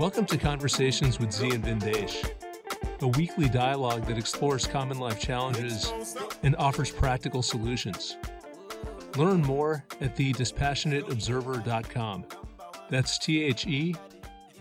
Welcome 0.00 0.24
to 0.26 0.36
Conversations 0.38 1.20
with 1.20 1.30
Zi 1.30 1.50
and 1.50 1.62
Vindesh, 1.62 2.26
a 3.02 3.08
weekly 3.08 3.50
dialogue 3.50 4.06
that 4.06 4.16
explores 4.16 4.66
common 4.66 4.98
life 4.98 5.20
challenges 5.20 5.92
and 6.42 6.56
offers 6.56 6.90
practical 6.90 7.42
solutions. 7.42 8.16
Learn 9.18 9.42
more 9.42 9.84
at 10.00 10.16
thedispassionateobserver.com. 10.16 12.24
That's 12.88 13.18
T 13.18 13.44
H 13.44 13.66
E 13.66 13.94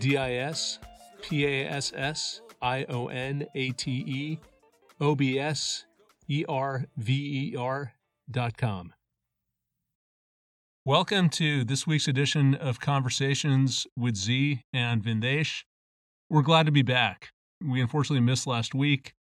D 0.02 0.18
I 0.18 0.34
S 0.34 0.80
P 1.21 1.46
A 1.46 1.70
S 1.70 1.94
S 1.96 2.42
I 2.62 2.84
O 2.90 3.08
N 3.08 3.46
A 3.56 3.71
T 3.71 4.04
E 4.06 4.40
O 5.00 5.16
B 5.16 5.40
S 5.40 5.86
E 6.28 6.44
R 6.50 6.84
V 6.98 7.54
E 7.54 7.56
R 7.56 7.93
dot 8.29 8.57
com. 8.57 8.92
Welcome 10.86 11.28
to 11.32 11.65
this 11.65 11.86
week's 11.86 12.07
edition 12.07 12.56
of 12.56 12.79
Conversations 12.79 13.86
with 13.97 14.15
Zi 14.15 14.64
and 14.71 15.04
Vindesh. 15.04 15.65
We're 16.29 16.42
glad 16.42 16.68
to 16.68 16.71
be 16.71 16.83
back. 16.83 17.32
We 17.61 17.82
unfortunately 17.82 18.25
missed 18.25 18.47
last 18.47 18.74
week. 18.74 19.14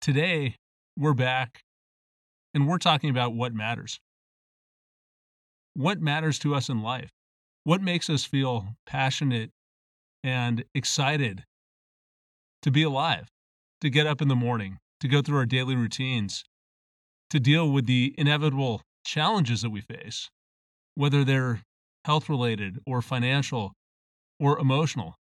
Today, 0.00 0.56
we're 0.96 1.12
back 1.12 1.60
and 2.54 2.66
we're 2.66 2.78
talking 2.78 3.10
about 3.10 3.34
what 3.34 3.52
matters. 3.52 4.00
What 5.74 6.00
matters 6.00 6.38
to 6.38 6.54
us 6.54 6.70
in 6.70 6.82
life? 6.82 7.10
What 7.64 7.82
makes 7.82 8.08
us 8.08 8.24
feel 8.24 8.68
passionate 8.86 9.50
and 10.24 10.64
excited 10.74 11.44
to 12.62 12.70
be 12.70 12.82
alive, 12.82 13.28
to 13.82 13.90
get 13.90 14.06
up 14.06 14.22
in 14.22 14.28
the 14.28 14.34
morning, 14.34 14.78
to 15.00 15.06
go 15.06 15.20
through 15.20 15.36
our 15.36 15.46
daily 15.46 15.76
routines, 15.76 16.44
to 17.28 17.38
deal 17.38 17.70
with 17.70 17.84
the 17.84 18.14
inevitable 18.16 18.80
challenges 19.04 19.60
that 19.60 19.70
we 19.70 19.82
face, 19.82 20.30
whether 20.98 21.22
they're 21.22 21.62
health 22.04 22.28
related 22.28 22.80
or 22.84 23.00
financial 23.00 23.72
or 24.40 24.58
emotional? 24.58 25.14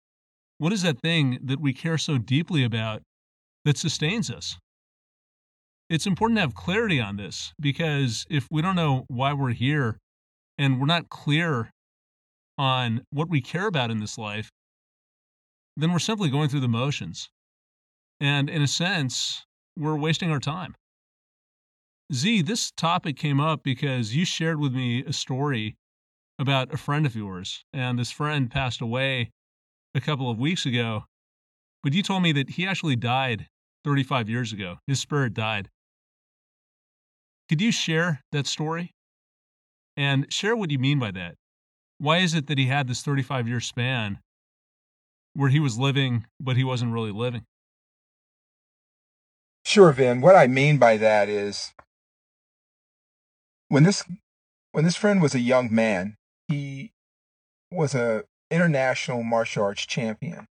What 0.57 0.73
is 0.73 0.81
that 0.81 1.03
thing 1.03 1.39
that 1.45 1.61
we 1.61 1.75
care 1.75 1.99
so 1.99 2.17
deeply 2.17 2.65
about 2.65 3.03
that 3.67 3.77
sustains 3.77 4.31
us? 4.31 4.57
It's 5.91 6.07
important 6.07 6.39
to 6.39 6.41
have 6.41 6.55
clarity 6.55 6.99
on 6.99 7.19
this 7.19 7.53
because 7.61 8.25
if 8.31 8.49
we 8.51 8.63
don't 8.63 8.75
know 8.75 9.05
why 9.09 9.35
we're 9.35 9.53
here 9.53 9.99
and 10.57 10.81
we're 10.81 10.87
not 10.87 11.11
clear 11.11 11.71
on 12.57 13.03
what 13.11 13.29
we 13.29 13.43
care 13.43 13.67
about 13.67 13.91
in 13.91 14.01
this 14.01 14.17
life, 14.17 14.49
then 15.77 15.93
we're 15.93 15.99
simply 15.99 16.31
going 16.31 16.49
through 16.49 16.61
the 16.61 16.69
motions. 16.69 17.29
And 18.19 18.49
in 18.49 18.63
a 18.63 18.67
sense, 18.67 19.45
we're 19.77 19.99
wasting 19.99 20.31
our 20.31 20.41
time. 20.41 20.75
Zi, 22.13 22.41
this 22.41 22.71
topic 22.71 23.17
came 23.17 23.41
up 23.41 23.65
because 23.65 24.15
you 24.15 24.25
shared 24.25 24.61
with 24.61 24.73
me 24.73 25.05
a 25.05 25.13
story 25.13 25.77
about 26.39 26.73
a 26.73 26.77
friend 26.77 27.05
of 27.05 27.17
yours, 27.17 27.65
and 27.73 27.99
this 27.99 28.13
friend 28.13 28.49
passed 28.49 28.81
away 28.81 29.33
a 29.93 30.01
couple 30.01 30.31
of 30.31 30.39
weeks 30.39 30.65
ago. 30.67 31.05
But 31.83 31.95
you 31.95 32.03
told 32.05 32.23
me 32.23 32.31
that 32.33 32.51
he 32.51 32.67
actually 32.67 32.95
died 32.95 33.49
35 33.85 34.29
years 34.29 34.53
ago. 34.53 34.77
His 34.87 35.01
spirit 35.01 35.35
died. 35.35 35.69
Could 37.49 37.61
you 37.61 37.73
share 37.73 38.21
that 38.31 38.47
story? 38.47 38.93
And 39.97 40.33
share 40.33 40.55
what 40.55 40.71
you 40.71 40.79
mean 40.79 40.99
by 40.99 41.11
that. 41.13 41.35
Why 41.99 42.19
is 42.19 42.35
it 42.35 42.47
that 42.47 42.59
he 42.59 42.67
had 42.67 42.87
this 42.87 43.03
35 43.03 43.49
year 43.49 43.61
span 43.61 44.21
where 45.35 45.49
he 45.49 45.59
was 45.59 45.79
living, 45.79 46.27
but 46.39 46.57
he 46.57 46.65
wasn't 46.65 46.93
really 46.93 47.13
living? 47.13 47.45
Sure, 49.65 49.91
Vin. 49.93 50.21
What 50.21 50.37
I 50.37 50.47
mean 50.47 50.79
by 50.79 50.97
that 50.99 51.29
is 51.29 51.73
when 53.69 53.85
this 53.85 54.05
when 54.73 54.85
this 54.85 54.97
friend 54.97 55.23
was 55.23 55.35
a 55.35 55.41
young 55.41 55.75
man, 55.75 56.17
he 56.49 56.93
was 57.71 57.95
a 57.95 58.25
international 58.51 59.23
martial 59.23 59.65
arts 59.65 59.87
champion, 59.87 60.47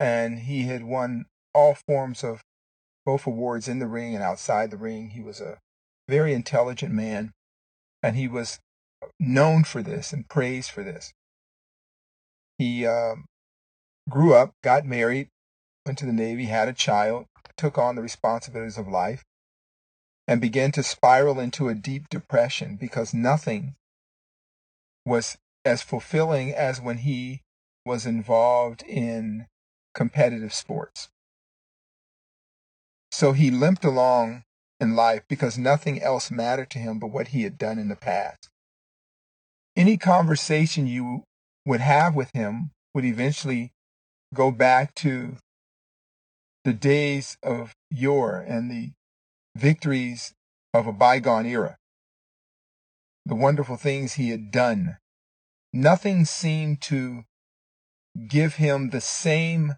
and 0.00 0.40
he 0.40 0.62
had 0.64 0.84
won 0.84 1.26
all 1.54 1.76
forms 1.86 2.24
of 2.24 2.42
both 3.04 3.26
awards 3.26 3.68
in 3.68 3.78
the 3.78 3.86
ring 3.86 4.14
and 4.14 4.24
outside 4.24 4.70
the 4.70 4.76
ring. 4.76 5.10
He 5.10 5.20
was 5.20 5.40
a 5.40 5.58
very 6.08 6.32
intelligent 6.32 6.92
man, 6.92 7.32
and 8.02 8.16
he 8.16 8.26
was 8.26 8.58
known 9.20 9.64
for 9.64 9.82
this 9.82 10.12
and 10.12 10.28
praised 10.28 10.70
for 10.70 10.82
this. 10.82 11.12
He 12.58 12.86
um, 12.86 13.26
grew 14.08 14.34
up, 14.34 14.52
got 14.62 14.84
married, 14.84 15.28
went 15.84 15.98
to 15.98 16.06
the 16.06 16.12
Navy, 16.12 16.46
had 16.46 16.68
a 16.68 16.72
child, 16.72 17.26
took 17.56 17.78
on 17.78 17.94
the 17.94 18.02
responsibilities 18.02 18.78
of 18.78 18.88
life, 18.88 19.22
and 20.28 20.40
began 20.40 20.72
to 20.72 20.82
spiral 20.82 21.38
into 21.38 21.68
a 21.68 21.74
deep 21.74 22.08
depression 22.08 22.76
because 22.76 23.14
nothing 23.14 23.76
was 25.04 25.38
as 25.64 25.82
fulfilling 25.82 26.52
as 26.52 26.80
when 26.80 26.98
he 26.98 27.42
was 27.84 28.06
involved 28.06 28.82
in 28.82 29.46
competitive 29.94 30.52
sports. 30.52 31.08
So 33.12 33.32
he 33.32 33.50
limped 33.50 33.84
along 33.84 34.42
in 34.80 34.94
life 34.94 35.22
because 35.28 35.56
nothing 35.56 36.02
else 36.02 36.30
mattered 36.30 36.70
to 36.70 36.78
him 36.78 36.98
but 36.98 37.08
what 37.08 37.28
he 37.28 37.44
had 37.44 37.56
done 37.56 37.78
in 37.78 37.88
the 37.88 37.96
past. 37.96 38.50
Any 39.74 39.96
conversation 39.96 40.86
you 40.86 41.22
would 41.64 41.80
have 41.80 42.14
with 42.14 42.30
him 42.34 42.70
would 42.94 43.04
eventually 43.04 43.72
go 44.34 44.50
back 44.50 44.94
to 44.96 45.36
the 46.64 46.72
days 46.72 47.36
of 47.42 47.74
yore 47.90 48.38
and 48.38 48.70
the 48.70 48.90
victories 49.56 50.34
of 50.74 50.86
a 50.86 50.92
bygone 50.92 51.46
era, 51.46 51.78
the 53.24 53.34
wonderful 53.34 53.76
things 53.76 54.14
he 54.14 54.30
had 54.30 54.50
done. 54.50 54.98
Nothing 55.72 56.24
seemed 56.24 56.80
to 56.82 57.24
give 58.28 58.54
him 58.54 58.90
the 58.90 59.00
same 59.00 59.74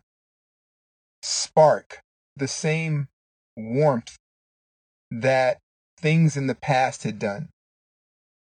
spark, 1.22 2.00
the 2.36 2.48
same 2.48 3.08
warmth 3.56 4.16
that 5.10 5.58
things 5.96 6.36
in 6.36 6.46
the 6.46 6.54
past 6.54 7.04
had 7.04 7.18
done. 7.18 7.48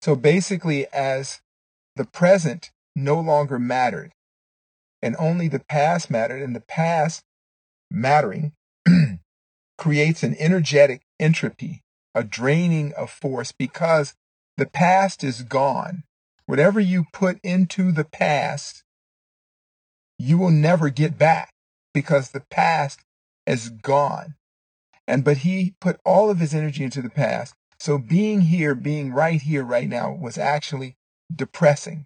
So 0.02 0.16
basically, 0.16 0.88
as 0.94 1.42
the 1.96 2.06
present 2.06 2.72
no 2.96 3.20
longer 3.20 3.60
mattered, 3.60 4.12
and 5.02 5.16
only 5.20 5.48
the 5.48 5.60
past 5.60 6.10
mattered, 6.10 6.42
and 6.42 6.56
the 6.56 6.62
past 6.62 7.24
mattering 7.92 8.54
creates 9.84 10.24
an 10.24 10.34
energetic 10.40 11.02
entropy, 11.20 11.84
a 12.16 12.24
draining 12.24 12.94
of 12.94 13.10
force, 13.10 13.52
because 13.52 14.14
the 14.56 14.66
past 14.66 15.26
is 15.26 15.42
gone. 15.42 16.04
Whatever 16.46 16.80
you 16.80 17.04
put 17.12 17.38
into 17.44 17.92
the 17.92 18.06
past, 18.06 18.86
you 20.18 20.38
will 20.38 20.52
never 20.52 20.88
get 20.88 21.18
back 21.18 21.50
because 21.94 22.32
the 22.32 22.46
past 22.50 23.02
is 23.46 23.68
gone. 23.68 24.36
And 25.06 25.26
but 25.26 25.40
he 25.40 25.76
put 25.82 26.00
all 26.06 26.30
of 26.30 26.40
his 26.40 26.54
energy 26.54 26.86
into 26.86 27.02
the 27.02 27.10
past. 27.10 27.54
So 27.78 27.98
being 27.98 28.40
here, 28.40 28.76
being 28.76 29.12
right 29.12 29.42
here, 29.42 29.66
right 29.66 29.90
now 29.90 30.14
was 30.14 30.38
actually 30.38 30.96
depressing 31.36 32.06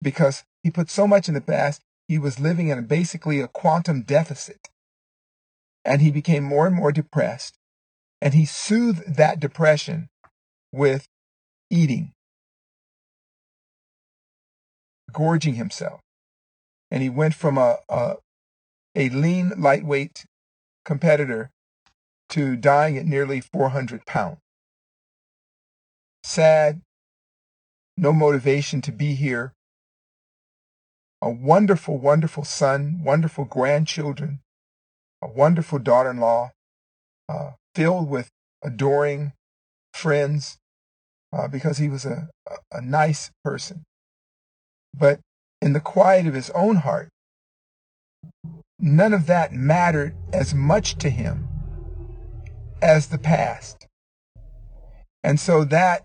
because 0.00 0.44
he 0.62 0.70
put 0.70 0.88
so 0.88 1.06
much 1.06 1.28
in 1.28 1.34
the 1.34 1.42
past. 1.42 1.82
He 2.08 2.18
was 2.18 2.40
living 2.40 2.68
in 2.68 2.78
a, 2.78 2.82
basically 2.82 3.40
a 3.40 3.48
quantum 3.48 4.00
deficit 4.00 4.70
and 5.84 6.00
he 6.00 6.10
became 6.10 6.42
more 6.44 6.66
and 6.66 6.74
more 6.74 6.92
depressed. 6.92 7.58
And 8.20 8.34
he 8.34 8.46
soothed 8.46 9.16
that 9.16 9.38
depression 9.38 10.08
with 10.72 11.06
eating, 11.70 12.12
gorging 15.12 15.54
himself. 15.54 16.00
And 16.90 17.02
he 17.02 17.10
went 17.10 17.34
from 17.34 17.58
a, 17.58 17.78
a, 17.88 18.16
a 18.94 19.08
lean, 19.10 19.52
lightweight 19.58 20.24
competitor 20.84 21.50
to 22.30 22.56
dying 22.56 22.96
at 22.96 23.04
nearly 23.04 23.40
400 23.40 24.06
pounds. 24.06 24.38
Sad, 26.22 26.80
no 27.96 28.12
motivation 28.12 28.80
to 28.82 28.92
be 28.92 29.14
here. 29.14 29.52
A 31.20 31.30
wonderful, 31.30 31.98
wonderful 31.98 32.44
son, 32.44 33.02
wonderful 33.02 33.44
grandchildren, 33.44 34.40
a 35.24 35.28
wonderful 35.28 35.78
daughter 35.78 36.10
in 36.10 36.18
law, 36.18 36.52
uh, 37.28 37.52
filled 37.74 38.08
with 38.08 38.28
adoring 38.62 39.32
friends 39.94 40.58
uh, 41.32 41.48
because 41.48 41.78
he 41.78 41.88
was 41.88 42.04
a, 42.04 42.28
a, 42.46 42.78
a 42.78 42.80
nice 42.82 43.30
person. 43.42 43.82
But 44.96 45.20
in 45.62 45.72
the 45.72 45.80
quiet 45.80 46.26
of 46.26 46.34
his 46.34 46.50
own 46.50 46.76
heart, 46.76 47.08
none 48.78 49.14
of 49.14 49.26
that 49.26 49.52
mattered 49.52 50.14
as 50.32 50.54
much 50.54 50.96
to 50.96 51.08
him 51.08 51.48
as 52.82 53.08
the 53.08 53.18
past. 53.18 53.86
And 55.22 55.40
so 55.40 55.64
that 55.64 56.04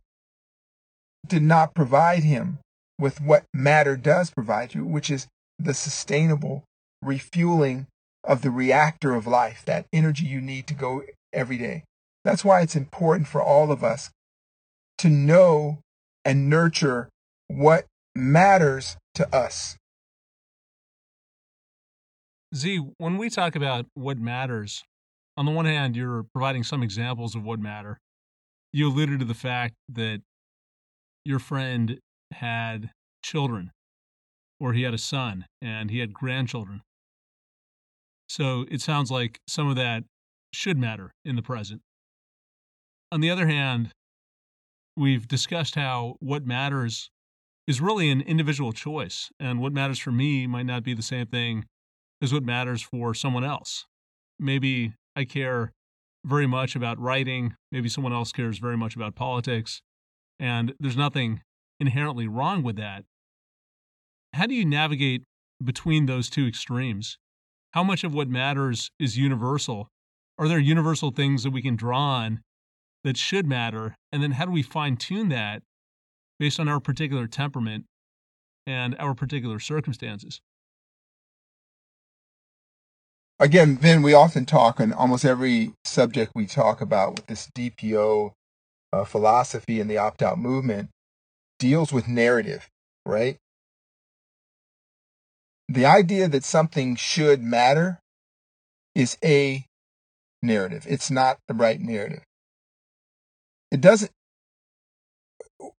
did 1.27 1.44
not 1.44 1.75
provide 1.75 2.24
him 2.24 2.60
with 2.98 3.19
what 3.19 3.44
matter 3.54 3.98
does 3.98 4.31
provide 4.31 4.74
you, 4.74 4.86
which 4.86 5.10
is 5.10 5.27
the 5.60 5.74
sustainable 5.74 6.63
refueling 7.01 7.86
of 8.24 8.42
the 8.42 8.51
reactor 8.51 9.16
of 9.16 9.25
life, 9.25 9.63
that 9.66 9.86
energy 9.94 10.25
you 10.25 10.42
need 10.42 10.68
to 10.68 10.74
go 10.74 11.04
every 11.33 11.57
day. 11.57 11.83
That's 12.24 12.44
why 12.44 12.62
it's 12.62 12.75
important 12.75 13.27
for 13.27 13.42
all 13.42 13.71
of 13.71 13.83
us 13.83 14.12
to 14.98 15.10
know 15.10 15.80
and 16.25 16.50
nurture 16.50 17.10
what 17.48 17.86
matters 18.16 18.98
to 19.16 19.36
us. 19.36 19.77
Zi, 22.54 22.77
when 22.98 23.18
we 23.18 23.30
talk 23.30 23.56
about 23.56 23.86
what 23.94 24.18
matters, 24.18 24.83
on 25.38 25.45
the 25.45 25.51
one 25.51 25.65
hand, 25.65 25.95
you're 25.95 26.25
providing 26.33 26.63
some 26.63 26.83
examples 26.83 27.36
of 27.36 27.44
what 27.44 27.60
matter. 27.60 28.00
You 28.74 28.89
alluded 28.89 29.19
to 29.19 29.25
the 29.25 29.33
fact 29.33 29.75
that 29.88 30.22
your 31.24 31.39
friend 31.39 32.00
had 32.33 32.92
children, 33.24 33.72
or 34.60 34.74
he 34.74 34.83
had 34.83 34.94
a 34.94 34.98
son, 34.98 35.45
and 35.62 35.92
he 35.92 36.00
had 36.00 36.13
grandchildren. 36.13 36.81
So 38.29 38.65
it 38.69 38.79
sounds 38.79 39.09
like 39.09 39.39
some 39.47 39.67
of 39.67 39.75
that 39.75 40.03
should 40.53 40.77
matter 40.77 41.13
in 41.25 41.35
the 41.35 41.41
present. 41.41 41.81
On 43.11 43.21
the 43.21 43.29
other 43.29 43.47
hand, 43.47 43.89
we've 44.95 45.27
discussed 45.27 45.75
how 45.75 46.15
what 46.19 46.45
matters 46.45 47.09
is 47.67 47.81
really 47.81 48.09
an 48.09 48.21
individual 48.21 48.71
choice, 48.71 49.29
and 49.39 49.59
what 49.59 49.73
matters 49.73 49.99
for 49.99 50.11
me 50.11 50.47
might 50.47 50.65
not 50.65 50.83
be 50.83 50.93
the 50.93 51.01
same 51.01 51.25
thing 51.25 51.65
as 52.21 52.31
what 52.31 52.43
matters 52.43 52.81
for 52.81 53.13
someone 53.13 53.43
else. 53.43 53.85
Maybe 54.39 54.93
I 55.15 55.25
care 55.25 55.71
very 56.25 56.47
much 56.47 56.75
about 56.75 56.99
writing, 56.99 57.55
maybe 57.71 57.89
someone 57.89 58.13
else 58.13 58.31
cares 58.31 58.59
very 58.59 58.77
much 58.77 58.95
about 58.95 59.15
politics, 59.15 59.81
and 60.39 60.73
there's 60.79 60.97
nothing 60.97 61.41
inherently 61.79 62.27
wrong 62.27 62.61
with 62.61 62.75
that. 62.75 63.05
How 64.33 64.45
do 64.45 64.53
you 64.53 64.65
navigate 64.65 65.23
between 65.63 66.05
those 66.05 66.29
two 66.29 66.45
extremes? 66.47 67.17
How 67.71 67.83
much 67.83 68.04
of 68.04 68.13
what 68.13 68.27
matters 68.27 68.89
is 69.00 69.18
universal? 69.18 69.89
Are 70.38 70.48
there 70.48 70.60
universal 70.60 71.12
things 71.12 71.44
that 71.44 71.51
we 71.51 71.62
can 71.62 71.75
draw 71.75 72.00
on 72.00 72.42
that 73.04 73.18
should 73.18 73.45
matter? 73.45 73.95
And 74.12 74.24
then 74.24 74.31
how 74.31 74.45
do 74.45 74.51
we 74.51 74.63
fine 74.63 74.98
tune 74.98 75.30
that 75.30 75.62
based 76.39 76.60
on 76.60 76.68
our 76.68 76.80
particular 76.80 77.27
temperament 77.27 77.86
and 78.66 78.95
our 78.98 79.13
particular 79.13 79.60
circumstances? 79.60 80.42
Again, 83.39 83.75
Ben, 83.75 84.01
we 84.01 84.13
often 84.13 84.45
talk 84.45 84.81
on 84.81 84.92
almost 84.92 85.24
every 85.24 85.74
subject 85.86 86.31
we 86.36 86.45
talk 86.45 86.81
about 86.81 87.15
with 87.15 87.27
this 87.27 87.50
DPO 87.56 88.31
uh, 88.92 89.04
philosophy 89.06 89.80
and 89.80 89.89
the 89.89 89.98
opt 89.98 90.22
out 90.22 90.39
movement 90.39 90.89
deals 91.60 91.94
with 91.94 92.07
narrative, 92.07 92.68
right? 93.06 93.38
The 95.71 95.86
idea 95.86 96.27
that 96.27 96.44
something 96.44 96.95
should 96.95 97.44
matter 97.44 98.00
is 98.95 99.18
a 99.24 99.68
narrative. 100.42 100.88
It's 100.89 101.12
not 101.12 101.38
the 101.48 101.54
right 101.54 101.80
narrative. 101.80 102.24
It 103.71 103.80
doesn't, 103.80 104.12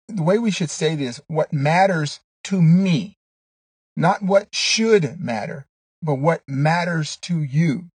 the 0.06 0.22
way 0.22 0.38
we 0.38 0.52
should 0.52 0.70
say 0.70 0.94
this, 0.94 1.20
what 1.26 1.52
matters 1.52 2.20
to 2.44 2.62
me, 2.62 3.16
not 3.96 4.22
what 4.22 4.54
should 4.54 5.18
matter, 5.18 5.66
but 6.00 6.14
what 6.14 6.42
matters 6.46 7.16
to 7.22 7.42
you. 7.42 7.88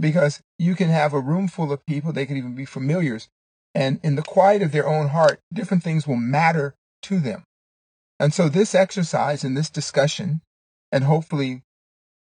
Because 0.00 0.42
you 0.58 0.74
can 0.74 0.88
have 0.88 1.12
a 1.12 1.20
room 1.20 1.46
full 1.46 1.70
of 1.70 1.86
people, 1.86 2.12
they 2.12 2.26
could 2.26 2.38
even 2.38 2.56
be 2.56 2.64
familiars, 2.64 3.28
and 3.72 4.00
in 4.02 4.16
the 4.16 4.22
quiet 4.22 4.62
of 4.62 4.72
their 4.72 4.88
own 4.88 5.10
heart, 5.10 5.38
different 5.52 5.84
things 5.84 6.08
will 6.08 6.16
matter 6.16 6.74
to 7.02 7.20
them. 7.20 7.44
And 8.18 8.34
so 8.34 8.48
this 8.48 8.74
exercise 8.74 9.44
and 9.44 9.56
this 9.56 9.70
discussion, 9.70 10.40
and 10.92 11.04
hopefully 11.04 11.62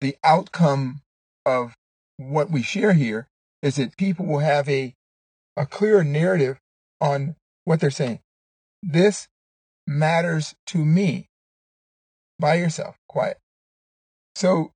the 0.01 0.15
outcome 0.23 1.01
of 1.45 1.73
what 2.17 2.49
we 2.51 2.61
share 2.61 2.93
here, 2.93 3.27
is 3.61 3.75
that 3.77 3.97
people 3.97 4.25
will 4.25 4.39
have 4.39 4.67
a, 4.69 4.93
a 5.55 5.65
clearer 5.65 6.03
narrative 6.03 6.59
on 7.01 7.35
what 7.65 7.79
they're 7.79 7.91
saying. 7.91 8.19
This 8.83 9.27
matters 9.85 10.55
to 10.67 10.83
me. 10.83 11.27
By 12.39 12.55
yourself, 12.55 12.95
quiet. 13.09 13.39
So 14.35 14.71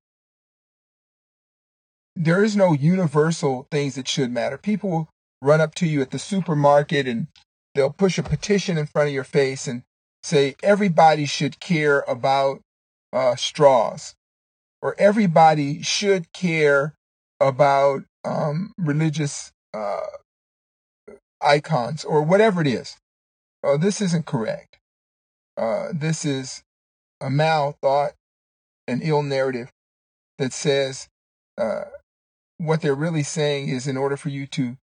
there 2.16 2.42
is 2.42 2.56
no 2.56 2.72
universal 2.72 3.68
things 3.70 3.94
that 3.94 4.08
should 4.08 4.32
matter. 4.32 4.58
People 4.58 4.90
will 4.90 5.08
run 5.40 5.60
up 5.60 5.74
to 5.76 5.86
you 5.86 6.00
at 6.02 6.10
the 6.10 6.18
supermarket 6.18 7.06
and 7.06 7.28
they'll 7.74 7.90
push 7.90 8.18
a 8.18 8.22
petition 8.22 8.76
in 8.76 8.86
front 8.86 9.08
of 9.08 9.14
your 9.14 9.24
face 9.24 9.66
and 9.66 9.82
say 10.22 10.56
everybody 10.62 11.24
should 11.24 11.60
care 11.60 12.00
about 12.08 12.60
uh, 13.12 13.36
straws 13.36 14.14
or 14.80 14.94
everybody 14.98 15.82
should 15.82 16.32
care 16.32 16.94
about 17.40 18.02
um, 18.24 18.72
religious 18.78 19.52
uh, 19.74 20.00
icons 21.40 22.04
or 22.04 22.22
whatever 22.22 22.60
it 22.60 22.66
is. 22.66 22.96
Uh, 23.64 23.76
this 23.76 24.00
isn't 24.00 24.26
correct. 24.26 24.78
Uh, 25.56 25.88
this 25.92 26.24
is 26.24 26.62
a 27.20 27.30
mal 27.30 27.76
thought, 27.82 28.12
an 28.88 29.00
ill 29.02 29.22
narrative 29.22 29.70
that 30.38 30.52
says 30.52 31.08
uh, 31.58 31.84
what 32.58 32.80
they're 32.80 32.94
really 32.94 33.22
saying 33.22 33.68
is 33.68 33.86
in 33.86 33.96
order 33.96 34.16
for 34.16 34.30
you 34.30 34.46
to 34.46 34.76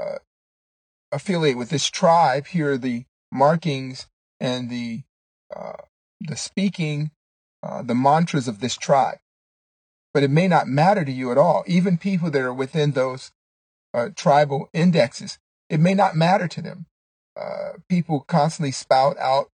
uh, 0.00 0.18
affiliate 1.12 1.58
with 1.58 1.70
this 1.70 1.88
tribe, 1.88 2.46
here 2.48 2.72
are 2.72 2.78
the 2.78 3.04
markings 3.30 4.06
and 4.40 4.70
the 4.70 5.02
the 6.20 6.36
speaking, 6.36 7.10
uh, 7.62 7.82
the 7.82 7.94
mantras 7.94 8.48
of 8.48 8.60
this 8.60 8.76
tribe. 8.76 9.18
But 10.12 10.22
it 10.22 10.30
may 10.30 10.48
not 10.48 10.66
matter 10.66 11.04
to 11.04 11.12
you 11.12 11.30
at 11.30 11.38
all. 11.38 11.64
Even 11.66 11.98
people 11.98 12.30
that 12.30 12.42
are 12.42 12.54
within 12.54 12.92
those 12.92 13.30
uh, 13.94 14.08
tribal 14.14 14.68
indexes, 14.72 15.38
it 15.68 15.80
may 15.80 15.94
not 15.94 16.16
matter 16.16 16.48
to 16.48 16.62
them. 16.62 16.86
Uh, 17.40 17.74
people 17.88 18.20
constantly 18.20 18.72
spout 18.72 19.16
out 19.18 19.48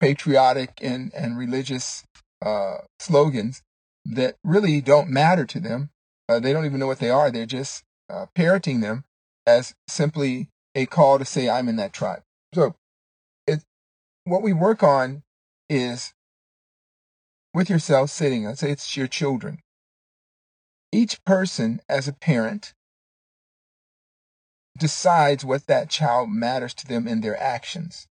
patriotic 0.00 0.78
and, 0.80 1.12
and 1.14 1.36
religious 1.36 2.04
uh, 2.40 2.78
slogans 2.98 3.62
that 4.06 4.36
really 4.42 4.80
don't 4.80 5.10
matter 5.10 5.44
to 5.44 5.60
them 5.60 5.90
uh, 6.30 6.38
they 6.38 6.52
don't 6.52 6.64
even 6.64 6.78
know 6.78 6.86
what 6.86 7.00
they 7.00 7.10
are. 7.10 7.30
They're 7.30 7.44
just 7.44 7.82
parroting 8.36 8.80
them 8.80 9.04
as 9.46 9.74
simply 9.88 10.48
a 10.76 10.86
call 10.86 11.18
to 11.18 11.24
say, 11.24 11.48
I'm 11.48 11.68
in 11.68 11.74
that 11.76 11.92
tribe. 11.92 12.22
So 12.54 12.76
it, 13.48 13.64
what 14.24 14.42
we 14.42 14.52
work 14.52 14.84
on 14.84 15.24
is 15.68 16.12
with 17.52 17.70
yourself 17.70 18.10
sitting, 18.10 18.44
let's 18.44 18.60
say 18.60 18.70
it's 18.70 18.96
your 18.96 19.06
children. 19.06 19.58
Each 20.92 21.22
person 21.24 21.80
as 21.88 22.08
a 22.08 22.12
parent 22.12 22.74
decides 24.78 25.44
what 25.44 25.66
that 25.66 25.90
child 25.90 26.30
matters 26.30 26.74
to 26.74 26.86
them 26.86 27.06
in 27.06 27.20
their 27.20 27.40
actions 27.40 28.06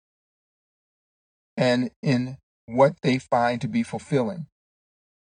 and 1.57 1.90
in 2.02 2.38
what 2.66 2.97
they 3.02 3.19
find 3.19 3.61
to 3.61 3.69
be 3.69 3.83
fulfilling. 3.83 4.47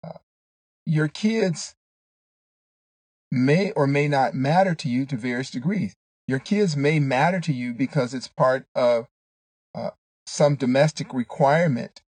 Uh, 0.03 0.19
your 0.85 1.07
kids 1.07 1.75
may 3.31 3.71
or 3.71 3.87
may 3.87 4.07
not 4.07 4.35
matter 4.35 4.75
to 4.75 4.87
you 4.87 5.05
to 5.07 5.17
various 5.17 5.49
degrees. 5.49 5.95
Your 6.27 6.39
kids 6.39 6.77
may 6.77 6.99
matter 6.99 7.39
to 7.41 7.51
you 7.51 7.73
because 7.73 8.13
it's 8.13 8.27
part 8.27 8.65
of 8.75 9.07
uh, 9.75 9.89
some 10.25 10.55
domestic 10.55 11.13
requirement, 11.13 12.01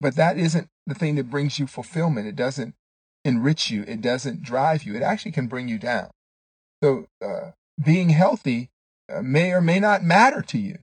but 0.00 0.16
that 0.16 0.38
isn't 0.38 0.68
the 0.86 0.94
thing 0.94 1.14
that 1.16 1.30
brings 1.30 1.58
you 1.58 1.66
fulfillment. 1.66 2.26
It 2.26 2.36
doesn't 2.36 2.74
enrich 3.24 3.70
you. 3.70 3.84
It 3.86 4.00
doesn't 4.00 4.42
drive 4.42 4.84
you. 4.84 4.94
It 4.94 5.02
actually 5.02 5.32
can 5.32 5.46
bring 5.46 5.68
you 5.68 5.78
down. 5.78 6.10
So, 6.82 7.06
uh, 7.24 7.52
being 7.82 8.10
healthy 8.10 8.70
uh, 9.12 9.22
may 9.22 9.52
or 9.52 9.60
may 9.60 9.80
not 9.80 10.02
matter 10.02 10.42
to 10.42 10.58
you, 10.58 10.78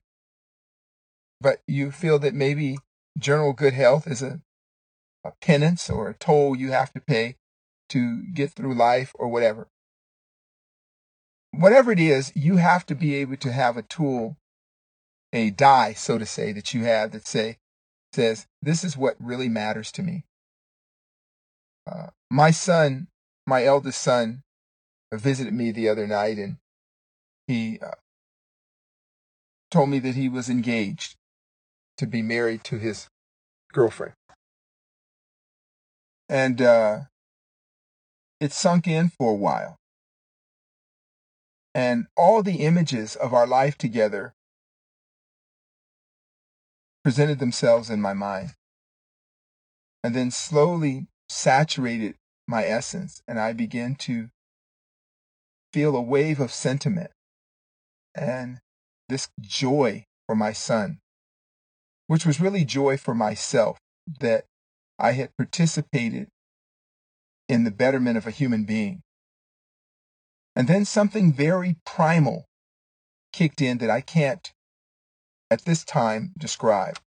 but 1.40 1.60
you 1.66 1.90
feel 1.90 2.18
that 2.18 2.34
maybe 2.34 2.78
general 3.18 3.52
good 3.52 3.74
health 3.74 4.06
is 4.06 4.22
a, 4.22 4.40
a 5.24 5.32
penance 5.40 5.88
or 5.88 6.08
a 6.08 6.14
toll 6.14 6.56
you 6.56 6.72
have 6.72 6.92
to 6.92 7.00
pay 7.00 7.36
to 7.88 8.22
get 8.32 8.50
through 8.50 8.74
life 8.74 9.12
or 9.14 9.28
whatever 9.28 9.68
whatever 11.52 11.92
it 11.92 12.00
is, 12.00 12.32
you 12.34 12.56
have 12.56 12.84
to 12.86 12.94
be 12.94 13.14
able 13.14 13.36
to 13.36 13.52
have 13.52 13.76
a 13.76 13.82
tool, 13.82 14.36
a 15.32 15.50
die, 15.50 15.92
so 15.92 16.18
to 16.18 16.26
say, 16.26 16.52
that 16.52 16.74
you 16.74 16.84
have 16.84 17.12
that 17.12 17.26
say 17.26 17.58
says 18.14 18.46
this 18.60 18.84
is 18.84 18.96
what 18.96 19.16
really 19.18 19.48
matters 19.48 19.90
to 19.92 20.02
me. 20.02 20.24
Uh, 21.90 22.08
my 22.30 22.50
son, 22.50 23.08
my 23.46 23.64
eldest 23.64 24.00
son, 24.00 24.42
visited 25.12 25.52
me 25.52 25.72
the 25.72 25.88
other 25.88 26.06
night, 26.06 26.38
and 26.38 26.56
he 27.46 27.78
uh, 27.80 27.92
told 29.70 29.90
me 29.90 29.98
that 29.98 30.14
he 30.14 30.28
was 30.28 30.48
engaged 30.48 31.16
to 31.96 32.06
be 32.06 32.22
married 32.22 32.64
to 32.64 32.78
his 32.78 33.08
girlfriend, 33.72 34.14
and 36.28 36.62
uh, 36.62 37.00
it 38.40 38.52
sunk 38.52 38.86
in 38.86 39.08
for 39.08 39.32
a 39.32 39.36
while. 39.36 39.78
And 41.74 42.06
all 42.16 42.42
the 42.42 42.56
images 42.56 43.16
of 43.16 43.32
our 43.32 43.46
life 43.46 43.78
together 43.78 44.34
presented 47.04 47.38
themselves 47.38 47.90
in 47.90 48.00
my 48.00 48.12
mind. 48.12 48.50
And 50.04 50.14
then 50.14 50.30
slowly 50.30 51.06
saturated 51.28 52.16
my 52.46 52.64
essence. 52.64 53.22
And 53.26 53.38
I 53.38 53.52
began 53.52 53.94
to 53.96 54.30
feel 55.72 55.96
a 55.96 56.02
wave 56.02 56.40
of 56.40 56.52
sentiment 56.52 57.10
and 58.14 58.60
this 59.08 59.30
joy 59.40 60.04
for 60.26 60.34
my 60.34 60.52
son, 60.52 60.98
which 62.06 62.26
was 62.26 62.40
really 62.40 62.64
joy 62.64 62.96
for 62.96 63.14
myself 63.14 63.78
that 64.20 64.44
I 64.98 65.12
had 65.12 65.36
participated 65.36 66.28
in 67.48 67.64
the 67.64 67.70
betterment 67.70 68.16
of 68.16 68.26
a 68.26 68.30
human 68.30 68.64
being. 68.64 69.02
And 70.54 70.68
then 70.68 70.84
something 70.84 71.32
very 71.32 71.76
primal 71.86 72.44
kicked 73.32 73.62
in 73.62 73.78
that 73.78 73.90
I 73.90 74.02
can't 74.02 74.52
at 75.52 75.66
this 75.66 75.84
time 75.84 76.32
describe. 76.38 76.98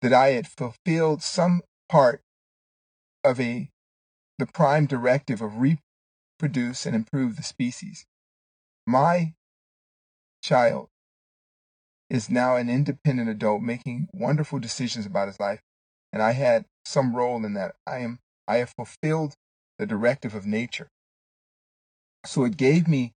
That 0.00 0.12
I 0.12 0.28
had 0.28 0.46
fulfilled 0.46 1.22
some 1.22 1.60
part 1.88 2.22
of 3.22 3.38
a 3.38 3.70
the 4.38 4.46
prime 4.46 4.86
directive 4.86 5.40
of 5.40 5.60
reproduce 5.60 6.86
and 6.86 6.94
improve 6.94 7.36
the 7.36 7.42
species. 7.42 8.06
My 8.86 9.34
child 10.42 10.88
is 12.08 12.30
now 12.30 12.56
an 12.56 12.68
independent 12.68 13.28
adult 13.28 13.62
making 13.62 14.08
wonderful 14.12 14.58
decisions 14.58 15.06
about 15.06 15.28
his 15.28 15.40
life 15.40 15.60
and 16.12 16.22
I 16.22 16.32
had 16.32 16.64
some 16.84 17.14
role 17.14 17.44
in 17.44 17.54
that. 17.54 17.74
I 17.86 17.98
am 17.98 18.20
I 18.48 18.58
have 18.58 18.70
fulfilled 18.70 19.34
the 19.78 19.86
directive 19.86 20.34
of 20.34 20.46
nature. 20.46 20.88
So 22.24 22.44
it 22.44 22.56
gave 22.56 22.88
me 22.88 23.12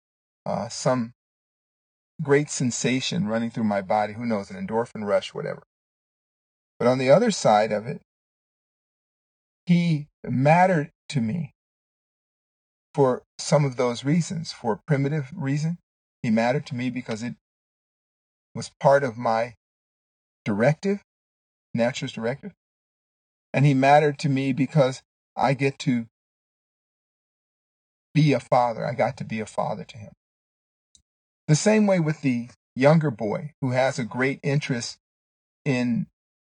uh, 0.46 0.68
some 0.70 1.14
great 2.22 2.50
sensation 2.50 3.28
running 3.28 3.50
through 3.50 3.64
my 3.64 3.82
body. 3.82 4.14
Who 4.14 4.26
knows, 4.26 4.50
an 4.52 4.68
endorphin 4.68 5.06
rush, 5.06 5.34
whatever. 5.34 5.64
But 6.78 6.88
on 6.88 6.98
the 6.98 7.10
other 7.10 7.32
side 7.32 7.72
of 7.72 7.88
it, 7.88 8.02
he 9.66 10.08
mattered 10.24 10.92
to 11.10 11.22
me 11.22 11.54
for 12.94 13.24
some 13.38 13.66
of 13.66 13.76
those 13.76 14.04
reasons. 14.04 14.52
For 14.52 14.74
a 14.74 14.80
primitive 14.88 15.32
reason, 15.36 15.78
he 16.24 16.30
mattered 16.30 16.66
to 16.68 16.76
me 16.76 16.90
because 16.90 17.22
it 17.24 17.36
was 18.56 18.72
part 18.80 19.04
of 19.04 19.18
my 19.18 19.56
directive, 20.44 21.04
nature's 21.74 22.14
directive. 22.14 22.54
And 23.54 23.66
he 23.66 23.74
mattered 23.74 24.20
to 24.20 24.30
me 24.30 24.54
because 24.54 25.02
I 25.36 25.54
get 25.54 25.80
to 25.80 26.08
be 28.14 28.34
a 28.34 28.40
father. 28.40 28.86
I 28.86 28.94
got 28.94 29.18
to 29.18 29.24
be 29.24 29.40
a 29.40 29.46
father 29.46 29.84
to 29.84 29.98
him. 29.98 30.12
The 31.50 31.56
same 31.56 31.88
way 31.88 32.00
with 32.00 32.22
the 32.22 32.50
younger 32.76 33.10
boy 33.10 33.54
who 33.60 33.72
has 33.72 33.98
a 33.98 34.04
great 34.04 34.40
interest 34.44 35.00
in 35.66 36.06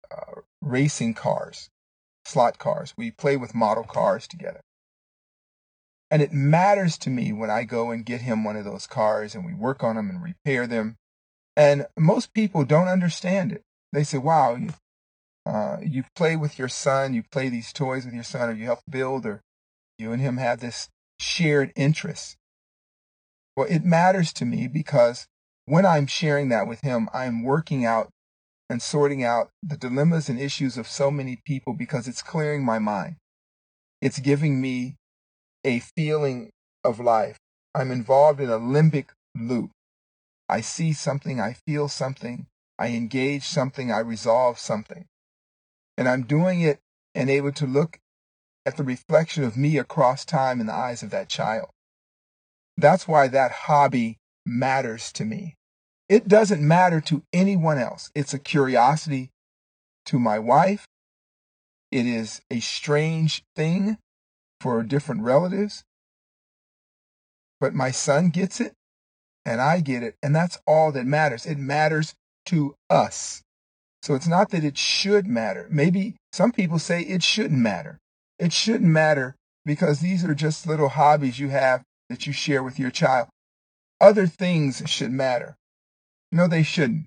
uh, 0.09 0.39
racing 0.61 1.13
cars, 1.13 1.69
slot 2.23 2.57
cars. 2.57 2.93
We 2.95 3.11
play 3.11 3.35
with 3.35 3.53
model 3.53 3.83
cars 3.83 4.29
together. 4.29 4.61
And 6.09 6.21
it 6.21 6.31
matters 6.31 6.97
to 6.99 7.09
me 7.09 7.33
when 7.33 7.49
I 7.49 7.65
go 7.65 7.91
and 7.91 8.05
get 8.05 8.21
him 8.21 8.45
one 8.45 8.55
of 8.55 8.63
those 8.63 8.87
cars 8.87 9.35
and 9.35 9.45
we 9.45 9.53
work 9.53 9.83
on 9.83 9.97
them 9.97 10.09
and 10.09 10.23
repair 10.23 10.67
them. 10.67 10.95
And 11.57 11.85
most 11.99 12.33
people 12.33 12.63
don't 12.63 12.87
understand 12.87 13.51
it. 13.51 13.63
They 13.91 14.05
say, 14.05 14.19
wow, 14.19 14.55
you, 14.55 14.69
uh, 15.45 15.79
you 15.83 16.05
play 16.15 16.37
with 16.37 16.57
your 16.57 16.69
son, 16.69 17.13
you 17.13 17.23
play 17.29 17.49
these 17.49 17.73
toys 17.73 18.05
with 18.05 18.13
your 18.13 18.23
son, 18.23 18.49
or 18.49 18.53
you 18.53 18.63
help 18.63 18.79
build, 18.89 19.25
or 19.25 19.41
you 19.99 20.13
and 20.13 20.21
him 20.21 20.37
have 20.37 20.61
this 20.61 20.87
shared 21.19 21.73
interest. 21.75 22.37
Well, 23.55 23.67
it 23.69 23.83
matters 23.83 24.33
to 24.33 24.45
me 24.45 24.67
because 24.67 25.27
when 25.65 25.85
I'm 25.85 26.07
sharing 26.07 26.49
that 26.49 26.67
with 26.67 26.81
him, 26.81 27.09
I'm 27.13 27.43
working 27.43 27.85
out 27.85 28.09
and 28.69 28.81
sorting 28.81 29.23
out 29.23 29.49
the 29.61 29.77
dilemmas 29.77 30.29
and 30.29 30.39
issues 30.39 30.77
of 30.77 30.87
so 30.87 31.11
many 31.11 31.39
people 31.45 31.73
because 31.73 32.07
it's 32.07 32.21
clearing 32.21 32.63
my 32.65 32.79
mind. 32.79 33.17
It's 34.01 34.19
giving 34.19 34.59
me 34.59 34.95
a 35.63 35.79
feeling 35.79 36.49
of 36.83 36.99
life. 36.99 37.37
I'm 37.75 37.91
involved 37.91 38.39
in 38.39 38.49
a 38.49 38.59
limbic 38.59 39.09
loop. 39.35 39.71
I 40.49 40.61
see 40.61 40.93
something, 40.93 41.39
I 41.39 41.55
feel 41.65 41.87
something, 41.87 42.47
I 42.77 42.89
engage 42.89 43.43
something, 43.43 43.91
I 43.91 43.99
resolve 43.99 44.59
something. 44.59 45.05
And 45.97 46.09
I'm 46.09 46.23
doing 46.23 46.61
it 46.61 46.79
and 47.15 47.29
able 47.29 47.51
to 47.53 47.65
look 47.65 47.99
at 48.65 48.77
the 48.77 48.83
reflection 48.83 49.43
of 49.43 49.57
me 49.57 49.77
across 49.77 50.25
time 50.25 50.59
in 50.59 50.67
the 50.67 50.73
eyes 50.73 51.03
of 51.03 51.11
that 51.11 51.29
child. 51.29 51.69
That's 52.77 53.07
why 53.07 53.27
that 53.27 53.51
hobby 53.51 54.17
matters 54.45 55.11
to 55.13 55.25
me. 55.25 55.55
It 56.09 56.27
doesn't 56.27 56.61
matter 56.61 56.99
to 57.01 57.23
anyone 57.31 57.77
else. 57.77 58.11
It's 58.13 58.33
a 58.33 58.39
curiosity 58.39 59.29
to 60.05 60.19
my 60.19 60.39
wife. 60.39 60.85
It 61.91 62.05
is 62.05 62.41
a 62.51 62.59
strange 62.59 63.43
thing 63.55 63.97
for 64.59 64.83
different 64.83 65.21
relatives. 65.21 65.83
But 67.59 67.73
my 67.73 67.91
son 67.91 68.29
gets 68.29 68.59
it 68.59 68.73
and 69.45 69.61
I 69.61 69.79
get 69.79 70.03
it. 70.03 70.15
And 70.21 70.35
that's 70.35 70.59
all 70.67 70.91
that 70.91 71.05
matters. 71.05 71.45
It 71.45 71.57
matters 71.57 72.15
to 72.47 72.75
us. 72.89 73.41
So 74.01 74.15
it's 74.15 74.27
not 74.27 74.49
that 74.49 74.65
it 74.65 74.77
should 74.77 75.27
matter. 75.27 75.67
Maybe 75.69 76.15
some 76.33 76.51
people 76.51 76.79
say 76.79 77.01
it 77.01 77.23
shouldn't 77.23 77.59
matter. 77.59 77.99
It 78.37 78.51
shouldn't 78.51 78.89
matter 78.89 79.35
because 79.65 79.99
these 79.99 80.25
are 80.25 80.35
just 80.35 80.67
little 80.67 80.89
hobbies 80.89 81.39
you 81.39 81.49
have 81.49 81.83
that 82.09 82.27
you 82.27 82.33
share 82.33 82.63
with 82.63 82.79
your 82.79 82.91
child. 82.91 83.27
Other 83.99 84.27
things 84.27 84.83
should 84.85 85.11
matter. 85.11 85.55
No, 86.31 86.47
they 86.47 86.63
shouldn't. 86.63 87.05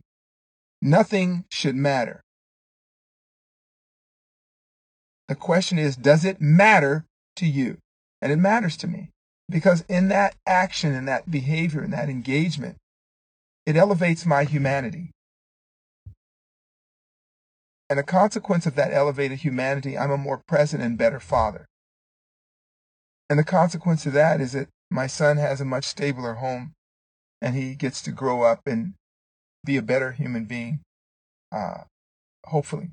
Nothing 0.81 1.45
should 1.51 1.75
matter. 1.75 2.21
The 5.29 5.35
question 5.35 5.79
is, 5.79 5.97
does 5.97 6.25
it 6.25 6.41
matter 6.41 7.05
to 7.37 7.47
you? 7.47 7.79
And 8.23 8.33
it 8.33 8.37
matters 8.37 8.77
to 8.79 8.87
me 8.87 9.11
because 9.49 9.85
in 9.89 10.09
that 10.09 10.37
action, 10.47 10.95
in 10.95 11.05
that 11.07 11.31
behavior, 11.31 11.83
in 11.83 11.91
that 11.91 12.09
engagement, 12.09 12.77
it 13.65 13.77
elevates 13.77 14.25
my 14.25 14.45
humanity. 14.45 15.11
And 17.89 18.01
a 18.01 18.05
consequence 18.05 18.67
of 18.67 18.75
that 18.77 18.93
elevated 18.93 19.39
humanity, 19.39 19.97
I'm 19.97 20.11
a 20.11 20.17
more 20.17 20.41
present 20.49 20.83
and 20.83 20.99
better 20.99 21.21
father. 21.21 21.67
And 23.29 23.39
the 23.39 23.45
consequence 23.45 24.07
of 24.07 24.13
that 24.13 24.41
is 24.41 24.53
that 24.53 24.69
my 24.91 25.07
son 25.07 25.37
has 25.37 25.61
a 25.61 25.65
much 25.65 25.85
stabler 25.85 26.35
home 26.35 26.73
and 27.41 27.55
he 27.55 27.75
gets 27.75 28.03
to 28.03 28.13
grow 28.13 28.43
up 28.43 28.61
and 28.67 28.95
be 29.65 29.77
a 29.77 29.83
better 29.83 30.13
human 30.13 30.45
being, 30.45 30.81
uh, 31.53 31.83
hopefully. 32.47 32.91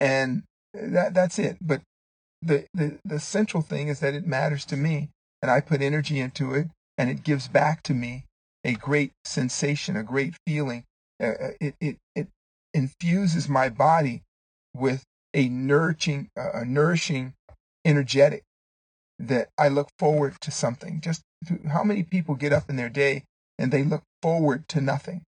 And 0.00 0.44
that, 0.72 1.14
that's 1.14 1.38
it. 1.38 1.58
But 1.60 1.82
the, 2.40 2.66
the, 2.72 2.98
the 3.04 3.20
central 3.20 3.62
thing 3.62 3.88
is 3.88 4.00
that 4.00 4.14
it 4.14 4.26
matters 4.26 4.64
to 4.66 4.76
me 4.76 5.10
and 5.42 5.50
I 5.50 5.60
put 5.60 5.82
energy 5.82 6.18
into 6.20 6.54
it 6.54 6.68
and 6.96 7.10
it 7.10 7.22
gives 7.22 7.48
back 7.48 7.82
to 7.84 7.94
me 7.94 8.24
a 8.64 8.72
great 8.72 9.12
sensation, 9.24 9.96
a 9.96 10.02
great 10.02 10.34
feeling. 10.46 10.84
Uh, 11.22 11.26
uh 11.26 11.50
it, 11.60 11.74
it, 11.80 11.96
it 12.14 12.28
infuses 12.74 13.48
my 13.48 13.68
body 13.68 14.22
with 14.74 15.04
a 15.34 15.48
nourishing, 15.48 16.28
uh, 16.36 16.50
a 16.54 16.64
nourishing, 16.64 17.34
energetic 17.84 18.44
that 19.18 19.48
I 19.58 19.68
look 19.68 19.88
forward 19.98 20.36
to 20.42 20.50
something. 20.50 21.00
Just 21.00 21.22
how 21.70 21.82
many 21.82 22.02
people 22.02 22.34
get 22.34 22.52
up 22.52 22.68
in 22.68 22.76
their 22.76 22.88
day 22.88 23.24
and 23.58 23.72
they 23.72 23.82
look 23.82 24.02
forward 24.22 24.68
to 24.68 24.80
nothing? 24.80 25.22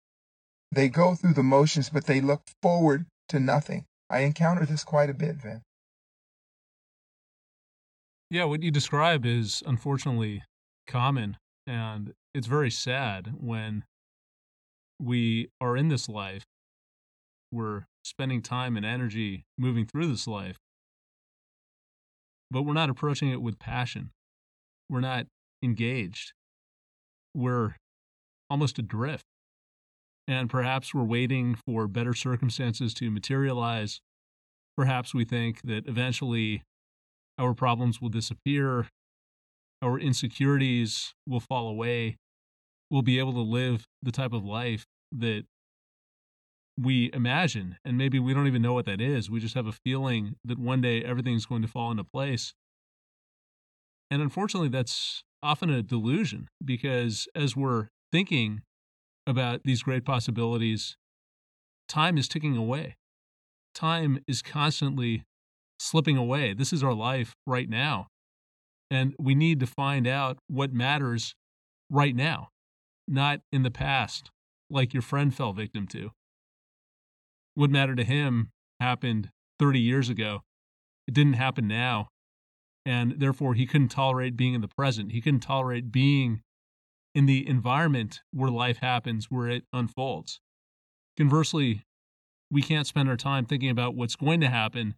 They 0.72 0.90
go 0.90 1.16
through 1.16 1.34
the 1.34 1.44
motions, 1.44 1.90
but 1.90 2.06
they 2.06 2.22
look 2.22 2.44
forward 2.62 3.06
to 3.30 3.40
nothing. 3.40 3.86
I 4.10 4.20
encounter 4.20 4.66
this 4.66 4.84
quite 4.84 5.10
a 5.10 5.14
bit, 5.14 5.38
Vin. 5.38 5.62
Yeah, 8.30 8.44
what 8.46 8.62
you 8.62 8.70
describe 8.70 9.26
is 9.26 9.64
unfortunately 9.66 10.44
common, 10.88 11.38
and 11.66 12.14
it's 12.36 12.46
very 12.46 12.70
sad 12.70 13.34
when 13.40 13.84
we 15.00 15.50
are 15.60 15.76
in 15.76 15.88
this 15.88 16.08
life 16.08 16.44
we're 17.52 17.86
spending 18.04 18.42
time 18.42 18.78
and 18.78 18.86
energy 18.86 19.46
moving 19.58 19.86
through 19.86 20.08
this 20.08 20.28
life, 20.28 20.58
but 22.52 22.64
we're 22.64 22.74
not 22.74 22.90
approaching 22.90 23.30
it 23.30 23.42
with 23.42 23.60
passion. 23.60 24.12
We're 24.90 25.02
not 25.02 25.28
engaged. 25.64 26.34
We're 27.36 27.76
almost 28.50 28.80
adrift. 28.80 29.26
And 30.28 30.50
perhaps 30.50 30.94
we're 30.94 31.04
waiting 31.04 31.56
for 31.66 31.88
better 31.88 32.14
circumstances 32.14 32.94
to 32.96 33.10
materialize. 33.10 34.00
Perhaps 34.78 35.14
we 35.14 35.26
think 35.26 35.62
that 35.64 35.88
eventually 35.88 36.64
our 37.38 37.54
problems 37.54 38.02
will 38.02 38.10
disappear, 38.10 38.88
our 39.82 40.00
insecurities 40.00 41.14
will 41.28 41.40
fall 41.40 41.68
away, 41.68 42.18
we'll 42.92 43.02
be 43.02 43.20
able 43.20 43.34
to 43.34 43.40
live 43.40 43.86
the 44.02 44.12
type 44.12 44.34
of 44.34 44.44
life 44.44 44.86
that 45.12 45.46
we 46.82 47.10
imagine, 47.14 47.78
and 47.84 47.98
maybe 47.98 48.20
we 48.20 48.34
don't 48.34 48.48
even 48.48 48.62
know 48.62 48.74
what 48.74 48.86
that 48.86 49.02
is. 49.02 49.30
We 49.30 49.40
just 49.40 49.56
have 49.56 49.68
a 49.68 49.72
feeling 49.72 50.36
that 50.46 50.58
one 50.58 50.82
day 50.82 51.04
everything's 51.04 51.46
going 51.46 51.62
to 51.62 51.68
fall 51.68 51.92
into 51.92 52.04
place. 52.04 52.54
And 54.10 54.22
unfortunately, 54.22 54.70
that's 54.70 55.24
often 55.44 55.70
a 55.70 55.82
delusion 55.82 56.48
because 56.64 57.28
as 57.36 57.56
we're 57.56 57.88
thinking 58.12 58.62
about 59.28 59.62
these 59.64 59.84
great 59.84 60.06
possibilities, 60.06 60.96
time 61.88 62.18
is 62.18 62.28
ticking 62.28 62.56
away. 62.56 62.96
Time 63.76 64.20
is 64.28 64.42
constantly 64.42 65.24
slipping 65.80 66.18
away. 66.18 66.54
This 66.54 66.74
is 66.74 66.84
our 66.84 66.94
life 66.94 67.36
right 67.46 67.70
now. 67.70 68.08
And 68.90 69.14
we 69.20 69.36
need 69.36 69.60
to 69.60 69.68
find 69.68 70.08
out 70.08 70.40
what 70.48 70.74
matters 70.74 71.36
right 71.90 72.16
now, 72.16 72.50
not 73.08 73.42
in 73.52 73.64
the 73.64 73.72
past, 73.72 74.32
like 74.70 74.94
your 74.94 75.04
friend 75.04 75.34
fell 75.34 75.54
victim 75.54 75.86
to 75.88 76.12
what 77.60 77.70
mattered 77.70 77.98
to 77.98 78.06
him 78.06 78.52
happened 78.80 79.30
30 79.60 79.82
years 79.82 80.08
ago. 80.08 80.44
It 81.10 81.14
didn't 81.14 81.34
happen 81.34 81.68
now. 81.68 82.08
And 82.86 83.20
therefore, 83.20 83.54
he 83.54 83.66
couldn't 83.66 83.90
tolerate 83.90 84.38
being 84.38 84.54
in 84.54 84.62
the 84.62 84.70
present. 84.70 85.12
He 85.12 85.20
couldn't 85.20 85.42
tolerate 85.42 85.92
being 85.92 86.42
in 87.14 87.26
the 87.26 87.46
environment 87.46 88.22
where 88.32 88.50
life 88.50 88.78
happens, 88.78 89.26
where 89.30 89.50
it 89.50 89.66
unfolds. 89.74 90.40
Conversely, 91.18 91.84
we 92.50 92.62
can't 92.62 92.88
spend 92.88 93.10
our 93.10 93.18
time 93.18 93.46
thinking 93.46 93.70
about 93.70 93.94
what's 93.94 94.16
going 94.16 94.40
to 94.40 94.50
happen 94.50 94.96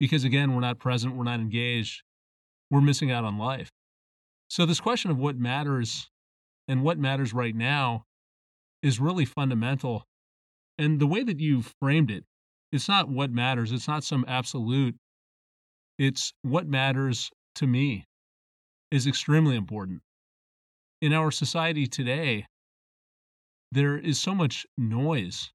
because, 0.00 0.24
again, 0.24 0.54
we're 0.54 0.60
not 0.60 0.80
present, 0.80 1.14
we're 1.14 1.22
not 1.22 1.38
engaged, 1.38 2.02
we're 2.68 2.80
missing 2.80 3.12
out 3.12 3.24
on 3.24 3.38
life. 3.38 3.70
So, 4.50 4.66
this 4.66 4.80
question 4.80 5.12
of 5.12 5.18
what 5.18 5.36
matters 5.36 6.10
and 6.66 6.82
what 6.82 6.98
matters 6.98 7.32
right 7.32 7.54
now 7.54 8.06
is 8.82 8.98
really 8.98 9.24
fundamental. 9.24 10.04
And 10.82 10.98
the 10.98 11.06
way 11.06 11.22
that 11.22 11.38
you 11.38 11.62
framed 11.62 12.10
it, 12.10 12.24
it's 12.72 12.88
not 12.88 13.08
what 13.08 13.30
matters, 13.30 13.70
it's 13.70 13.86
not 13.86 14.02
some 14.02 14.24
absolute, 14.26 14.96
it's 15.96 16.32
what 16.42 16.66
matters 16.66 17.30
to 17.54 17.68
me 17.68 18.06
is 18.90 19.06
extremely 19.06 19.54
important. 19.54 20.00
In 21.00 21.12
our 21.12 21.30
society 21.30 21.86
today, 21.86 22.46
there 23.70 23.96
is 23.96 24.18
so 24.18 24.34
much 24.34 24.66
noise 24.76 25.52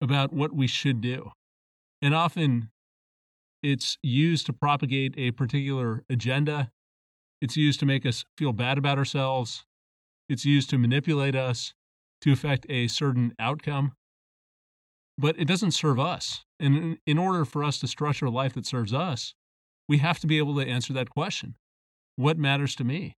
about 0.00 0.32
what 0.32 0.52
we 0.52 0.66
should 0.66 1.00
do. 1.00 1.30
And 2.02 2.12
often 2.12 2.70
it's 3.62 3.98
used 4.02 4.46
to 4.46 4.52
propagate 4.52 5.14
a 5.16 5.30
particular 5.30 6.02
agenda. 6.10 6.72
It's 7.40 7.56
used 7.56 7.78
to 7.78 7.86
make 7.86 8.04
us 8.04 8.24
feel 8.36 8.52
bad 8.52 8.78
about 8.78 8.98
ourselves. 8.98 9.64
It's 10.28 10.44
used 10.44 10.70
to 10.70 10.78
manipulate 10.78 11.36
us 11.36 11.72
to 12.22 12.32
affect 12.32 12.66
a 12.68 12.88
certain 12.88 13.32
outcome. 13.38 13.92
But 15.20 15.38
it 15.38 15.44
doesn't 15.44 15.72
serve 15.72 16.00
us. 16.00 16.46
And 16.58 16.96
in 17.06 17.18
order 17.18 17.44
for 17.44 17.62
us 17.62 17.78
to 17.80 17.86
structure 17.86 18.24
a 18.24 18.30
life 18.30 18.54
that 18.54 18.64
serves 18.64 18.94
us, 18.94 19.34
we 19.86 19.98
have 19.98 20.18
to 20.20 20.26
be 20.26 20.38
able 20.38 20.56
to 20.56 20.66
answer 20.66 20.94
that 20.94 21.10
question 21.10 21.56
What 22.16 22.38
matters 22.38 22.74
to 22.76 22.84
me? 22.84 23.16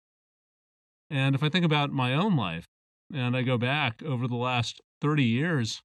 And 1.11 1.37
if 1.37 1.45
I 1.45 1.49
think 1.49 1.65
about 1.65 1.93
my 1.93 2.13
own 2.13 2.37
life, 2.37 2.67
and 3.15 3.37
I 3.37 3.43
go 3.43 3.57
back 3.57 4.03
over 4.03 4.27
the 4.27 4.37
last 4.37 4.81
30 5.01 5.23
years, 5.23 5.83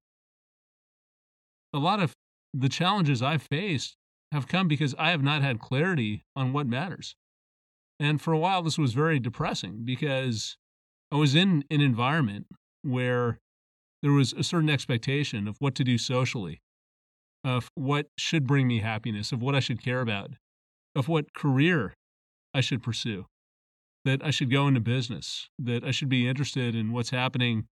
a 1.72 1.78
lot 1.78 2.00
of 2.00 2.14
the 2.52 2.68
challenges 2.68 3.22
I've 3.22 3.42
faced 3.42 3.96
have 4.32 4.48
come 4.48 4.66
because 4.66 4.96
I 4.98 5.10
have 5.10 5.22
not 5.22 5.42
had 5.42 5.60
clarity 5.60 6.24
on 6.34 6.52
what 6.52 6.66
matters. 6.66 7.14
And 8.00 8.20
for 8.20 8.32
a 8.32 8.38
while, 8.38 8.62
this 8.62 8.78
was 8.78 8.92
very 8.92 9.20
depressing 9.20 9.82
because 9.84 10.56
I 11.12 11.16
was 11.16 11.36
in 11.36 11.64
an 11.70 11.80
environment 11.80 12.46
where 12.82 13.38
there 14.02 14.12
was 14.12 14.32
a 14.32 14.42
certain 14.42 14.70
expectation 14.70 15.48
of 15.48 15.56
what 15.58 15.74
to 15.76 15.84
do 15.84 15.98
socially, 15.98 16.60
of 17.44 17.70
what 17.74 18.06
should 18.16 18.46
bring 18.46 18.68
me 18.68 18.80
happiness, 18.80 19.32
of 19.32 19.42
what 19.42 19.54
I 19.54 19.60
should 19.60 19.82
care 19.82 20.00
about, 20.00 20.32
of 20.94 21.08
what 21.08 21.34
career 21.34 21.94
I 22.54 22.60
should 22.60 22.82
pursue, 22.82 23.26
that 24.04 24.24
I 24.24 24.30
should 24.30 24.50
go 24.50 24.68
into 24.68 24.80
business, 24.80 25.48
that 25.58 25.84
I 25.84 25.90
should 25.90 26.08
be 26.08 26.28
interested 26.28 26.74
in 26.74 26.92
what's 26.92 27.10
happening 27.10 27.66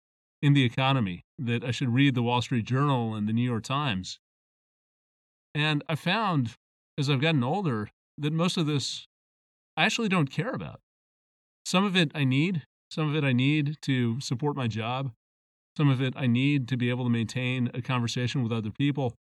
in 0.41 0.53
the 0.53 0.63
economy, 0.63 1.23
that 1.39 1.63
I 1.63 1.71
should 1.71 1.89
read 1.89 2.15
the 2.15 2.23
Wall 2.23 2.41
Street 2.41 2.65
Journal 2.65 3.15
and 3.15 3.27
the 3.27 3.33
New 3.33 3.49
York 3.49 3.63
Times. 3.63 4.19
And 5.55 5.83
I 5.87 5.95
found 5.95 6.55
as 6.97 7.09
I've 7.09 7.21
gotten 7.21 7.43
older 7.43 7.89
that 8.17 8.33
most 8.33 8.57
of 8.57 8.65
this 8.65 9.07
I 9.75 9.85
actually 9.85 10.09
don't 10.09 10.31
care 10.31 10.51
about. 10.51 10.79
Some 11.65 11.83
of 11.83 11.95
it 11.95 12.11
I 12.13 12.23
need, 12.23 12.63
some 12.91 13.09
of 13.09 13.15
it 13.15 13.23
I 13.23 13.33
need 13.33 13.77
to 13.83 14.19
support 14.19 14.55
my 14.55 14.67
job, 14.67 15.11
some 15.77 15.89
of 15.89 16.01
it 16.01 16.13
I 16.15 16.27
need 16.27 16.67
to 16.69 16.77
be 16.77 16.89
able 16.89 17.03
to 17.03 17.09
maintain 17.09 17.69
a 17.73 17.81
conversation 17.81 18.43
with 18.43 18.51
other 18.51 18.71
people. 18.71 19.13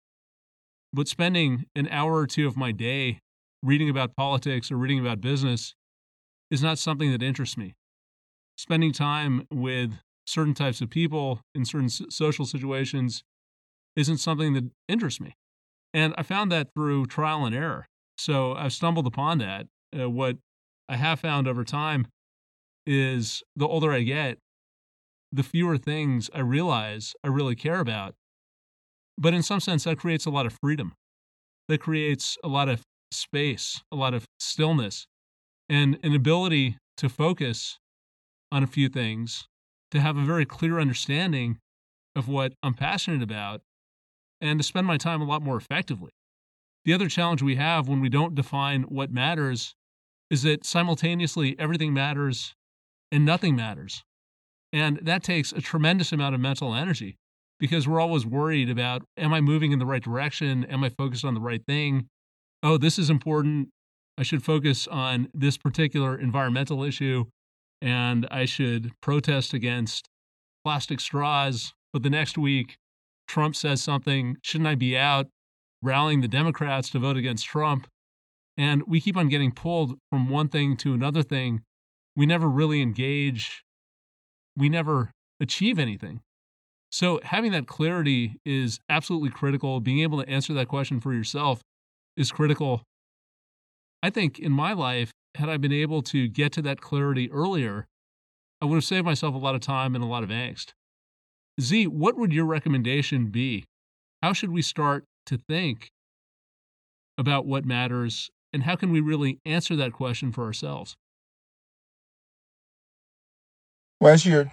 But 0.94 1.08
spending 1.08 1.66
an 1.76 1.88
hour 1.90 2.16
or 2.16 2.28
two 2.28 2.48
of 2.48 2.58
my 2.58 2.72
day 2.72 3.20
reading 3.64 3.90
about 3.90 4.16
politics 4.16 4.72
or 4.72 4.78
reading 4.78 5.00
about 5.00 5.22
business 5.22 5.74
is 6.50 6.62
not 6.62 6.78
something 6.78 7.12
that 7.12 7.24
interests 7.24 7.58
me. 7.58 7.74
Spending 8.58 8.92
time 8.92 9.48
with 9.52 9.94
certain 10.26 10.54
types 10.54 10.82
of 10.82 10.90
people 10.90 11.42
in 11.56 11.66
certain 11.66 11.90
social 11.90 12.46
situations 12.46 13.24
isn't 13.96 14.18
something 14.18 14.54
that 14.54 14.70
interests 14.88 15.20
me. 15.20 15.36
And 15.94 16.14
I 16.18 16.24
found 16.24 16.52
that 16.52 16.70
through 16.74 17.06
trial 17.08 17.46
and 17.46 17.56
error. 17.56 17.88
So 18.18 18.54
I've 18.54 18.74
stumbled 18.74 19.08
upon 19.08 19.40
that. 19.40 19.68
Uh, 19.98 20.10
what 20.10 20.38
I 20.88 20.96
have 20.98 21.20
found 21.20 21.48
over 21.48 21.64
time 21.64 22.08
is 22.86 23.44
the 23.56 23.68
older 23.68 23.92
I 23.92 24.02
get, 24.02 24.38
the 25.32 25.44
fewer 25.44 25.78
things 25.78 26.30
I 26.34 26.40
realize 26.40 27.14
I 27.24 27.28
really 27.28 27.56
care 27.56 27.80
about. 27.80 28.16
But 29.18 29.34
in 29.34 29.44
some 29.44 29.60
sense, 29.60 29.84
that 29.84 30.00
creates 30.00 30.26
a 30.26 30.32
lot 30.32 30.46
of 30.46 30.58
freedom. 30.62 30.94
That 31.68 31.80
creates 31.80 32.38
a 32.44 32.48
lot 32.48 32.70
of 32.70 32.82
space, 33.12 33.82
a 33.92 33.96
lot 33.96 34.14
of 34.14 34.26
stillness, 34.40 35.06
and 35.70 35.98
an 36.04 36.14
ability 36.14 36.78
to 36.98 37.10
focus 37.10 37.80
on 38.52 38.64
a 38.64 38.68
few 38.68 38.90
things 38.90 39.48
to 39.92 40.00
have 40.00 40.18
a 40.18 40.26
very 40.26 40.46
clear 40.46 40.80
understanding 40.80 41.58
of 42.16 42.28
what 42.28 42.54
I'm 42.64 42.74
passionate 42.74 43.24
about 43.24 43.62
and 44.42 44.60
to 44.60 44.64
spend 44.64 44.88
my 44.88 44.98
time 44.98 45.22
a 45.22 45.26
lot 45.26 45.42
more 45.42 45.58
effectively. 45.58 46.12
The 46.84 46.94
other 46.94 47.08
challenge 47.08 47.42
we 47.42 47.56
have 47.56 47.88
when 47.88 48.02
we 48.02 48.10
don't 48.10 48.36
define 48.36 48.84
what 48.84 49.12
matters 49.12 49.76
is 50.30 50.44
that 50.44 50.66
simultaneously 50.66 51.56
everything 51.60 51.94
matters 51.94 52.54
and 53.12 53.26
nothing 53.26 53.56
matters. 53.56 54.04
And 54.74 55.00
that 55.02 55.24
takes 55.24 55.52
a 55.52 55.62
tremendous 55.62 56.12
amount 56.12 56.36
of 56.36 56.42
mental 56.42 56.74
energy 56.74 57.18
because 57.60 57.88
we're 57.88 58.00
always 58.00 58.26
worried 58.26 58.70
about 58.70 59.04
am 59.18 59.34
I 59.34 59.42
moving 59.42 59.72
in 59.72 59.80
the 59.80 59.86
right 59.86 60.04
direction? 60.04 60.66
Am 60.66 60.84
I 60.84 60.90
focused 60.90 61.26
on 61.26 61.34
the 61.34 61.42
right 61.42 61.64
thing? 61.66 62.08
Oh, 62.64 62.78
this 62.78 62.98
is 62.98 63.10
important. 63.10 63.70
I 64.18 64.24
should 64.24 64.44
focus 64.44 64.88
on 64.88 65.30
this 65.34 65.58
particular 65.58 66.18
environmental 66.18 66.84
issue 66.84 67.26
and 67.82 68.28
I 68.30 68.46
should 68.46 68.92
protest 69.02 69.54
against 69.54 70.08
plastic 70.64 71.00
straws. 71.00 71.74
But 71.94 72.04
the 72.04 72.10
next 72.10 72.38
week, 72.38 72.78
Trump 73.28 73.56
says 73.56 73.82
something. 73.82 74.38
Shouldn't 74.44 74.68
I 74.68 74.76
be 74.76 74.98
out 74.98 75.28
rallying 75.82 76.22
the 76.22 76.28
Democrats 76.28 76.90
to 76.92 77.00
vote 77.00 77.18
against 77.18 77.46
Trump? 77.46 77.88
And 78.58 78.84
we 78.88 79.02
keep 79.02 79.18
on 79.18 79.30
getting 79.30 79.52
pulled 79.52 79.98
from 80.10 80.30
one 80.30 80.50
thing 80.50 80.78
to 80.78 80.94
another 80.94 81.24
thing. 81.24 81.62
We 82.16 82.26
never 82.26 82.50
really 82.50 82.82
engage, 82.82 83.64
we 84.56 84.70
never 84.70 85.12
achieve 85.40 85.80
anything. 85.80 86.22
So, 86.92 87.20
having 87.24 87.52
that 87.54 87.68
clarity 87.68 88.36
is 88.46 88.80
absolutely 88.90 89.30
critical. 89.30 89.80
Being 89.80 90.00
able 90.00 90.22
to 90.22 90.30
answer 90.30 90.54
that 90.54 90.68
question 90.68 91.00
for 91.00 91.14
yourself 91.14 91.62
is 92.18 92.32
critical. 92.32 92.84
I 94.04 94.10
think 94.10 94.40
in 94.40 94.52
my 94.52 94.74
life, 94.74 95.12
had 95.36 95.48
I 95.48 95.58
been 95.58 95.72
able 95.72 96.02
to 96.04 96.28
get 96.28 96.52
to 96.54 96.62
that 96.64 96.82
clarity 96.82 97.32
earlier, 97.32 97.88
I 98.62 98.66
would 98.66 98.76
have 98.76 98.84
saved 98.84 99.06
myself 99.06 99.34
a 99.34 99.38
lot 99.38 99.56
of 99.56 99.62
time 99.62 99.96
and 99.96 100.04
a 100.04 100.08
lot 100.08 100.24
of 100.24 100.30
angst. 100.30 100.74
Zi, 101.60 101.88
what 101.88 102.18
would 102.18 102.34
your 102.34 102.46
recommendation 102.46 103.28
be? 103.28 103.66
How 104.22 104.34
should 104.34 104.52
we 104.52 104.62
start 104.62 105.06
to 105.28 105.38
think 105.38 105.90
about 107.18 107.46
what 107.46 107.66
matters 107.66 108.30
and 108.54 108.64
how 108.64 108.76
can 108.76 108.92
we 108.92 109.00
really 109.00 109.40
answer 109.46 109.76
that 109.76 109.94
question 109.94 110.32
for 110.32 110.44
ourselves? 110.44 110.96
Well, 114.02 114.16
as 114.16 114.26
you're 114.26 114.52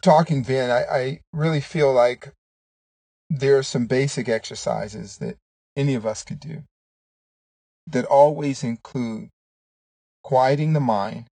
talking, 0.00 0.44
Vin, 0.44 0.70
I, 0.70 0.84
I 0.84 1.20
really 1.32 1.60
feel 1.60 1.92
like 1.92 2.32
there 3.28 3.58
are 3.58 3.64
some 3.64 3.86
basic 3.86 4.28
exercises 4.28 5.18
that 5.18 5.38
any 5.74 5.96
of 5.96 6.06
us 6.06 6.22
could 6.22 6.38
do 6.38 6.62
that 7.88 8.04
always 8.04 8.62
include 8.62 9.30
quieting 10.22 10.72
the 10.72 10.78
mind, 10.78 11.26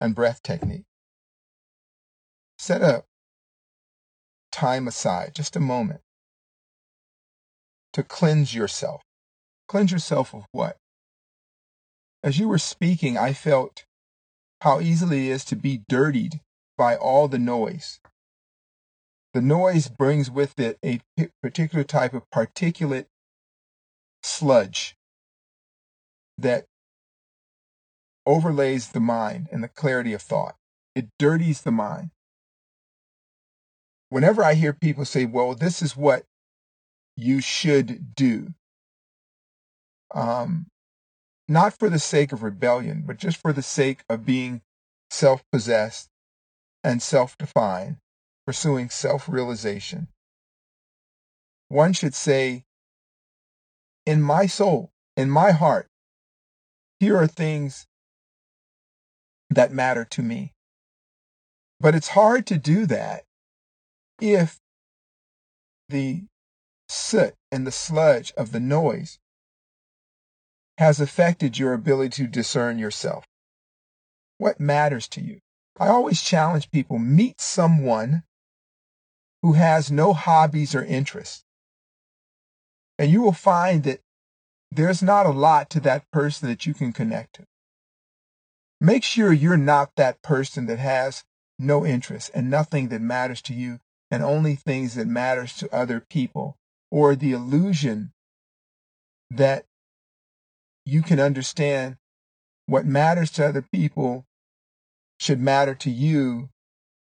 and 0.00 0.14
breath 0.14 0.42
technique. 0.42 0.86
Set 2.58 2.80
a 2.80 3.04
time 4.50 4.88
aside, 4.88 5.34
just 5.34 5.56
a 5.56 5.60
moment, 5.60 6.00
to 7.92 8.02
cleanse 8.02 8.54
yourself. 8.54 9.02
Cleanse 9.68 9.92
yourself 9.92 10.34
of 10.34 10.46
what? 10.52 10.78
As 12.22 12.38
you 12.38 12.48
were 12.48 12.58
speaking, 12.58 13.18
I 13.18 13.34
felt 13.34 13.84
how 14.60 14.80
easily 14.80 15.28
it 15.28 15.32
is 15.32 15.44
to 15.46 15.56
be 15.56 15.82
dirtied 15.88 16.40
by 16.76 16.96
all 16.96 17.28
the 17.28 17.38
noise. 17.38 18.00
The 19.32 19.40
noise 19.40 19.88
brings 19.88 20.30
with 20.30 20.58
it 20.58 20.78
a 20.84 21.00
particular 21.42 21.84
type 21.84 22.14
of 22.14 22.28
particulate 22.30 23.06
sludge 24.22 24.96
that 26.36 26.66
overlays 28.26 28.88
the 28.88 29.00
mind 29.00 29.48
and 29.52 29.62
the 29.62 29.68
clarity 29.68 30.12
of 30.12 30.22
thought. 30.22 30.56
It 30.94 31.08
dirties 31.18 31.62
the 31.62 31.70
mind. 31.70 32.10
Whenever 34.08 34.42
I 34.42 34.54
hear 34.54 34.72
people 34.72 35.04
say, 35.04 35.24
well, 35.24 35.54
this 35.54 35.80
is 35.80 35.96
what 35.96 36.24
you 37.16 37.40
should 37.40 38.14
do, 38.14 38.54
um, 40.12 40.66
not 41.50 41.76
for 41.76 41.90
the 41.90 41.98
sake 41.98 42.30
of 42.30 42.44
rebellion, 42.44 43.02
but 43.04 43.16
just 43.16 43.36
for 43.36 43.52
the 43.52 43.62
sake 43.62 44.04
of 44.08 44.24
being 44.24 44.62
self 45.10 45.42
possessed 45.50 46.08
and 46.84 47.02
self 47.02 47.36
defined, 47.36 47.96
pursuing 48.46 48.88
self 48.88 49.28
realization, 49.28 50.06
one 51.68 51.92
should 51.92 52.14
say, 52.14 52.64
in 54.06 54.22
my 54.22 54.46
soul, 54.46 54.92
in 55.16 55.28
my 55.28 55.50
heart, 55.50 55.88
here 57.00 57.16
are 57.16 57.26
things 57.26 57.86
that 59.50 59.72
matter 59.72 60.04
to 60.04 60.22
me. 60.22 60.52
But 61.80 61.96
it's 61.96 62.08
hard 62.08 62.46
to 62.46 62.58
do 62.58 62.86
that 62.86 63.24
if 64.20 64.60
the 65.88 66.26
soot 66.88 67.34
and 67.50 67.66
the 67.66 67.72
sludge 67.72 68.32
of 68.36 68.52
the 68.52 68.60
noise 68.60 69.18
has 70.80 70.98
affected 70.98 71.58
your 71.58 71.74
ability 71.74 72.08
to 72.08 72.26
discern 72.26 72.78
yourself. 72.78 73.26
What 74.38 74.58
matters 74.58 75.06
to 75.08 75.20
you? 75.20 75.40
I 75.78 75.88
always 75.88 76.22
challenge 76.22 76.70
people 76.70 76.98
meet 76.98 77.38
someone 77.38 78.22
who 79.42 79.52
has 79.52 79.90
no 79.90 80.14
hobbies 80.14 80.74
or 80.74 80.82
interests. 80.82 81.44
And 82.98 83.10
you 83.10 83.20
will 83.20 83.32
find 83.32 83.82
that 83.82 84.00
there's 84.70 85.02
not 85.02 85.26
a 85.26 85.32
lot 85.32 85.68
to 85.68 85.80
that 85.80 86.10
person 86.12 86.48
that 86.48 86.64
you 86.64 86.72
can 86.72 86.94
connect 86.94 87.34
to. 87.34 87.44
Make 88.80 89.04
sure 89.04 89.34
you're 89.34 89.58
not 89.58 89.90
that 89.96 90.22
person 90.22 90.64
that 90.64 90.78
has 90.78 91.24
no 91.58 91.84
interest 91.84 92.30
and 92.34 92.48
nothing 92.48 92.88
that 92.88 93.02
matters 93.02 93.42
to 93.42 93.52
you 93.52 93.80
and 94.10 94.22
only 94.22 94.54
things 94.54 94.94
that 94.94 95.06
matters 95.06 95.54
to 95.58 95.74
other 95.74 96.00
people 96.00 96.56
or 96.90 97.14
the 97.14 97.32
illusion 97.32 98.12
that 99.30 99.66
you 100.90 101.02
can 101.02 101.20
understand 101.20 101.96
what 102.66 102.84
matters 102.84 103.30
to 103.30 103.46
other 103.46 103.64
people 103.72 104.24
should 105.20 105.40
matter 105.40 105.72
to 105.72 105.88
you 105.88 106.48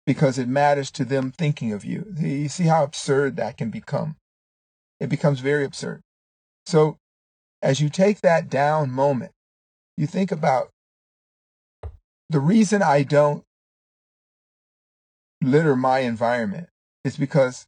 because 0.05 0.37
it 0.37 0.47
matters 0.47 0.91
to 0.91 1.03
them 1.03 1.31
thinking 1.31 1.73
of 1.73 1.83
you. 1.83 2.05
You 2.19 2.49
see 2.49 2.65
how 2.65 2.83
absurd 2.83 3.35
that 3.37 3.57
can 3.57 3.71
become. 3.71 4.15
It 4.99 5.09
becomes 5.09 5.39
very 5.39 5.65
absurd. 5.65 6.01
So 6.67 6.97
as 7.63 7.81
you 7.81 7.89
take 7.89 8.21
that 8.21 8.47
down 8.47 8.91
moment, 8.91 9.31
you 9.97 10.05
think 10.05 10.31
about 10.31 10.69
the 12.29 12.39
reason 12.39 12.83
I 12.83 13.01
don't 13.01 13.43
litter 15.41 15.75
my 15.75 15.99
environment 15.99 16.67
is 17.03 17.17
because 17.17 17.65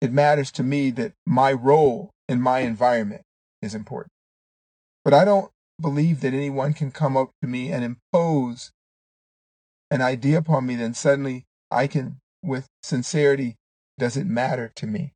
it 0.00 0.12
matters 0.12 0.50
to 0.52 0.64
me 0.64 0.90
that 0.90 1.12
my 1.24 1.52
role 1.52 2.10
in 2.28 2.40
my 2.40 2.60
environment 2.60 3.22
is 3.60 3.76
important. 3.76 4.10
But 5.04 5.14
I 5.14 5.24
don't 5.24 5.50
believe 5.80 6.20
that 6.20 6.34
anyone 6.34 6.74
can 6.74 6.92
come 6.92 7.16
up 7.16 7.30
to 7.40 7.48
me 7.48 7.72
and 7.72 7.84
impose 7.84 8.72
an 9.90 10.00
idea 10.00 10.38
upon 10.38 10.66
me, 10.66 10.76
then 10.76 10.94
suddenly 10.94 11.44
I 11.70 11.86
can, 11.86 12.20
with 12.42 12.68
sincerity, 12.82 13.56
does 13.98 14.16
it 14.16 14.26
matter 14.26 14.72
to 14.76 14.86
me? 14.86 15.12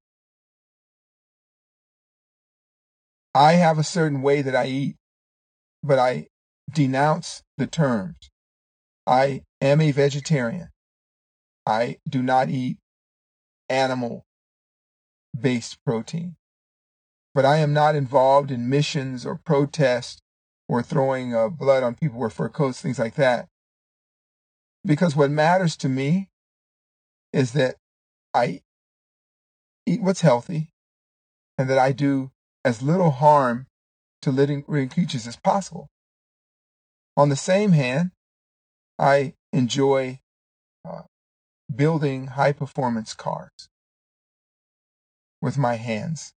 I 3.34 3.54
have 3.54 3.78
a 3.78 3.84
certain 3.84 4.22
way 4.22 4.42
that 4.42 4.56
I 4.56 4.66
eat, 4.66 4.96
but 5.82 5.98
I 5.98 6.28
denounce 6.72 7.42
the 7.56 7.66
terms. 7.66 8.30
I 9.06 9.42
am 9.60 9.80
a 9.80 9.92
vegetarian. 9.92 10.70
I 11.64 11.98
do 12.08 12.22
not 12.22 12.48
eat 12.48 12.78
animal 13.68 14.24
based 15.38 15.78
protein. 15.84 16.36
But 17.36 17.44
I 17.44 17.58
am 17.58 17.74
not 17.74 17.94
involved 17.94 18.50
in 18.50 18.70
missions 18.70 19.26
or 19.26 19.36
protests 19.36 20.22
or 20.70 20.82
throwing 20.82 21.34
uh, 21.34 21.50
blood 21.50 21.82
on 21.82 21.94
people 21.94 22.18
with 22.18 22.32
fur 22.32 22.48
coats, 22.48 22.80
things 22.80 22.98
like 22.98 23.16
that. 23.16 23.46
Because 24.86 25.14
what 25.14 25.30
matters 25.30 25.76
to 25.76 25.90
me 25.90 26.30
is 27.34 27.52
that 27.52 27.76
I 28.32 28.62
eat 29.84 30.00
what's 30.00 30.22
healthy 30.22 30.72
and 31.58 31.68
that 31.68 31.78
I 31.78 31.92
do 31.92 32.30
as 32.64 32.80
little 32.80 33.10
harm 33.10 33.66
to 34.22 34.30
living 34.30 34.62
creatures 34.62 35.26
as 35.26 35.36
possible. 35.36 35.88
On 37.18 37.28
the 37.28 37.36
same 37.36 37.72
hand, 37.72 38.12
I 38.98 39.34
enjoy 39.52 40.20
uh, 40.86 41.02
building 41.74 42.28
high 42.28 42.52
performance 42.52 43.12
cars 43.12 43.68
with 45.42 45.58
my 45.58 45.74
hands. 45.74 46.32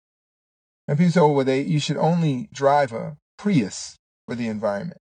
And 0.88 0.98
people 0.98 1.12
say, 1.12 1.20
oh, 1.20 1.32
well, 1.32 1.44
they, 1.44 1.62
you 1.62 1.80
should 1.80 1.96
only 1.96 2.48
drive 2.52 2.92
a 2.92 3.16
Prius 3.38 3.96
for 4.26 4.34
the 4.34 4.48
environment. 4.48 5.00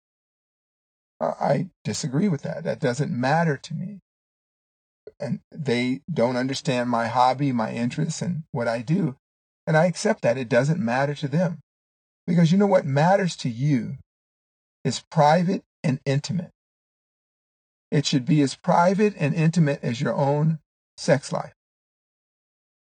I 1.19 1.69
disagree 1.83 2.27
with 2.27 2.43
that. 2.43 2.63
That 2.63 2.79
doesn't 2.79 3.11
matter 3.11 3.57
to 3.57 3.73
me. 3.73 3.99
And 5.19 5.39
they 5.51 6.01
don't 6.11 6.35
understand 6.35 6.89
my 6.89 7.07
hobby, 7.07 7.51
my 7.51 7.71
interests, 7.71 8.21
and 8.21 8.43
what 8.51 8.67
I 8.67 8.81
do. 8.81 9.15
And 9.65 9.75
I 9.75 9.85
accept 9.85 10.21
that. 10.21 10.37
It 10.37 10.49
doesn't 10.49 10.79
matter 10.79 11.15
to 11.15 11.27
them. 11.27 11.59
Because 12.27 12.51
you 12.51 12.57
know 12.57 12.67
what 12.67 12.85
matters 12.85 13.35
to 13.37 13.49
you 13.49 13.97
is 14.83 15.03
private 15.09 15.63
and 15.83 15.99
intimate. 16.05 16.51
It 17.89 18.05
should 18.05 18.25
be 18.25 18.41
as 18.41 18.55
private 18.55 19.15
and 19.17 19.33
intimate 19.33 19.79
as 19.81 20.01
your 20.01 20.13
own 20.13 20.59
sex 20.97 21.31
life 21.31 21.53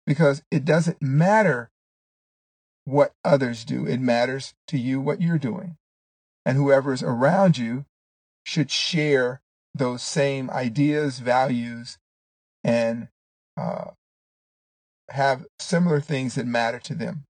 because 0.08 0.42
it 0.50 0.66
doesn't 0.66 1.02
matter 1.02 1.70
what 2.88 3.12
others 3.26 3.66
do. 3.66 3.86
It 3.86 4.00
matters 4.00 4.54
to 4.70 4.78
you 4.78 5.02
what 5.02 5.22
you're 5.22 5.38
doing. 5.38 5.76
And 6.46 6.56
whoever 6.56 6.94
is 6.94 7.04
around 7.04 7.58
you 7.58 7.84
should 8.46 8.72
share 8.72 9.42
those 9.76 10.02
same 10.02 10.50
ideas, 10.50 11.20
values, 11.20 11.98
and 12.64 13.10
uh, 13.58 13.92
have 15.10 15.46
similar 15.60 16.00
things 16.00 16.36
that 16.36 16.48
matter 16.48 16.80
to 16.80 16.96
them. 16.96 17.26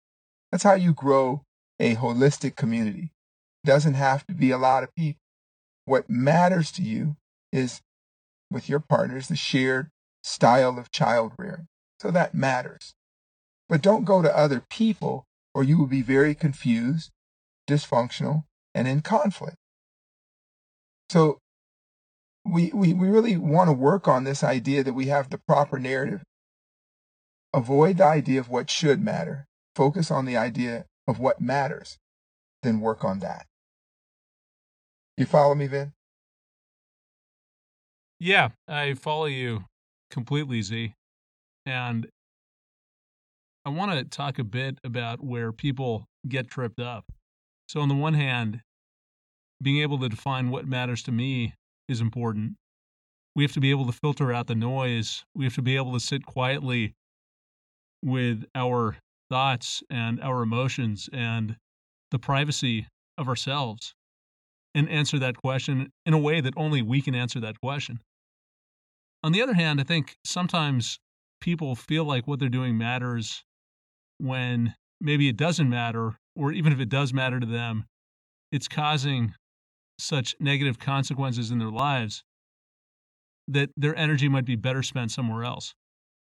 That's 0.51 0.63
how 0.63 0.75
you 0.75 0.93
grow 0.93 1.41
a 1.79 1.95
holistic 1.95 2.55
community. 2.55 3.11
It 3.63 3.67
doesn't 3.67 3.95
have 3.95 4.27
to 4.27 4.35
be 4.35 4.51
a 4.51 4.59
lot 4.59 4.83
of 4.83 4.93
people. 4.95 5.21
What 5.85 6.07
matters 6.07 6.71
to 6.73 6.83
you 6.83 7.15
is 7.51 7.81
with 8.51 8.69
your 8.69 8.79
partners 8.79 9.27
the 9.27 9.35
shared 9.35 9.89
style 10.23 10.77
of 10.77 10.91
child 10.91 11.31
rearing. 11.39 11.67
So 11.99 12.11
that 12.11 12.35
matters. 12.35 12.93
But 13.67 13.81
don't 13.81 14.05
go 14.05 14.21
to 14.21 14.37
other 14.37 14.63
people 14.69 15.26
or 15.57 15.63
you 15.63 15.75
will 15.75 15.87
be 15.87 16.03
very 16.03 16.35
confused, 16.35 17.09
dysfunctional, 17.67 18.43
and 18.75 18.87
in 18.87 19.01
conflict. 19.01 19.57
So 21.09 21.39
we, 22.45 22.69
we, 22.75 22.93
we 22.93 23.07
really 23.07 23.37
want 23.37 23.67
to 23.67 23.73
work 23.73 24.07
on 24.07 24.23
this 24.23 24.43
idea 24.43 24.83
that 24.83 24.93
we 24.93 25.07
have 25.07 25.31
the 25.31 25.39
proper 25.47 25.79
narrative. 25.79 26.21
Avoid 27.55 27.97
the 27.97 28.05
idea 28.05 28.39
of 28.39 28.49
what 28.49 28.69
should 28.69 29.01
matter. 29.01 29.47
Focus 29.75 30.11
on 30.11 30.25
the 30.25 30.37
idea 30.37 30.85
of 31.07 31.17
what 31.17 31.41
matters. 31.41 31.97
Then 32.61 32.79
work 32.79 33.03
on 33.03 33.17
that. 33.21 33.47
You 35.17 35.25
follow 35.25 35.55
me, 35.55 35.65
Vin? 35.65 35.93
Yeah, 38.19 38.49
I 38.67 38.93
follow 38.93 39.25
you 39.25 39.65
completely, 40.11 40.61
Zi. 40.61 40.93
And 41.65 42.09
I 43.67 43.69
want 43.69 43.91
to 43.91 44.05
talk 44.05 44.39
a 44.39 44.45
bit 44.45 44.79
about 44.85 45.21
where 45.21 45.51
people 45.51 46.07
get 46.25 46.47
tripped 46.47 46.79
up. 46.79 47.03
So, 47.67 47.81
on 47.81 47.89
the 47.89 47.95
one 47.95 48.13
hand, 48.13 48.61
being 49.61 49.81
able 49.81 49.99
to 49.99 50.07
define 50.07 50.51
what 50.51 50.65
matters 50.65 51.03
to 51.03 51.11
me 51.11 51.53
is 51.89 51.99
important. 51.99 52.53
We 53.35 53.43
have 53.43 53.51
to 53.51 53.59
be 53.59 53.71
able 53.71 53.85
to 53.87 53.91
filter 53.91 54.31
out 54.31 54.47
the 54.47 54.55
noise. 54.55 55.25
We 55.35 55.43
have 55.43 55.55
to 55.55 55.61
be 55.61 55.75
able 55.75 55.91
to 55.91 55.99
sit 55.99 56.25
quietly 56.25 56.93
with 58.01 58.45
our 58.55 58.99
thoughts 59.29 59.83
and 59.89 60.21
our 60.21 60.43
emotions 60.43 61.09
and 61.11 61.57
the 62.11 62.19
privacy 62.19 62.87
of 63.17 63.27
ourselves 63.27 63.95
and 64.73 64.87
answer 64.87 65.19
that 65.19 65.35
question 65.35 65.91
in 66.05 66.13
a 66.13 66.17
way 66.17 66.39
that 66.39 66.53
only 66.55 66.81
we 66.81 67.01
can 67.01 67.15
answer 67.15 67.41
that 67.41 67.59
question. 67.59 67.99
On 69.23 69.33
the 69.33 69.41
other 69.41 69.55
hand, 69.55 69.81
I 69.81 69.83
think 69.83 70.15
sometimes 70.23 70.99
people 71.41 71.75
feel 71.75 72.05
like 72.05 72.27
what 72.27 72.39
they're 72.39 72.47
doing 72.47 72.77
matters 72.77 73.43
when 74.17 74.75
maybe 74.99 75.27
it 75.27 75.37
doesn't 75.37 75.69
matter, 75.69 76.17
or 76.35 76.51
even 76.51 76.73
if 76.73 76.79
it 76.79 76.89
does 76.89 77.13
matter 77.13 77.39
to 77.39 77.45
them, 77.45 77.85
it's 78.51 78.67
causing 78.67 79.33
such 79.99 80.35
negative 80.39 80.79
consequences 80.79 81.51
in 81.51 81.59
their 81.59 81.71
lives 81.71 82.23
that 83.47 83.69
their 83.77 83.95
energy 83.95 84.29
might 84.29 84.45
be 84.45 84.55
better 84.55 84.83
spent 84.83 85.11
somewhere 85.11 85.43
else. 85.43 85.73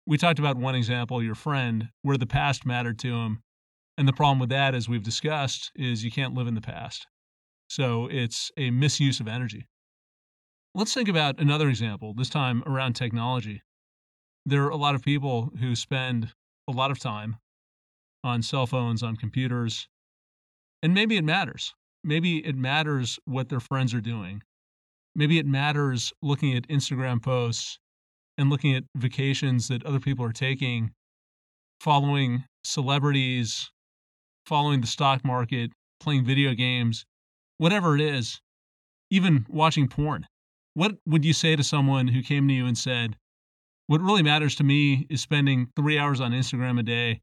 We 0.05 0.17
talked 0.17 0.39
about 0.39 0.57
one 0.57 0.75
example, 0.75 1.23
your 1.23 1.35
friend, 1.35 1.89
where 2.01 2.17
the 2.17 2.27
past 2.27 2.65
mattered 2.65 2.99
to 2.99 3.13
him. 3.13 3.41
And 3.97 4.07
the 4.07 4.13
problem 4.13 4.39
with 4.39 4.49
that, 4.49 4.75
as 4.75 4.87
we've 4.87 5.03
discussed, 5.03 5.71
is 5.75 6.03
you 6.03 6.11
can't 6.11 6.35
live 6.35 6.47
in 6.47 6.53
the 6.53 6.61
past. 6.61 7.07
So 7.67 8.07
it's 8.11 8.51
a 8.57 8.69
misuse 8.69 9.19
of 9.19 9.27
energy. 9.27 9.67
Let's 10.75 10.93
think 10.93 11.09
about 11.09 11.39
another 11.39 11.67
example, 11.67 12.13
this 12.13 12.29
time 12.29 12.63
around 12.67 12.93
technology 12.93 13.63
there 14.47 14.63
are 14.63 14.69
a 14.69 14.77
lot 14.77 14.95
of 14.95 15.03
people 15.03 15.51
who 15.59 15.75
spend 15.75 16.31
a 16.69 16.71
lot 16.71 16.89
of 16.89 16.97
time 16.97 17.35
on 18.27 18.43
cell 18.43 18.67
phones, 18.67 19.01
on 19.01 19.15
computers, 19.15 19.87
and 20.83 20.93
maybe 20.93 21.17
it 21.17 21.23
matters. 21.23 21.73
Maybe 22.03 22.45
it 22.45 22.55
matters 22.55 23.19
what 23.25 23.49
their 23.49 23.59
friends 23.59 23.93
are 23.93 24.01
doing. 24.01 24.43
Maybe 25.15 25.39
it 25.39 25.47
matters 25.47 26.13
looking 26.21 26.55
at 26.55 26.67
Instagram 26.67 27.21
posts 27.21 27.79
and 28.37 28.49
looking 28.49 28.75
at 28.75 28.83
vacations 28.95 29.67
that 29.69 29.83
other 29.83 29.99
people 29.99 30.23
are 30.23 30.31
taking, 30.31 30.91
following 31.81 32.45
celebrities, 32.63 33.71
following 34.45 34.81
the 34.81 34.87
stock 34.87 35.25
market, 35.25 35.71
playing 35.99 36.25
video 36.25 36.53
games. 36.53 37.05
whatever 37.57 37.95
it 37.95 38.01
is, 38.01 38.39
even 39.09 39.45
watching 39.49 39.87
porn. 39.87 40.27
What 40.75 40.97
would 41.07 41.25
you 41.25 41.33
say 41.33 41.55
to 41.55 41.63
someone 41.63 42.07
who 42.09 42.21
came 42.21 42.47
to 42.47 42.53
you 42.53 42.67
and 42.67 42.77
said, 42.77 43.17
What 43.87 44.01
really 44.01 44.23
matters 44.23 44.55
to 44.57 44.63
me 44.63 45.07
is 45.09 45.21
spending 45.21 45.71
three 45.75 45.97
hours 45.97 46.21
on 46.21 46.33
Instagram 46.33 46.79
a 46.79 46.83
day, 46.83 47.21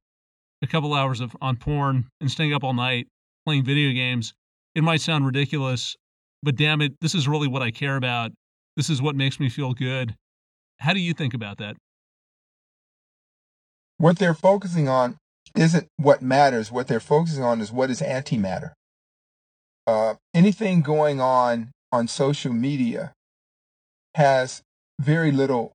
a 0.64 0.66
couple 0.66 0.94
hours 0.94 1.20
of 1.20 1.36
on 1.40 1.56
porn, 1.56 2.06
and 2.20 2.30
staying 2.30 2.52
up 2.52 2.64
all 2.64 2.74
night 2.74 3.06
playing 3.46 3.64
video 3.64 3.92
games? 3.92 4.34
It 4.74 4.82
might 4.82 5.00
sound 5.00 5.24
ridiculous, 5.24 5.94
but 6.42 6.56
damn 6.56 6.80
it, 6.80 6.94
this 7.00 7.14
is 7.14 7.28
really 7.28 7.46
what 7.46 7.62
I 7.62 7.70
care 7.70 7.96
about. 7.96 8.32
This 8.76 8.90
is 8.90 9.00
what 9.00 9.14
makes 9.14 9.38
me 9.38 9.48
feel 9.48 9.72
good. 9.72 10.16
How 10.80 10.92
do 10.92 11.00
you 11.00 11.14
think 11.14 11.34
about 11.34 11.58
that? 11.58 11.76
What 13.98 14.18
they're 14.18 14.34
focusing 14.34 14.88
on 14.88 15.16
isn't 15.54 15.86
what 15.96 16.20
matters. 16.20 16.72
What 16.72 16.88
they're 16.88 16.98
focusing 16.98 17.44
on 17.44 17.60
is 17.60 17.70
what 17.70 17.90
is 17.90 18.00
antimatter. 18.00 18.72
Uh, 19.86 20.14
anything 20.32 20.80
going 20.80 21.20
on 21.20 21.70
on 21.92 22.08
social 22.08 22.52
media 22.52 23.12
has 24.14 24.62
very 25.00 25.30
little 25.30 25.72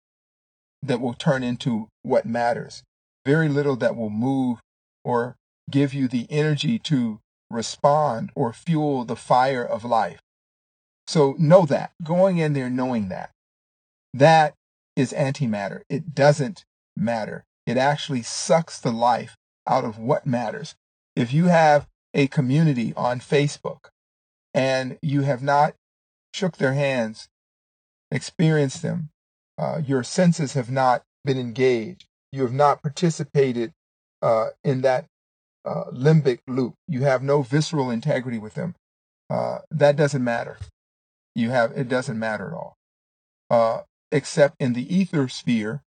that 0.81 0.99
will 0.99 1.13
turn 1.13 1.43
into 1.43 1.87
what 2.03 2.25
matters, 2.25 2.83
very 3.25 3.47
little 3.47 3.75
that 3.77 3.95
will 3.95 4.09
move 4.09 4.59
or 5.03 5.37
give 5.69 5.93
you 5.93 6.07
the 6.07 6.27
energy 6.29 6.79
to 6.79 7.19
respond 7.49 8.31
or 8.35 8.53
fuel 8.53 9.05
the 9.05 9.15
fire 9.15 9.65
of 9.65 9.83
life. 9.83 10.19
So 11.07 11.35
know 11.39 11.65
that, 11.65 11.91
going 12.03 12.37
in 12.37 12.53
there 12.53 12.69
knowing 12.69 13.09
that. 13.09 13.31
That 14.13 14.55
is 14.95 15.13
antimatter. 15.13 15.81
It 15.89 16.13
doesn't 16.13 16.65
matter. 16.95 17.45
It 17.65 17.77
actually 17.77 18.21
sucks 18.21 18.79
the 18.79 18.91
life 18.91 19.35
out 19.67 19.85
of 19.85 19.97
what 19.97 20.25
matters. 20.25 20.75
If 21.15 21.33
you 21.33 21.45
have 21.45 21.87
a 22.13 22.27
community 22.27 22.93
on 22.95 23.19
Facebook 23.19 23.89
and 24.53 24.97
you 25.01 25.21
have 25.21 25.43
not 25.43 25.75
shook 26.33 26.57
their 26.57 26.73
hands, 26.73 27.27
experienced 28.11 28.81
them, 28.81 29.09
uh, 29.57 29.81
your 29.85 30.03
senses 30.03 30.53
have 30.53 30.71
not 30.71 31.03
been 31.25 31.37
engaged, 31.37 32.05
you 32.31 32.41
have 32.43 32.53
not 32.53 32.81
participated 32.81 33.73
uh, 34.21 34.47
in 34.63 34.81
that 34.81 35.05
uh, 35.65 35.85
limbic 35.91 36.39
loop, 36.47 36.75
you 36.87 37.01
have 37.03 37.21
no 37.21 37.41
visceral 37.41 37.89
integrity 37.89 38.37
with 38.37 38.53
them, 38.53 38.75
uh, 39.29 39.59
that 39.69 39.95
doesn't 39.95 40.23
matter. 40.23 40.57
You 41.35 41.51
have 41.51 41.71
it 41.77 41.87
doesn't 41.87 42.17
matter 42.17 42.47
at 42.47 42.53
all, 42.53 42.77
uh, 43.49 43.81
except 44.11 44.55
in 44.59 44.73
the 44.73 44.93
ether 44.93 45.27
sphere 45.27 45.83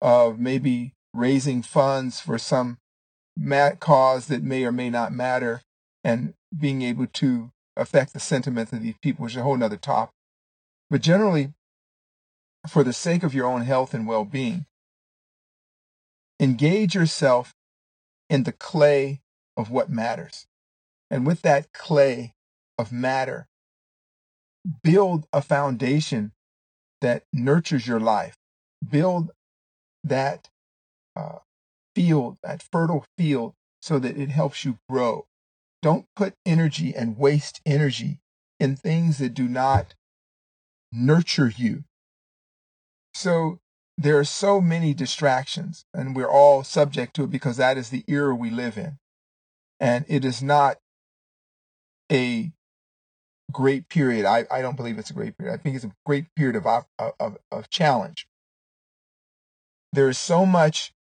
of 0.00 0.38
maybe 0.38 0.94
raising 1.12 1.62
funds 1.62 2.20
for 2.20 2.38
some 2.38 2.78
cause 3.80 4.26
that 4.26 4.42
may 4.42 4.64
or 4.64 4.72
may 4.72 4.90
not 4.90 5.12
matter, 5.12 5.62
and 6.02 6.34
being 6.56 6.82
able 6.82 7.06
to 7.06 7.50
affect 7.76 8.12
the 8.12 8.20
sentiments 8.20 8.72
of 8.72 8.82
these 8.82 8.96
people, 9.02 9.24
which 9.24 9.34
is 9.34 9.38
a 9.38 9.42
whole 9.42 9.62
other 9.62 9.76
topic. 9.76 10.14
But 10.90 11.02
generally, 11.02 11.52
for 12.66 12.82
the 12.82 12.92
sake 12.92 13.22
of 13.22 13.34
your 13.34 13.46
own 13.46 13.62
health 13.62 13.94
and 13.94 14.06
well 14.06 14.24
being, 14.24 14.66
engage 16.40 16.94
yourself 16.94 17.52
in 18.28 18.44
the 18.44 18.52
clay 18.52 19.20
of 19.56 19.70
what 19.70 19.90
matters. 19.90 20.46
And 21.10 21.26
with 21.26 21.42
that 21.42 21.72
clay 21.72 22.34
of 22.78 22.92
matter, 22.92 23.48
build 24.82 25.26
a 25.32 25.40
foundation 25.42 26.32
that 27.00 27.24
nurtures 27.32 27.86
your 27.86 28.00
life. 28.00 28.34
Build 28.88 29.30
that 30.04 30.48
uh, 31.16 31.38
field, 31.94 32.38
that 32.42 32.62
fertile 32.62 33.04
field, 33.16 33.54
so 33.80 33.98
that 33.98 34.16
it 34.16 34.28
helps 34.28 34.64
you 34.64 34.78
grow. 34.88 35.26
Don't 35.82 36.06
put 36.16 36.34
energy 36.44 36.94
and 36.94 37.16
waste 37.16 37.60
energy 37.64 38.18
in 38.60 38.76
things 38.76 39.18
that 39.18 39.34
do 39.34 39.48
not 39.48 39.94
nurture 40.92 41.52
you. 41.56 41.84
So 43.14 43.60
there 43.98 44.16
are 44.16 44.24
so 44.24 44.60
many 44.60 44.94
distractions, 44.94 45.84
and 45.92 46.14
we're 46.14 46.30
all 46.30 46.62
subject 46.62 47.14
to 47.16 47.24
it 47.24 47.30
because 47.30 47.56
that 47.56 47.76
is 47.76 47.90
the 47.90 48.04
era 48.06 48.32
we 48.32 48.48
live 48.48 48.78
in. 48.78 48.98
And 49.80 50.04
it 50.08 50.24
is 50.24 50.40
not 50.40 50.78
a 52.10 52.52
great 53.50 53.88
period. 53.88 54.24
I, 54.24 54.46
I 54.52 54.62
don't 54.62 54.76
believe 54.76 54.98
it's 54.98 55.10
a 55.10 55.14
great 55.14 55.36
period. 55.36 55.52
I 55.52 55.56
think 55.60 55.74
it's 55.74 55.84
a 55.84 55.92
great 56.06 56.26
period 56.36 56.54
of, 56.54 56.86
of, 57.18 57.38
of 57.50 57.70
challenge. 57.70 58.28
There 59.92 60.08
is 60.08 60.18
so 60.18 60.46
much 60.46 60.92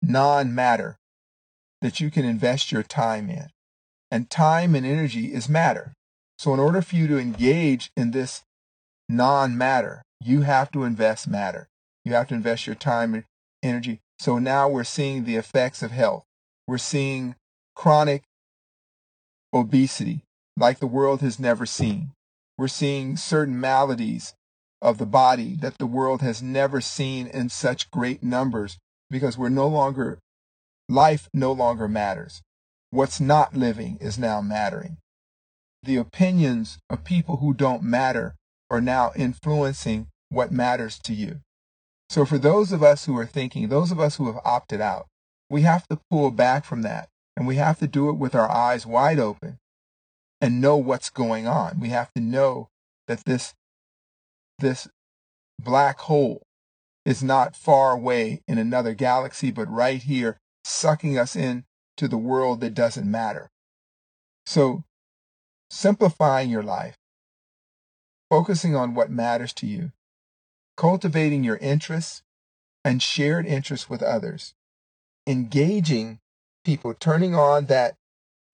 non 0.00 0.54
matter 0.54 0.98
that 1.82 1.98
you 1.98 2.12
can 2.12 2.24
invest 2.24 2.70
your 2.70 2.84
time 2.84 3.28
in. 3.28 3.48
And 4.12 4.30
time 4.30 4.76
and 4.76 4.86
energy 4.86 5.34
is 5.34 5.48
matter. 5.48 5.92
So, 6.38 6.54
in 6.54 6.60
order 6.60 6.82
for 6.82 6.94
you 6.94 7.08
to 7.08 7.18
engage 7.18 7.90
in 7.96 8.12
this 8.12 8.44
non 9.08 9.58
matter, 9.58 10.02
you 10.20 10.42
have 10.42 10.70
to 10.70 10.84
invest 10.84 11.26
matter. 11.26 11.68
You 12.06 12.12
have 12.12 12.28
to 12.28 12.34
invest 12.34 12.68
your 12.68 12.76
time 12.76 13.14
and 13.14 13.24
energy. 13.64 13.98
So 14.20 14.38
now 14.38 14.68
we're 14.68 14.84
seeing 14.84 15.24
the 15.24 15.34
effects 15.34 15.82
of 15.82 15.90
health. 15.90 16.22
We're 16.68 16.78
seeing 16.78 17.34
chronic 17.74 18.22
obesity 19.52 20.22
like 20.56 20.78
the 20.78 20.86
world 20.86 21.20
has 21.22 21.40
never 21.40 21.66
seen. 21.66 22.12
We're 22.56 22.68
seeing 22.68 23.16
certain 23.16 23.58
maladies 23.58 24.34
of 24.80 24.98
the 24.98 25.04
body 25.04 25.56
that 25.56 25.78
the 25.78 25.86
world 25.86 26.22
has 26.22 26.40
never 26.40 26.80
seen 26.80 27.26
in 27.26 27.48
such 27.48 27.90
great 27.90 28.22
numbers 28.22 28.78
because 29.10 29.36
we're 29.36 29.48
no 29.48 29.66
longer, 29.66 30.20
life 30.88 31.28
no 31.34 31.50
longer 31.50 31.88
matters. 31.88 32.40
What's 32.90 33.18
not 33.18 33.56
living 33.56 33.98
is 34.00 34.16
now 34.16 34.40
mattering. 34.40 34.98
The 35.82 35.96
opinions 35.96 36.78
of 36.88 37.02
people 37.02 37.38
who 37.38 37.52
don't 37.52 37.82
matter 37.82 38.36
are 38.70 38.80
now 38.80 39.10
influencing 39.16 40.06
what 40.28 40.52
matters 40.52 41.00
to 41.00 41.12
you. 41.12 41.40
So 42.08 42.24
for 42.24 42.38
those 42.38 42.72
of 42.72 42.82
us 42.82 43.06
who 43.06 43.16
are 43.18 43.26
thinking, 43.26 43.68
those 43.68 43.90
of 43.90 44.00
us 44.00 44.16
who 44.16 44.26
have 44.26 44.40
opted 44.44 44.80
out, 44.80 45.06
we 45.50 45.62
have 45.62 45.86
to 45.88 46.00
pull 46.10 46.30
back 46.30 46.64
from 46.64 46.82
that 46.82 47.08
and 47.36 47.46
we 47.46 47.56
have 47.56 47.78
to 47.80 47.86
do 47.86 48.08
it 48.08 48.14
with 48.14 48.34
our 48.34 48.50
eyes 48.50 48.86
wide 48.86 49.18
open 49.18 49.58
and 50.40 50.60
know 50.60 50.76
what's 50.76 51.10
going 51.10 51.46
on. 51.46 51.80
We 51.80 51.88
have 51.90 52.12
to 52.14 52.20
know 52.20 52.68
that 53.08 53.24
this, 53.24 53.54
this 54.58 54.88
black 55.60 55.98
hole 56.00 56.42
is 57.04 57.22
not 57.22 57.56
far 57.56 57.92
away 57.92 58.42
in 58.48 58.58
another 58.58 58.94
galaxy, 58.94 59.50
but 59.50 59.70
right 59.70 60.02
here, 60.02 60.38
sucking 60.64 61.18
us 61.18 61.36
in 61.36 61.64
to 61.96 62.08
the 62.08 62.18
world 62.18 62.60
that 62.60 62.74
doesn't 62.74 63.08
matter. 63.08 63.50
So, 64.44 64.84
simplifying 65.70 66.50
your 66.50 66.62
life, 66.62 66.96
focusing 68.28 68.74
on 68.74 68.94
what 68.94 69.10
matters 69.10 69.52
to 69.54 69.66
you, 69.66 69.92
cultivating 70.76 71.44
your 71.44 71.56
interests 71.56 72.22
and 72.84 73.02
shared 73.02 73.46
interests 73.46 73.90
with 73.90 74.02
others, 74.02 74.54
engaging 75.26 76.20
people, 76.64 76.94
turning 76.94 77.34
on 77.34 77.66
that 77.66 77.96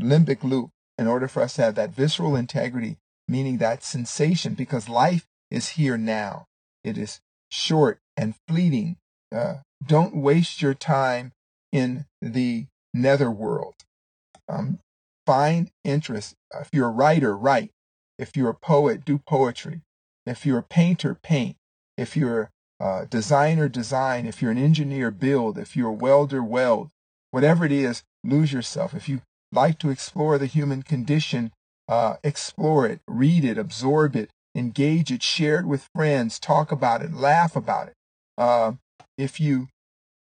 limbic 0.01 0.43
loop 0.43 0.71
in 0.99 1.07
order 1.07 1.29
for 1.29 1.43
us 1.43 1.55
to 1.55 1.63
have 1.63 1.75
that 1.75 1.91
visceral 1.91 2.37
integrity, 2.37 2.99
meaning 3.29 3.59
that 3.59 3.83
sensation, 3.83 4.55
because 4.55 4.89
life 4.89 5.27
is 5.51 5.71
here 5.71 5.99
now. 5.99 6.47
It 6.85 6.97
is 6.97 7.21
short 7.51 7.99
and 8.17 8.35
fleeting. 8.49 8.97
Uh, 9.35 9.57
don't 9.87 10.17
waste 10.17 10.63
your 10.63 10.75
time 10.75 11.33
in 11.73 12.07
the 12.21 12.67
netherworld. 12.95 13.75
Um, 14.49 14.79
find 15.27 15.71
interest. 15.85 16.35
If 16.55 16.69
you're 16.73 16.89
a 16.89 16.93
writer, 16.93 17.37
write. 17.37 17.71
If 18.19 18.37
you're 18.37 18.51
a 18.51 18.55
poet, 18.55 19.05
do 19.05 19.19
poetry. 19.19 19.81
If 20.27 20.47
you're 20.47 20.59
a 20.59 20.63
painter, 20.63 21.15
paint. 21.15 21.57
If 21.97 22.17
you're 22.17 22.51
a 22.81 23.07
designer, 23.09 23.69
design. 23.69 24.27
If 24.27 24.43
you're 24.43 24.51
an 24.51 24.59
engineer, 24.59 25.11
build. 25.11 25.57
If 25.57 25.77
you're 25.77 25.91
a 25.91 25.93
welder, 25.93 26.43
weld. 26.43 26.91
Whatever 27.31 27.65
it 27.65 27.73
is, 27.73 28.03
lose 28.25 28.53
yourself. 28.53 28.95
If 28.95 29.09
you 29.09 29.23
like 29.53 29.79
to 29.79 29.91
explore 29.91 30.37
the 30.37 30.47
human 30.47 30.83
condition, 30.83 31.53
uh, 31.89 32.17
explore 32.25 32.87
it, 32.87 33.01
read 33.07 33.45
it, 33.45 33.59
absorb 33.59 34.17
it, 34.17 34.31
engage 34.55 35.13
it, 35.13 35.23
share 35.23 35.61
it 35.61 35.67
with 35.67 35.89
friends, 35.95 36.39
talk 36.39 36.73
about 36.73 37.03
it, 37.03 37.13
laugh 37.13 37.55
about 37.55 37.89
it. 37.89 37.95
Uh, 38.37 38.73
if 39.17 39.39
you 39.39 39.69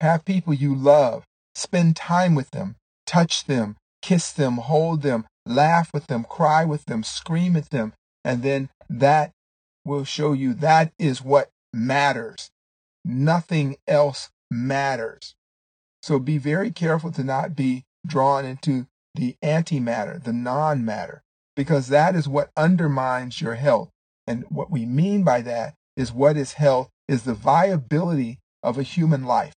have 0.01 0.25
people 0.25 0.55
you 0.55 0.75
love, 0.75 1.25
spend 1.55 1.95
time 1.97 2.35
with 2.35 2.51
them, 2.51 2.77
touch 3.07 3.45
them, 3.45 3.77
kiss 4.03 4.33
them, 4.33 4.57
hold 4.57 5.03
them, 5.03 5.27
laugh 5.47 5.91
with 5.93 6.07
them, 6.07 6.25
cry 6.25 6.65
with 6.65 6.85
them, 6.87 7.03
scream 7.03 7.57
at 7.57 7.71
them, 7.71 7.93
and 8.25 8.43
then 8.43 8.69
that 8.89 9.31
will 9.85 10.05
show 10.05 10.33
you 10.33 10.55
that 10.55 10.93
is 10.99 11.23
what 11.23 11.51
matters. 11.73 12.51
Nothing 13.05 13.77
else 13.87 14.31
matters. 14.51 15.35
So 16.03 16.19
be 16.19 16.39
very 16.39 16.71
careful 16.71 17.11
to 17.13 17.25
not 17.25 17.57
be 17.57 17.85
drawn 18.07 18.45
into 18.45 18.87
the 19.15 19.37
antimatter, 19.43 20.23
the 20.23 20.33
non 20.33 20.85
matter, 20.85 21.23
because 21.57 21.89
that 21.89 22.15
is 22.15 22.29
what 22.29 22.51
undermines 22.57 23.41
your 23.41 23.55
health. 23.55 23.91
And 24.27 24.45
what 24.49 24.71
we 24.71 24.87
mean 24.87 25.25
by 25.25 25.41
that 25.43 25.75
is 25.97 26.13
what 26.13 26.37
is 26.37 26.55
health 26.55 26.91
is 27.09 27.25
the 27.25 27.35
viability 27.35 28.39
of 28.63 28.79
a 28.79 28.83
human 28.83 29.25
life. 29.25 29.55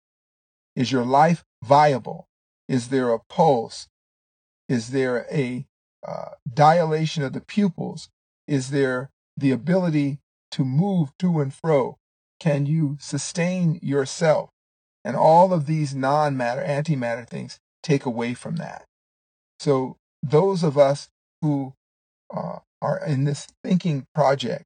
Is 0.76 0.92
your 0.92 1.04
life 1.04 1.44
viable? 1.64 2.28
Is 2.68 2.90
there 2.90 3.12
a 3.12 3.20
pulse? 3.20 3.88
Is 4.70 4.92
there 4.92 5.26
a 5.32 5.66
uh, 6.08 6.30
dilation 6.52 7.24
of 7.24 7.34
the 7.34 7.42
pupils? 7.42 8.10
Is 8.48 8.70
there 8.70 9.10
the 9.36 9.52
ability 9.52 10.20
to 10.52 10.64
move 10.64 11.12
to 11.20 11.40
and 11.42 11.54
fro? 11.54 11.98
Can 12.40 12.66
you 12.66 12.98
sustain 13.00 13.80
yourself? 13.82 14.50
And 15.04 15.16
all 15.16 15.54
of 15.54 15.66
these 15.66 15.96
non 15.96 16.38
matter, 16.38 16.62
antimatter 16.62 17.28
things 17.28 17.60
take 17.84 18.06
away 18.06 18.34
from 18.34 18.58
that. 18.58 18.86
So, 19.60 19.98
those 20.22 20.64
of 20.64 20.78
us 20.78 21.10
who 21.42 21.74
uh, 22.34 22.60
are 22.82 23.04
in 23.06 23.24
this 23.24 23.48
thinking 23.64 24.06
project 24.14 24.66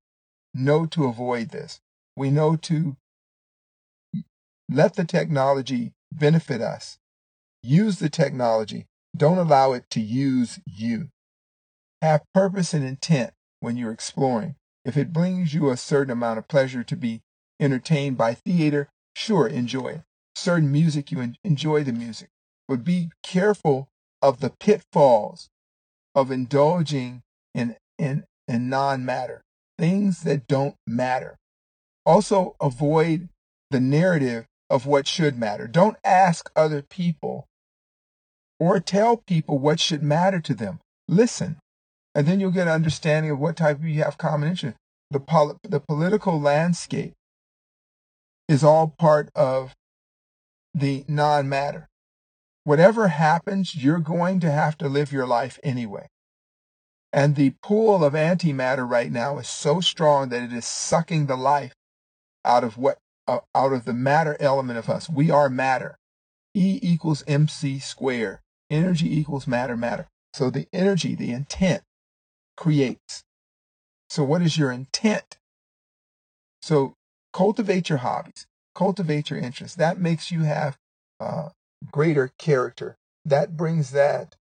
know 0.53 0.85
to 0.87 1.05
avoid 1.05 1.49
this. 1.49 1.79
We 2.15 2.29
know 2.29 2.55
to 2.57 2.95
let 4.69 4.95
the 4.95 5.05
technology 5.05 5.93
benefit 6.11 6.61
us. 6.61 6.97
Use 7.61 7.99
the 7.99 8.09
technology. 8.09 8.85
Don't 9.15 9.37
allow 9.37 9.73
it 9.73 9.85
to 9.91 10.01
use 10.01 10.59
you. 10.65 11.09
Have 12.01 12.21
purpose 12.33 12.73
and 12.73 12.83
intent 12.83 13.33
when 13.59 13.77
you're 13.77 13.91
exploring. 13.91 14.55
If 14.85 14.97
it 14.97 15.13
brings 15.13 15.53
you 15.53 15.69
a 15.69 15.77
certain 15.77 16.11
amount 16.11 16.39
of 16.39 16.47
pleasure 16.47 16.83
to 16.83 16.95
be 16.95 17.21
entertained 17.63 18.17
by 18.17 18.33
theater, 18.33 18.89
sure, 19.15 19.47
enjoy 19.47 19.87
it. 19.87 20.01
Certain 20.35 20.71
music, 20.71 21.11
you 21.11 21.33
enjoy 21.43 21.83
the 21.83 21.93
music. 21.93 22.29
But 22.67 22.83
be 22.83 23.09
careful 23.23 23.87
of 24.21 24.39
the 24.39 24.51
pitfalls 24.59 25.49
of 26.15 26.31
indulging 26.31 27.21
in, 27.53 27.75
in, 27.97 28.25
in 28.47 28.69
non 28.69 29.05
matter, 29.05 29.41
things 29.77 30.23
that 30.23 30.47
don't 30.47 30.75
matter. 30.85 31.37
Also, 32.05 32.55
avoid 32.61 33.29
the 33.71 33.79
narrative 33.79 34.45
of 34.69 34.85
what 34.85 35.07
should 35.07 35.37
matter. 35.37 35.67
Don't 35.67 35.97
ask 36.03 36.49
other 36.55 36.81
people 36.81 37.45
or 38.59 38.79
tell 38.79 39.17
people 39.17 39.59
what 39.59 39.79
should 39.79 40.03
matter 40.03 40.39
to 40.39 40.53
them. 40.53 40.79
Listen, 41.07 41.57
and 42.15 42.27
then 42.27 42.39
you'll 42.39 42.51
get 42.51 42.67
an 42.67 42.73
understanding 42.73 43.31
of 43.31 43.39
what 43.39 43.57
type 43.57 43.77
of 43.77 43.85
you 43.85 44.03
have 44.03 44.17
common 44.17 44.49
interest. 44.49 44.77
The, 45.11 45.19
pol- 45.19 45.57
the 45.63 45.79
political 45.79 46.39
landscape 46.39 47.13
is 48.47 48.63
all 48.63 48.93
part 48.97 49.29
of 49.35 49.75
the 50.73 51.05
non 51.07 51.47
matter. 51.47 51.89
Whatever 52.63 53.09
happens, 53.09 53.75
you're 53.75 53.99
going 53.99 54.39
to 54.39 54.51
have 54.51 54.77
to 54.77 54.87
live 54.87 55.11
your 55.11 55.27
life 55.27 55.59
anyway. 55.63 56.07
And 57.11 57.35
the 57.35 57.53
pool 57.61 58.03
of 58.03 58.13
antimatter 58.13 58.89
right 58.89 59.11
now 59.11 59.37
is 59.37 59.47
so 59.47 59.79
strong 59.81 60.29
that 60.29 60.41
it 60.41 60.53
is 60.53 60.65
sucking 60.65 61.27
the 61.27 61.35
life 61.35 61.73
out 62.43 62.63
of 62.63 62.77
what 62.77 62.97
uh, 63.27 63.39
out 63.55 63.73
of 63.73 63.85
the 63.85 63.93
matter 63.93 64.35
element 64.39 64.79
of 64.79 64.89
us. 64.89 65.09
We 65.09 65.29
are 65.29 65.49
matter. 65.49 65.97
E 66.53 66.79
equals 66.81 67.23
mc 67.27 67.79
squared. 67.79 68.39
Energy 68.69 69.19
equals 69.19 69.47
matter 69.47 69.77
matter. 69.77 70.07
So 70.33 70.49
the 70.49 70.67
energy, 70.73 71.15
the 71.15 71.31
intent 71.31 71.83
creates. 72.57 73.23
So 74.09 74.23
what 74.23 74.41
is 74.41 74.57
your 74.57 74.71
intent? 74.71 75.37
So 76.61 76.95
cultivate 77.33 77.89
your 77.89 77.99
hobbies, 77.99 78.45
cultivate 78.75 79.29
your 79.29 79.39
interests. 79.39 79.75
That 79.75 79.99
makes 79.99 80.31
you 80.31 80.41
have 80.41 80.77
uh, 81.19 81.49
greater 81.91 82.31
character. 82.37 82.95
That 83.25 83.57
brings 83.57 83.91
that 83.91 84.35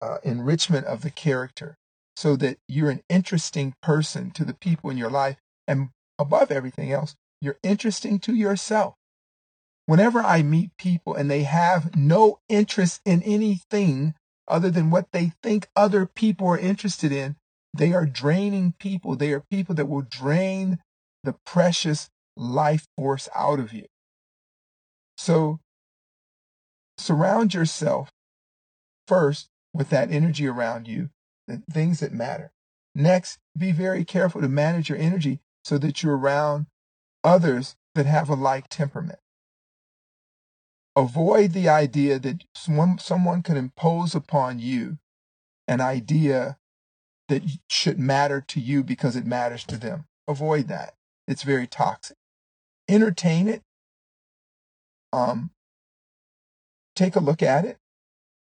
uh, 0.00 0.18
enrichment 0.22 0.86
of 0.86 1.02
the 1.02 1.10
character 1.10 1.76
so 2.16 2.36
that 2.36 2.58
you're 2.66 2.90
an 2.90 3.02
interesting 3.08 3.74
person 3.82 4.30
to 4.32 4.44
the 4.44 4.54
people 4.54 4.90
in 4.90 4.96
your 4.96 5.10
life. 5.10 5.36
And 5.66 5.90
above 6.18 6.50
everything 6.50 6.92
else, 6.92 7.14
you're 7.40 7.58
interesting 7.62 8.18
to 8.20 8.34
yourself. 8.34 8.94
Whenever 9.86 10.20
I 10.20 10.42
meet 10.42 10.76
people 10.76 11.14
and 11.14 11.30
they 11.30 11.44
have 11.44 11.96
no 11.96 12.40
interest 12.48 13.00
in 13.04 13.22
anything 13.22 14.14
other 14.46 14.70
than 14.70 14.90
what 14.90 15.12
they 15.12 15.32
think 15.42 15.68
other 15.76 16.06
people 16.06 16.46
are 16.48 16.58
interested 16.58 17.12
in, 17.12 17.36
they 17.72 17.92
are 17.92 18.06
draining 18.06 18.74
people. 18.78 19.14
They 19.14 19.32
are 19.32 19.44
people 19.50 19.74
that 19.76 19.86
will 19.86 20.02
drain 20.02 20.78
the 21.24 21.34
precious 21.46 22.10
life 22.38 22.86
force 22.96 23.28
out 23.34 23.58
of 23.58 23.72
you. 23.72 23.86
So 25.16 25.60
surround 26.96 27.54
yourself 27.54 28.10
first 29.06 29.48
with 29.74 29.90
that 29.90 30.10
energy 30.10 30.46
around 30.46 30.86
you, 30.86 31.10
the 31.46 31.62
things 31.70 32.00
that 32.00 32.12
matter. 32.12 32.52
Next, 32.94 33.38
be 33.56 33.72
very 33.72 34.04
careful 34.04 34.40
to 34.40 34.48
manage 34.48 34.88
your 34.88 34.98
energy 34.98 35.40
so 35.64 35.78
that 35.78 36.02
you're 36.02 36.16
around 36.16 36.66
others 37.24 37.76
that 37.94 38.06
have 38.06 38.28
a 38.28 38.34
like 38.34 38.68
temperament. 38.68 39.18
Avoid 40.94 41.52
the 41.52 41.68
idea 41.68 42.18
that 42.18 42.44
someone, 42.54 42.98
someone 42.98 43.42
can 43.42 43.56
impose 43.56 44.14
upon 44.14 44.58
you 44.58 44.98
an 45.66 45.80
idea 45.80 46.58
that 47.28 47.42
should 47.68 47.98
matter 47.98 48.40
to 48.40 48.60
you 48.60 48.82
because 48.82 49.14
it 49.14 49.26
matters 49.26 49.64
to 49.64 49.76
them. 49.76 50.06
Avoid 50.26 50.68
that. 50.68 50.94
It's 51.26 51.42
very 51.42 51.66
toxic. 51.66 52.17
Entertain 52.88 53.48
it. 53.48 53.62
Um, 55.12 55.50
take 56.96 57.16
a 57.16 57.20
look 57.20 57.42
at 57.42 57.64
it. 57.64 57.76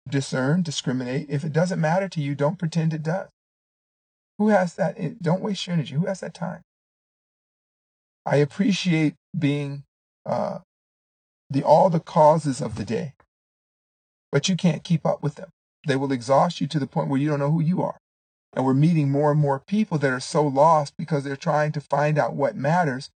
Discern, 0.09 0.63
discriminate. 0.63 1.27
If 1.29 1.43
it 1.43 1.53
doesn't 1.53 1.79
matter 1.79 2.09
to 2.09 2.21
you, 2.21 2.35
don't 2.35 2.57
pretend 2.57 2.93
it 2.93 3.03
does. 3.03 3.27
Who 4.37 4.49
has 4.49 4.73
that? 4.75 5.21
Don't 5.21 5.41
waste 5.41 5.67
your 5.67 5.75
energy. 5.75 5.95
Who 5.95 6.07
has 6.07 6.21
that 6.21 6.33
time? 6.33 6.61
I 8.25 8.37
appreciate 8.37 9.15
being 9.37 9.83
uh, 10.25 10.59
the 11.49 11.63
all 11.63 11.89
the 11.89 11.99
causes 11.99 12.61
of 12.61 12.75
the 12.75 12.85
day, 12.85 13.13
but 14.31 14.49
you 14.49 14.55
can't 14.55 14.83
keep 14.83 15.05
up 15.05 15.21
with 15.21 15.35
them. 15.35 15.49
They 15.87 15.95
will 15.95 16.11
exhaust 16.11 16.61
you 16.61 16.67
to 16.67 16.79
the 16.79 16.87
point 16.87 17.09
where 17.09 17.19
you 17.19 17.29
don't 17.29 17.39
know 17.39 17.51
who 17.51 17.61
you 17.61 17.81
are. 17.81 17.97
And 18.53 18.65
we're 18.65 18.73
meeting 18.73 19.09
more 19.09 19.31
and 19.31 19.39
more 19.39 19.59
people 19.59 19.97
that 19.99 20.11
are 20.11 20.19
so 20.19 20.45
lost 20.45 20.93
because 20.97 21.23
they're 21.23 21.35
trying 21.35 21.71
to 21.73 21.81
find 21.81 22.17
out 22.17 22.35
what 22.35 22.55
matters 22.55 23.09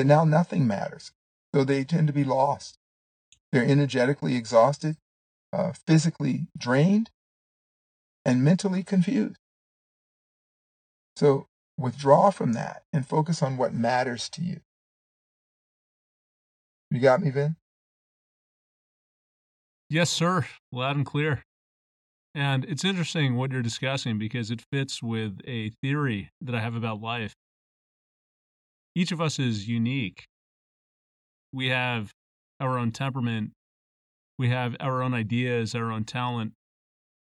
that 0.00 0.06
now 0.06 0.24
nothing 0.24 0.66
matters. 0.66 1.12
So 1.54 1.62
they 1.62 1.84
tend 1.84 2.06
to 2.06 2.12
be 2.14 2.24
lost. 2.24 2.78
They're 3.52 3.62
energetically 3.62 4.34
exhausted, 4.34 4.96
uh, 5.52 5.72
physically 5.86 6.46
drained, 6.56 7.10
and 8.24 8.42
mentally 8.42 8.82
confused. 8.82 9.36
So 11.16 11.48
withdraw 11.76 12.30
from 12.30 12.54
that 12.54 12.84
and 12.94 13.06
focus 13.06 13.42
on 13.42 13.58
what 13.58 13.74
matters 13.74 14.30
to 14.30 14.42
you. 14.42 14.60
You 16.90 17.00
got 17.00 17.20
me, 17.20 17.28
Vin? 17.28 17.56
Yes, 19.90 20.08
sir. 20.08 20.46
Loud 20.72 20.96
and 20.96 21.04
clear. 21.04 21.42
And 22.34 22.64
it's 22.64 22.86
interesting 22.86 23.36
what 23.36 23.52
you're 23.52 23.60
discussing 23.60 24.18
because 24.18 24.50
it 24.50 24.62
fits 24.72 25.02
with 25.02 25.40
a 25.46 25.68
theory 25.82 26.30
that 26.40 26.54
I 26.54 26.60
have 26.60 26.74
about 26.74 27.02
life. 27.02 27.34
Each 28.94 29.12
of 29.12 29.20
us 29.20 29.38
is 29.38 29.68
unique. 29.68 30.24
We 31.52 31.68
have 31.68 32.10
our 32.58 32.78
own 32.78 32.92
temperament, 32.92 33.52
we 34.38 34.48
have 34.48 34.76
our 34.80 35.02
own 35.02 35.14
ideas, 35.14 35.74
our 35.74 35.90
own 35.90 36.04
talent, 36.04 36.52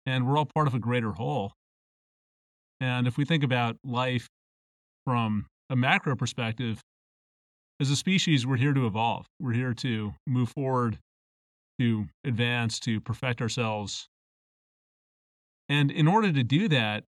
and 0.06 0.28
we're 0.28 0.38
all 0.38 0.48
part 0.54 0.68
of 0.68 0.74
a 0.74 0.80
greater 0.80 1.12
whole. 1.12 1.54
And 2.82 3.08
if 3.08 3.18
we 3.18 3.26
think 3.26 3.44
about 3.44 3.78
life 3.84 4.28
from 5.06 5.46
a 5.70 5.76
macro 5.76 6.16
perspective, 6.16 6.82
as 7.80 7.90
a 7.90 7.96
species, 7.96 8.46
we're 8.46 8.58
here 8.58 8.74
to 8.74 8.86
evolve. 8.86 9.26
We're 9.40 9.54
here 9.54 9.74
to 9.76 10.14
move 10.28 10.50
forward, 10.50 11.00
to 11.80 12.08
advance, 12.26 12.80
to 12.82 13.00
perfect 13.00 13.42
ourselves, 13.42 14.08
and 15.70 15.92
in 15.92 16.08
order 16.08 16.34
to 16.34 16.44
do 16.44 16.68
that, 16.70 17.04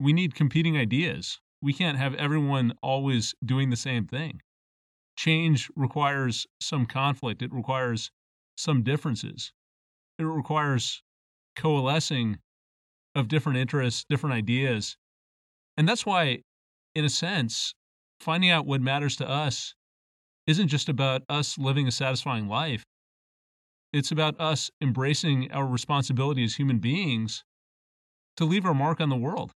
we 0.00 0.14
need 0.14 0.34
competing 0.34 0.76
ideas. 0.76 1.38
We 1.60 1.72
can't 1.72 1.98
have 1.98 2.14
everyone 2.14 2.74
always 2.82 3.34
doing 3.44 3.70
the 3.70 3.76
same 3.76 4.06
thing. 4.06 4.40
Change 5.16 5.70
requires 5.74 6.46
some 6.60 6.86
conflict, 6.86 7.42
it 7.42 7.52
requires 7.52 8.10
some 8.56 8.82
differences, 8.82 9.52
it 10.18 10.24
requires 10.24 11.02
coalescing 11.56 12.38
of 13.14 13.28
different 13.28 13.58
interests, 13.58 14.04
different 14.08 14.34
ideas. 14.34 14.96
And 15.76 15.88
that's 15.88 16.06
why, 16.06 16.42
in 16.94 17.04
a 17.04 17.08
sense, 17.08 17.74
finding 18.20 18.50
out 18.50 18.66
what 18.66 18.80
matters 18.80 19.16
to 19.16 19.28
us 19.28 19.74
isn't 20.46 20.68
just 20.68 20.88
about 20.88 21.22
us 21.28 21.58
living 21.58 21.86
a 21.88 21.92
satisfying 21.92 22.48
life. 22.48 22.84
It's 23.92 24.12
about 24.12 24.38
us 24.40 24.70
embracing 24.80 25.50
our 25.50 25.66
responsibility 25.66 26.44
as 26.44 26.56
human 26.56 26.78
beings 26.78 27.42
to 28.36 28.44
leave 28.44 28.64
our 28.64 28.74
mark 28.74 29.00
on 29.00 29.08
the 29.08 29.16
world. 29.16 29.52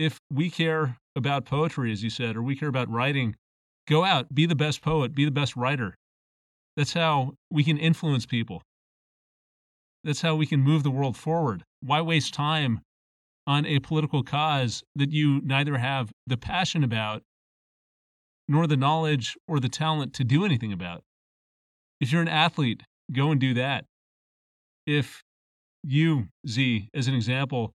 If 0.00 0.18
we 0.32 0.48
care 0.48 0.96
about 1.14 1.44
poetry, 1.44 1.92
as 1.92 2.02
you 2.02 2.08
said, 2.08 2.34
or 2.34 2.42
we 2.42 2.56
care 2.56 2.70
about 2.70 2.88
writing, 2.88 3.36
go 3.86 4.02
out, 4.02 4.34
be 4.34 4.46
the 4.46 4.54
best 4.54 4.80
poet, 4.80 5.14
be 5.14 5.26
the 5.26 5.30
best 5.30 5.54
writer. 5.56 5.94
That's 6.74 6.94
how 6.94 7.34
we 7.50 7.62
can 7.62 7.76
influence 7.76 8.24
people. 8.24 8.62
That's 10.02 10.22
how 10.22 10.36
we 10.36 10.46
can 10.46 10.62
move 10.62 10.84
the 10.84 10.90
world 10.90 11.18
forward. 11.18 11.64
Why 11.80 12.00
waste 12.00 12.32
time 12.32 12.80
on 13.46 13.66
a 13.66 13.78
political 13.80 14.22
cause 14.22 14.82
that 14.96 15.12
you 15.12 15.42
neither 15.42 15.76
have 15.76 16.10
the 16.26 16.38
passion 16.38 16.82
about 16.82 17.22
nor 18.48 18.66
the 18.66 18.78
knowledge 18.78 19.36
or 19.46 19.60
the 19.60 19.68
talent 19.68 20.14
to 20.14 20.24
do 20.24 20.46
anything 20.46 20.72
about? 20.72 21.02
If 22.00 22.10
you're 22.10 22.22
an 22.22 22.28
athlete, 22.28 22.84
go 23.12 23.30
and 23.32 23.38
do 23.38 23.52
that. 23.52 23.84
If 24.86 25.20
you, 25.84 26.28
Zi, 26.48 26.88
as 26.94 27.06
an 27.06 27.14
example, 27.14 27.74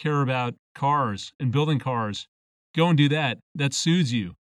care 0.00 0.22
about 0.22 0.54
cars 0.74 1.32
and 1.38 1.52
building 1.52 1.78
cars, 1.78 2.26
go 2.74 2.88
and 2.88 2.96
do 2.96 3.08
that. 3.10 3.38
That 3.54 3.74
soothes 3.74 4.12
you. 4.12 4.34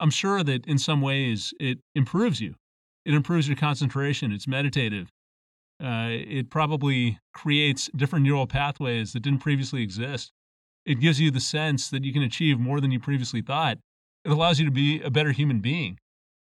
I'm 0.00 0.10
sure 0.10 0.42
that 0.42 0.66
in 0.66 0.78
some 0.78 1.00
ways 1.00 1.52
it 1.60 1.78
improves 1.94 2.40
you. 2.40 2.54
It 3.04 3.14
improves 3.14 3.48
your 3.48 3.56
concentration. 3.56 4.32
It's 4.32 4.46
meditative. 4.46 5.10
Uh, 5.82 6.08
it 6.10 6.50
probably 6.50 7.18
creates 7.32 7.88
different 7.94 8.24
neural 8.24 8.46
pathways 8.46 9.12
that 9.12 9.20
didn't 9.20 9.40
previously 9.40 9.82
exist. 9.82 10.32
It 10.84 11.00
gives 11.00 11.20
you 11.20 11.30
the 11.30 11.40
sense 11.40 11.90
that 11.90 12.04
you 12.04 12.12
can 12.12 12.22
achieve 12.22 12.58
more 12.58 12.80
than 12.80 12.90
you 12.90 12.98
previously 12.98 13.42
thought. 13.42 13.78
It 14.24 14.30
allows 14.30 14.58
you 14.58 14.64
to 14.64 14.72
be 14.72 15.00
a 15.02 15.10
better 15.10 15.32
human 15.32 15.60
being. 15.60 15.98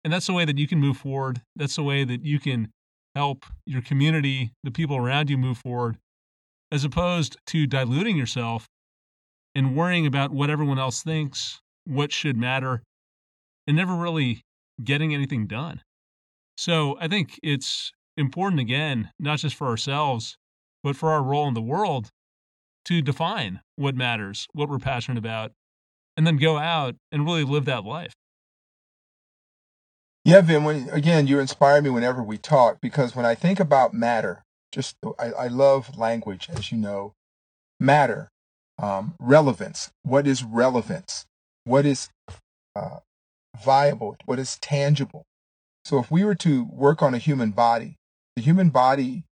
And 0.03 0.12
that's 0.12 0.26
the 0.26 0.32
way 0.32 0.44
that 0.44 0.59
you 0.59 0.66
can 0.66 0.78
move 0.78 0.96
forward. 0.96 1.42
That's 1.55 1.76
the 1.76 1.82
way 1.82 2.05
that 2.05 2.24
you 2.24 2.40
can 2.40 2.72
help 3.14 3.44
your 3.66 3.82
community, 3.82 4.53
the 4.64 4.70
people 4.70 4.96
around 4.96 5.30
you 5.30 5.36
move 5.36 5.59
forward, 5.59 5.98
as 6.72 6.84
opposed 6.84 7.36
to 7.46 7.66
diluting 7.66 8.16
yourself 8.16 8.68
and 9.54 9.76
worrying 9.76 10.06
about 10.06 10.30
what 10.30 10.50
everyone 10.50 10.78
else 10.78 11.02
thinks, 11.02 11.60
what 11.84 12.12
should 12.12 12.36
matter, 12.36 12.82
and 13.66 13.76
never 13.76 13.94
really 13.94 14.42
getting 14.82 15.14
anything 15.14 15.46
done. 15.46 15.82
So 16.56 16.96
I 17.00 17.08
think 17.08 17.38
it's 17.42 17.92
important, 18.16 18.60
again, 18.60 19.10
not 19.18 19.38
just 19.38 19.56
for 19.56 19.66
ourselves, 19.66 20.36
but 20.82 20.96
for 20.96 21.10
our 21.10 21.22
role 21.22 21.48
in 21.48 21.54
the 21.54 21.60
world 21.60 22.10
to 22.84 23.02
define 23.02 23.60
what 23.76 23.94
matters, 23.94 24.46
what 24.52 24.68
we're 24.68 24.78
passionate 24.78 25.18
about, 25.18 25.52
and 26.16 26.26
then 26.26 26.36
go 26.36 26.58
out 26.58 26.96
and 27.10 27.24
really 27.24 27.44
live 27.44 27.64
that 27.66 27.84
life. 27.84 28.12
Yeah, 30.24 30.42
Vin, 30.42 30.64
when, 30.64 30.88
again, 30.90 31.26
you 31.26 31.38
inspire 31.38 31.80
me 31.80 31.90
whenever 31.90 32.22
we 32.22 32.36
talk 32.36 32.80
because 32.80 33.16
when 33.16 33.24
I 33.24 33.34
think 33.34 33.58
about 33.58 33.94
matter, 33.94 34.44
just 34.72 34.96
I, 35.18 35.32
I 35.32 35.46
love 35.48 35.98
language, 35.98 36.48
as 36.54 36.70
you 36.70 36.78
know. 36.78 37.12
Matter, 37.78 38.28
um, 38.78 39.14
relevance. 39.18 39.90
What 40.02 40.26
is 40.26 40.44
relevance? 40.44 41.26
What 41.64 41.86
is 41.86 42.10
uh, 42.76 42.98
viable? 43.62 44.16
What 44.26 44.38
is 44.38 44.58
tangible? 44.58 45.24
So 45.84 45.98
if 45.98 46.10
we 46.10 46.24
were 46.24 46.34
to 46.36 46.64
work 46.64 47.02
on 47.02 47.14
a 47.14 47.18
human 47.18 47.50
body, 47.50 47.96
the 48.36 48.42
human 48.42 48.70
body 48.70 49.24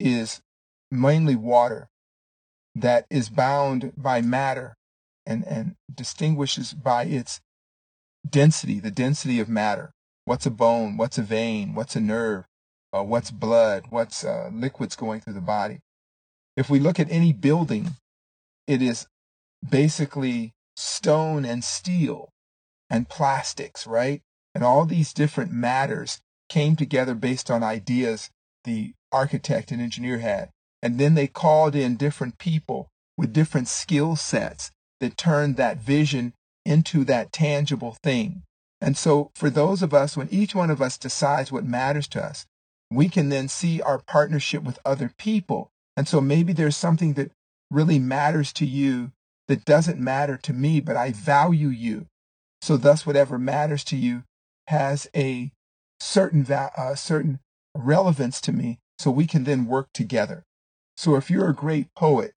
is 0.00 0.40
mainly 0.90 1.36
water 1.36 1.88
that 2.74 3.06
is 3.10 3.28
bound 3.28 3.92
by 3.96 4.20
matter 4.20 4.74
and, 5.26 5.46
and 5.46 5.74
distinguishes 5.92 6.72
by 6.72 7.04
its 7.04 7.40
density, 8.28 8.80
the 8.80 8.90
density 8.90 9.40
of 9.40 9.48
matter. 9.48 9.92
What's 10.24 10.46
a 10.46 10.50
bone? 10.50 10.96
What's 10.96 11.18
a 11.18 11.22
vein? 11.22 11.74
What's 11.74 11.96
a 11.96 12.00
nerve? 12.00 12.44
Uh, 12.92 13.02
what's 13.02 13.30
blood? 13.30 13.86
What's 13.90 14.24
uh, 14.24 14.50
liquids 14.52 14.96
going 14.96 15.20
through 15.20 15.34
the 15.34 15.40
body? 15.40 15.80
If 16.56 16.70
we 16.70 16.80
look 16.80 16.98
at 16.98 17.10
any 17.10 17.32
building, 17.32 17.96
it 18.66 18.82
is 18.82 19.06
basically 19.68 20.52
stone 20.76 21.44
and 21.44 21.62
steel 21.62 22.30
and 22.90 23.08
plastics, 23.08 23.86
right? 23.86 24.22
And 24.54 24.64
all 24.64 24.86
these 24.86 25.12
different 25.12 25.52
matters 25.52 26.20
came 26.48 26.76
together 26.76 27.14
based 27.14 27.50
on 27.50 27.62
ideas 27.62 28.30
the 28.64 28.94
architect 29.12 29.70
and 29.70 29.80
engineer 29.80 30.18
had. 30.18 30.50
And 30.82 30.98
then 30.98 31.14
they 31.14 31.26
called 31.26 31.74
in 31.74 31.96
different 31.96 32.38
people 32.38 32.88
with 33.16 33.32
different 33.32 33.68
skill 33.68 34.16
sets 34.16 34.70
that 35.00 35.16
turned 35.16 35.56
that 35.56 35.78
vision 35.78 36.32
into 36.64 37.04
that 37.04 37.32
tangible 37.32 37.96
thing. 38.02 38.42
And 38.80 38.96
so, 38.96 39.30
for 39.34 39.50
those 39.50 39.82
of 39.82 39.92
us, 39.92 40.16
when 40.16 40.28
each 40.30 40.54
one 40.54 40.70
of 40.70 40.80
us 40.80 40.98
decides 40.98 41.50
what 41.50 41.64
matters 41.64 42.06
to 42.08 42.24
us, 42.24 42.46
we 42.90 43.08
can 43.08 43.28
then 43.28 43.48
see 43.48 43.80
our 43.80 43.98
partnership 43.98 44.62
with 44.62 44.78
other 44.84 45.12
people. 45.18 45.70
And 45.96 46.08
so, 46.08 46.20
maybe 46.20 46.52
there's 46.52 46.76
something 46.76 47.14
that 47.14 47.32
really 47.70 47.98
matters 47.98 48.52
to 48.54 48.66
you 48.66 49.12
that 49.48 49.64
doesn't 49.64 49.98
matter 49.98 50.36
to 50.36 50.52
me, 50.52 50.80
but 50.80 50.96
I 50.96 51.12
value 51.12 51.68
you. 51.68 52.06
So, 52.62 52.76
thus, 52.76 53.06
whatever 53.06 53.38
matters 53.38 53.84
to 53.84 53.96
you 53.96 54.24
has 54.68 55.08
a 55.14 55.52
certain 56.00 56.44
va- 56.44 56.72
uh, 56.76 56.94
certain 56.94 57.40
relevance 57.74 58.40
to 58.42 58.52
me. 58.52 58.78
So 58.98 59.10
we 59.10 59.26
can 59.26 59.44
then 59.44 59.66
work 59.66 59.88
together. 59.94 60.44
So, 60.96 61.16
if 61.16 61.30
you're 61.30 61.50
a 61.50 61.54
great 61.54 61.94
poet 61.94 62.34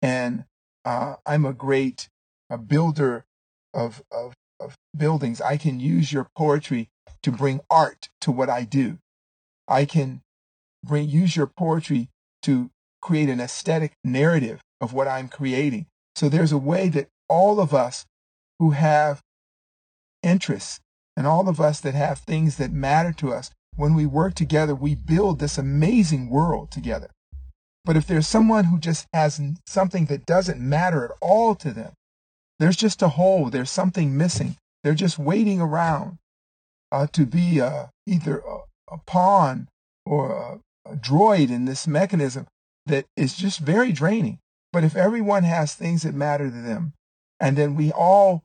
and 0.00 0.44
uh, 0.84 1.16
I'm 1.24 1.44
a 1.44 1.52
great 1.52 2.08
uh, 2.50 2.56
builder 2.56 3.24
of, 3.72 4.02
of 4.10 4.34
of 4.62 4.76
buildings. 4.96 5.40
I 5.40 5.56
can 5.56 5.80
use 5.80 6.12
your 6.12 6.28
poetry 6.36 6.88
to 7.22 7.32
bring 7.32 7.60
art 7.68 8.08
to 8.20 8.30
what 8.30 8.48
I 8.48 8.64
do. 8.64 8.98
I 9.68 9.84
can 9.84 10.22
bring 10.84 11.08
use 11.08 11.36
your 11.36 11.46
poetry 11.46 12.08
to 12.42 12.70
create 13.00 13.28
an 13.28 13.40
aesthetic 13.40 13.92
narrative 14.04 14.60
of 14.80 14.92
what 14.92 15.08
I'm 15.08 15.28
creating. 15.28 15.86
So 16.14 16.28
there's 16.28 16.52
a 16.52 16.58
way 16.58 16.88
that 16.88 17.08
all 17.28 17.60
of 17.60 17.72
us 17.72 18.04
who 18.58 18.70
have 18.70 19.22
interests 20.22 20.80
and 21.16 21.26
all 21.26 21.48
of 21.48 21.60
us 21.60 21.80
that 21.80 21.94
have 21.94 22.18
things 22.18 22.56
that 22.56 22.72
matter 22.72 23.12
to 23.14 23.32
us, 23.32 23.50
when 23.76 23.94
we 23.94 24.06
work 24.06 24.34
together, 24.34 24.74
we 24.74 24.94
build 24.94 25.38
this 25.38 25.58
amazing 25.58 26.28
world 26.28 26.70
together. 26.70 27.10
But 27.84 27.96
if 27.96 28.06
there's 28.06 28.28
someone 28.28 28.64
who 28.64 28.78
just 28.78 29.06
has 29.12 29.40
something 29.66 30.06
that 30.06 30.26
doesn't 30.26 30.60
matter 30.60 31.04
at 31.04 31.10
all 31.20 31.54
to 31.56 31.72
them, 31.72 31.92
there's 32.58 32.76
just 32.76 33.02
a 33.02 33.08
hole. 33.08 33.50
There's 33.50 33.70
something 33.70 34.16
missing. 34.16 34.56
They're 34.84 34.94
just 34.94 35.18
waiting 35.18 35.60
around 35.60 36.18
uh, 36.92 37.08
to 37.12 37.26
be 37.26 37.60
uh, 37.60 37.86
either 38.06 38.42
a, 38.92 38.98
pawn 38.98 39.68
or 40.04 40.32
a, 40.32 40.90
a 40.90 40.96
droid 40.96 41.50
in 41.50 41.64
this 41.64 41.86
mechanism 41.86 42.46
that 42.86 43.06
is 43.16 43.36
just 43.36 43.60
very 43.60 43.92
draining. 43.92 44.38
But 44.72 44.84
if 44.84 44.96
everyone 44.96 45.44
has 45.44 45.74
things 45.74 46.02
that 46.02 46.14
matter 46.14 46.50
to 46.50 46.62
them, 46.62 46.94
and 47.38 47.56
then 47.56 47.74
we 47.74 47.92
all 47.92 48.42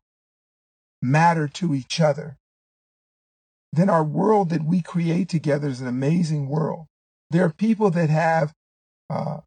matter 1.01 1.47
to 1.47 1.73
each 1.73 1.99
other, 1.99 2.37
then 3.71 3.89
our 3.89 4.03
world 4.03 4.49
that 4.49 4.63
we 4.63 4.81
create 4.81 5.29
together 5.29 5.67
is 5.67 5.81
an 5.81 5.87
amazing 5.87 6.47
world. 6.47 6.85
There 7.29 7.45
are 7.45 7.53
people 7.53 7.91
that 7.91 8.09
have 8.09 8.53
uh, 9.09 9.41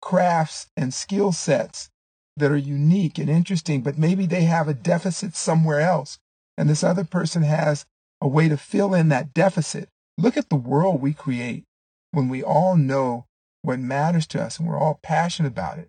crafts 0.00 0.68
and 0.76 0.94
skill 0.94 1.32
sets 1.32 1.90
that 2.36 2.50
are 2.50 2.56
unique 2.56 3.18
and 3.18 3.28
interesting, 3.28 3.82
but 3.82 3.98
maybe 3.98 4.26
they 4.26 4.44
have 4.44 4.68
a 4.68 4.74
deficit 4.74 5.34
somewhere 5.36 5.80
else. 5.80 6.18
And 6.56 6.68
this 6.68 6.84
other 6.84 7.04
person 7.04 7.42
has 7.42 7.84
a 8.20 8.28
way 8.28 8.48
to 8.48 8.56
fill 8.56 8.94
in 8.94 9.08
that 9.08 9.34
deficit. 9.34 9.88
Look 10.18 10.36
at 10.36 10.48
the 10.50 10.56
world 10.56 11.00
we 11.00 11.14
create 11.14 11.64
when 12.10 12.28
we 12.28 12.42
all 12.42 12.76
know 12.76 13.26
what 13.62 13.78
matters 13.78 14.26
to 14.28 14.42
us 14.42 14.58
and 14.58 14.68
we're 14.68 14.78
all 14.78 15.00
passionate 15.02 15.48
about 15.48 15.78
it. 15.78 15.88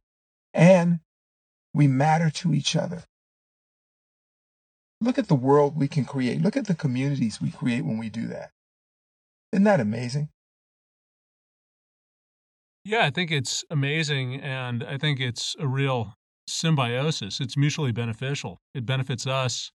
And 0.53 0.99
we 1.73 1.87
matter 1.87 2.29
to 2.29 2.53
each 2.53 2.75
other. 2.75 3.03
Look 5.01 5.17
at 5.17 5.27
the 5.27 5.35
world 5.35 5.75
we 5.75 5.87
can 5.87 6.05
create. 6.05 6.41
Look 6.41 6.55
at 6.55 6.67
the 6.67 6.75
communities 6.75 7.41
we 7.41 7.51
create 7.51 7.83
when 7.83 7.97
we 7.97 8.09
do 8.09 8.27
that. 8.27 8.51
Isn't 9.51 9.65
that 9.65 9.79
amazing? 9.79 10.29
Yeah, 12.85 13.05
I 13.05 13.09
think 13.09 13.31
it's 13.31 13.65
amazing. 13.69 14.39
And 14.41 14.83
I 14.83 14.97
think 14.97 15.19
it's 15.19 15.55
a 15.59 15.67
real 15.67 16.15
symbiosis. 16.47 17.39
It's 17.39 17.57
mutually 17.57 17.91
beneficial. 17.91 18.59
It 18.73 18.85
benefits 18.85 19.27
us. 19.27 19.71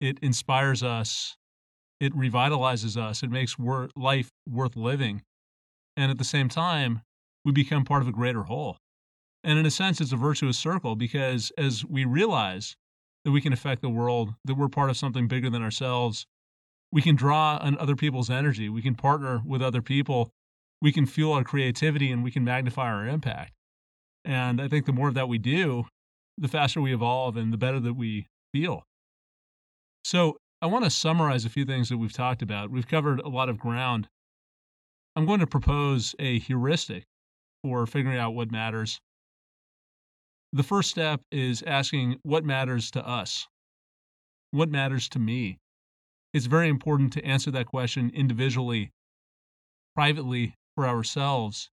It 0.00 0.18
inspires 0.20 0.82
us. 0.82 1.36
It 2.00 2.14
revitalizes 2.14 2.96
us. 2.96 3.22
It 3.22 3.30
makes 3.30 3.58
wor- 3.58 3.88
life 3.96 4.30
worth 4.48 4.76
living. 4.76 5.22
And 5.96 6.10
at 6.10 6.18
the 6.18 6.24
same 6.24 6.48
time, 6.48 7.02
we 7.44 7.52
become 7.52 7.84
part 7.84 8.02
of 8.02 8.08
a 8.08 8.12
greater 8.12 8.44
whole. 8.44 8.78
And 9.42 9.58
in 9.58 9.64
a 9.64 9.70
sense, 9.70 10.00
it's 10.00 10.12
a 10.12 10.16
virtuous 10.16 10.58
circle 10.58 10.96
because 10.96 11.52
as 11.56 11.84
we 11.84 12.04
realize 12.04 12.76
that 13.24 13.30
we 13.30 13.40
can 13.40 13.52
affect 13.52 13.80
the 13.80 13.88
world, 13.88 14.34
that 14.44 14.56
we're 14.56 14.68
part 14.68 14.90
of 14.90 14.96
something 14.96 15.28
bigger 15.28 15.48
than 15.48 15.62
ourselves, 15.62 16.26
we 16.92 17.02
can 17.02 17.16
draw 17.16 17.58
on 17.60 17.78
other 17.78 17.96
people's 17.96 18.30
energy. 18.30 18.68
We 18.68 18.82
can 18.82 18.94
partner 18.94 19.42
with 19.44 19.62
other 19.62 19.82
people. 19.82 20.30
We 20.82 20.92
can 20.92 21.06
fuel 21.06 21.32
our 21.32 21.44
creativity 21.44 22.10
and 22.10 22.22
we 22.22 22.30
can 22.30 22.44
magnify 22.44 22.86
our 22.86 23.06
impact. 23.06 23.52
And 24.24 24.60
I 24.60 24.68
think 24.68 24.86
the 24.86 24.92
more 24.92 25.08
of 25.08 25.14
that 25.14 25.28
we 25.28 25.38
do, 25.38 25.86
the 26.36 26.48
faster 26.48 26.80
we 26.80 26.92
evolve 26.92 27.36
and 27.36 27.52
the 27.52 27.56
better 27.56 27.80
that 27.80 27.94
we 27.94 28.26
feel. 28.52 28.82
So, 30.04 30.38
I 30.62 30.66
want 30.66 30.84
to 30.84 30.90
summarize 30.90 31.44
a 31.44 31.50
few 31.50 31.66
things 31.66 31.90
that 31.90 31.98
we've 31.98 32.12
talked 32.12 32.40
about. 32.40 32.70
We've 32.70 32.88
covered 32.88 33.20
a 33.20 33.28
lot 33.28 33.50
of 33.50 33.58
ground. 33.58 34.08
I'm 35.14 35.26
going 35.26 35.40
to 35.40 35.46
propose 35.46 36.14
a 36.18 36.38
heuristic 36.38 37.04
for 37.62 37.86
figuring 37.86 38.18
out 38.18 38.34
what 38.34 38.50
matters. 38.50 39.00
The 40.52 40.62
first 40.62 40.90
step 40.90 41.20
is 41.30 41.62
asking 41.66 42.20
what 42.22 42.44
matters 42.44 42.90
to 42.92 43.06
us? 43.06 43.46
What 44.50 44.70
matters 44.70 45.10
to 45.10 45.18
me? 45.18 45.58
It's 46.32 46.46
very 46.46 46.68
important 46.68 47.12
to 47.14 47.24
answer 47.24 47.50
that 47.50 47.66
question 47.66 48.10
individually, 48.14 48.92
privately 49.94 50.54
for 50.74 50.86
ourselves, 50.86 51.70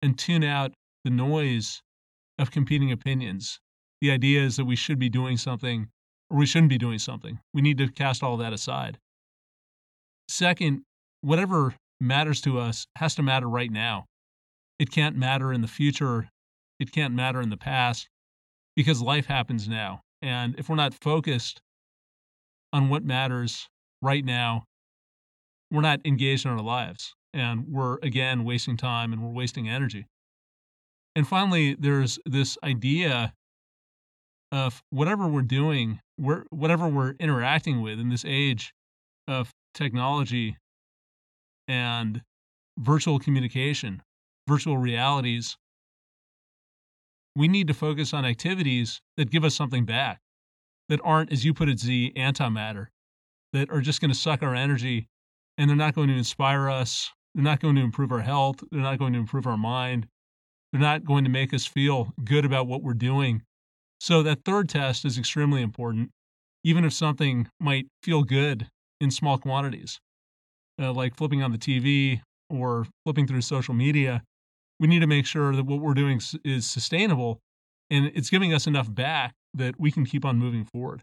and 0.00 0.18
tune 0.18 0.44
out 0.44 0.72
the 1.04 1.10
noise 1.10 1.82
of 2.38 2.50
competing 2.50 2.90
opinions. 2.90 3.60
The 4.00 4.10
idea 4.10 4.42
is 4.42 4.56
that 4.56 4.64
we 4.64 4.76
should 4.76 4.98
be 4.98 5.10
doing 5.10 5.36
something 5.36 5.90
or 6.30 6.38
we 6.38 6.46
shouldn't 6.46 6.70
be 6.70 6.78
doing 6.78 6.98
something. 6.98 7.38
We 7.54 7.62
need 7.62 7.78
to 7.78 7.88
cast 7.88 8.22
all 8.22 8.36
that 8.38 8.52
aside. 8.52 8.98
Second, 10.28 10.82
whatever 11.20 11.74
matters 12.00 12.40
to 12.42 12.58
us 12.58 12.86
has 12.96 13.14
to 13.14 13.22
matter 13.22 13.48
right 13.48 13.70
now. 13.70 14.06
It 14.78 14.90
can't 14.90 15.16
matter 15.16 15.52
in 15.52 15.62
the 15.62 15.68
future 15.68 16.28
it 16.78 16.92
can't 16.92 17.14
matter 17.14 17.40
in 17.40 17.50
the 17.50 17.56
past 17.56 18.08
because 18.74 19.00
life 19.00 19.26
happens 19.26 19.68
now. 19.68 20.00
And 20.22 20.58
if 20.58 20.68
we're 20.68 20.76
not 20.76 20.94
focused 20.94 21.60
on 22.72 22.88
what 22.88 23.04
matters 23.04 23.68
right 24.02 24.24
now, 24.24 24.64
we're 25.70 25.80
not 25.80 26.00
engaged 26.04 26.44
in 26.44 26.52
our 26.52 26.60
lives. 26.60 27.14
And 27.32 27.66
we're, 27.68 27.98
again, 28.02 28.44
wasting 28.44 28.76
time 28.76 29.12
and 29.12 29.22
we're 29.22 29.32
wasting 29.32 29.68
energy. 29.68 30.06
And 31.14 31.26
finally, 31.26 31.74
there's 31.74 32.18
this 32.26 32.58
idea 32.62 33.32
of 34.52 34.82
whatever 34.90 35.26
we're 35.28 35.42
doing, 35.42 36.00
we're, 36.18 36.44
whatever 36.50 36.88
we're 36.88 37.14
interacting 37.18 37.82
with 37.82 37.98
in 37.98 38.08
this 38.08 38.24
age 38.26 38.72
of 39.28 39.50
technology 39.74 40.56
and 41.68 42.22
virtual 42.78 43.18
communication, 43.18 44.02
virtual 44.48 44.78
realities, 44.78 45.56
we 47.34 47.48
need 47.48 47.66
to 47.66 47.74
focus 47.74 48.14
on 48.14 48.24
activities 48.24 49.00
that 49.16 49.30
give 49.30 49.44
us 49.44 49.54
something 49.54 49.84
back, 49.84 50.20
that 50.88 51.00
aren't, 51.04 51.32
as 51.32 51.44
you 51.44 51.52
put 51.52 51.68
it, 51.68 51.78
Zi, 51.78 52.12
antimatter, 52.16 52.86
that 53.52 53.70
are 53.70 53.80
just 53.80 54.00
going 54.00 54.10
to 54.10 54.16
suck 54.16 54.42
our 54.42 54.54
energy 54.54 55.08
and 55.58 55.68
they're 55.68 55.76
not 55.76 55.94
going 55.94 56.08
to 56.08 56.16
inspire 56.16 56.68
us. 56.68 57.10
They're 57.34 57.44
not 57.44 57.60
going 57.60 57.74
to 57.76 57.82
improve 57.82 58.12
our 58.12 58.20
health. 58.20 58.62
They're 58.70 58.80
not 58.80 58.98
going 58.98 59.12
to 59.12 59.18
improve 59.18 59.46
our 59.46 59.58
mind. 59.58 60.06
They're 60.72 60.80
not 60.80 61.04
going 61.04 61.24
to 61.24 61.30
make 61.30 61.52
us 61.52 61.66
feel 61.66 62.12
good 62.24 62.44
about 62.44 62.66
what 62.66 62.82
we're 62.82 62.94
doing. 62.94 63.42
So, 63.98 64.22
that 64.22 64.44
third 64.44 64.68
test 64.68 65.04
is 65.04 65.18
extremely 65.18 65.62
important, 65.62 66.10
even 66.64 66.84
if 66.84 66.92
something 66.92 67.48
might 67.58 67.86
feel 68.02 68.22
good 68.22 68.68
in 69.00 69.10
small 69.10 69.38
quantities, 69.38 70.00
uh, 70.80 70.92
like 70.92 71.16
flipping 71.16 71.42
on 71.42 71.52
the 71.52 71.58
TV 71.58 72.20
or 72.50 72.86
flipping 73.04 73.26
through 73.26 73.40
social 73.40 73.74
media. 73.74 74.22
We 74.78 74.86
need 74.86 75.00
to 75.00 75.06
make 75.06 75.26
sure 75.26 75.54
that 75.56 75.64
what 75.64 75.80
we're 75.80 75.94
doing 75.94 76.20
is 76.44 76.66
sustainable 76.66 77.40
and 77.90 78.12
it's 78.14 78.30
giving 78.30 78.52
us 78.52 78.66
enough 78.66 78.92
back 78.92 79.32
that 79.54 79.80
we 79.80 79.90
can 79.90 80.04
keep 80.04 80.24
on 80.24 80.38
moving 80.38 80.64
forward. 80.64 81.02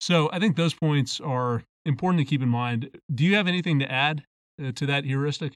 So, 0.00 0.28
I 0.32 0.38
think 0.38 0.56
those 0.56 0.74
points 0.74 1.20
are 1.20 1.62
important 1.86 2.20
to 2.20 2.28
keep 2.28 2.42
in 2.42 2.48
mind. 2.48 2.90
Do 3.12 3.24
you 3.24 3.36
have 3.36 3.46
anything 3.46 3.78
to 3.78 3.90
add 3.90 4.24
uh, 4.62 4.72
to 4.72 4.86
that 4.86 5.04
heuristic? 5.04 5.54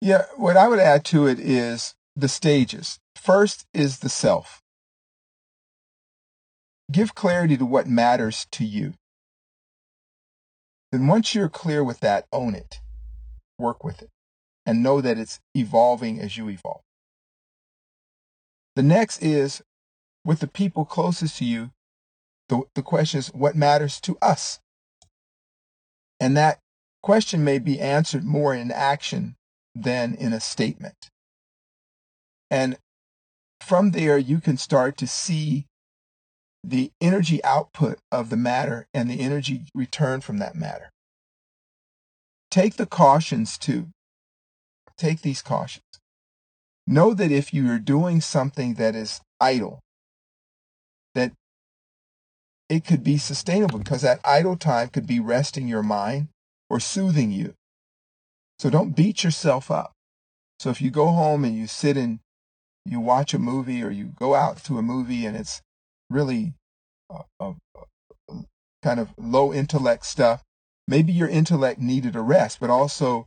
Yeah, 0.00 0.26
what 0.36 0.56
I 0.56 0.68
would 0.68 0.78
add 0.78 1.04
to 1.06 1.26
it 1.26 1.40
is 1.40 1.94
the 2.14 2.28
stages. 2.28 2.98
First 3.24 3.64
is 3.72 4.00
the 4.00 4.10
self. 4.10 4.60
Give 6.92 7.14
clarity 7.14 7.56
to 7.56 7.64
what 7.64 7.86
matters 7.86 8.46
to 8.52 8.66
you. 8.66 8.92
Then, 10.92 11.06
once 11.06 11.34
you're 11.34 11.48
clear 11.48 11.82
with 11.82 12.00
that, 12.00 12.26
own 12.34 12.54
it, 12.54 12.80
work 13.58 13.82
with 13.82 14.02
it, 14.02 14.10
and 14.66 14.82
know 14.82 15.00
that 15.00 15.18
it's 15.18 15.40
evolving 15.54 16.20
as 16.20 16.36
you 16.36 16.50
evolve. 16.50 16.82
The 18.76 18.82
next 18.82 19.22
is 19.22 19.62
with 20.22 20.40
the 20.40 20.46
people 20.46 20.84
closest 20.84 21.38
to 21.38 21.46
you, 21.46 21.70
the, 22.50 22.64
the 22.74 22.82
question 22.82 23.20
is, 23.20 23.28
what 23.28 23.56
matters 23.56 24.02
to 24.02 24.18
us? 24.20 24.60
And 26.20 26.36
that 26.36 26.58
question 27.02 27.42
may 27.42 27.58
be 27.58 27.80
answered 27.80 28.24
more 28.24 28.54
in 28.54 28.70
action 28.70 29.36
than 29.74 30.14
in 30.14 30.34
a 30.34 30.40
statement. 30.40 31.08
And 32.50 32.76
from 33.64 33.90
there, 33.90 34.18
you 34.18 34.40
can 34.40 34.56
start 34.56 34.96
to 34.98 35.06
see 35.06 35.66
the 36.62 36.92
energy 37.00 37.42
output 37.44 37.98
of 38.10 38.30
the 38.30 38.36
matter 38.36 38.86
and 38.94 39.10
the 39.10 39.20
energy 39.20 39.62
return 39.74 40.20
from 40.20 40.38
that 40.38 40.54
matter. 40.54 40.90
Take 42.50 42.76
the 42.76 42.86
cautions 42.86 43.58
too. 43.58 43.88
Take 44.96 45.22
these 45.22 45.42
cautions. 45.42 45.84
Know 46.86 47.14
that 47.14 47.32
if 47.32 47.52
you 47.52 47.70
are 47.70 47.78
doing 47.78 48.20
something 48.20 48.74
that 48.74 48.94
is 48.94 49.20
idle, 49.40 49.80
that 51.14 51.32
it 52.68 52.84
could 52.84 53.02
be 53.02 53.18
sustainable 53.18 53.78
because 53.78 54.02
that 54.02 54.20
idle 54.24 54.56
time 54.56 54.88
could 54.88 55.06
be 55.06 55.20
resting 55.20 55.68
your 55.68 55.82
mind 55.82 56.28
or 56.70 56.80
soothing 56.80 57.30
you. 57.30 57.54
So 58.58 58.70
don't 58.70 58.96
beat 58.96 59.24
yourself 59.24 59.70
up. 59.70 59.92
So 60.58 60.70
if 60.70 60.80
you 60.80 60.90
go 60.90 61.08
home 61.08 61.44
and 61.44 61.56
you 61.56 61.66
sit 61.66 61.96
and 61.96 62.20
you 62.84 63.00
watch 63.00 63.34
a 63.34 63.38
movie 63.38 63.82
or 63.82 63.90
you 63.90 64.12
go 64.18 64.34
out 64.34 64.62
to 64.64 64.78
a 64.78 64.82
movie 64.82 65.24
and 65.24 65.36
it's 65.36 65.62
really 66.10 66.54
uh, 67.10 67.22
uh, 67.40 67.52
uh, 67.78 68.34
kind 68.82 69.00
of 69.00 69.10
low 69.16 69.52
intellect 69.52 70.06
stuff, 70.06 70.42
maybe 70.86 71.12
your 71.12 71.28
intellect 71.28 71.80
needed 71.80 72.14
a 72.14 72.20
rest, 72.20 72.60
but 72.60 72.70
also 72.70 73.26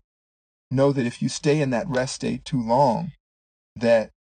know 0.70 0.92
that 0.92 1.06
if 1.06 1.22
you 1.22 1.30
stay 1.30 1.62
in 1.62 1.70
that 1.72 1.88
rest 1.88 2.16
state 2.16 2.46
too 2.46 2.62
long, 2.62 3.12
that 3.76 4.12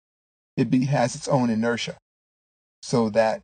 it 0.55 0.69
be, 0.69 0.85
has 0.85 1.15
its 1.15 1.27
own 1.27 1.49
inertia. 1.49 1.97
So 2.81 3.09
that 3.09 3.41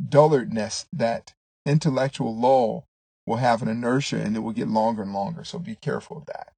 dullardness, 0.00 0.86
that 0.92 1.32
intellectual 1.66 2.36
lull, 2.36 2.84
will 3.26 3.36
have 3.36 3.62
an 3.62 3.68
inertia 3.68 4.20
and 4.20 4.36
it 4.36 4.40
will 4.40 4.52
get 4.52 4.68
longer 4.68 5.02
and 5.02 5.14
longer. 5.14 5.44
So 5.44 5.58
be 5.58 5.76
careful 5.76 6.18
of 6.18 6.26
that. 6.26 6.52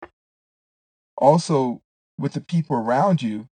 Also, 1.16 1.81
with 2.18 2.33
the 2.33 2.41
people 2.41 2.77
around 2.77 3.22
you, 3.22 3.49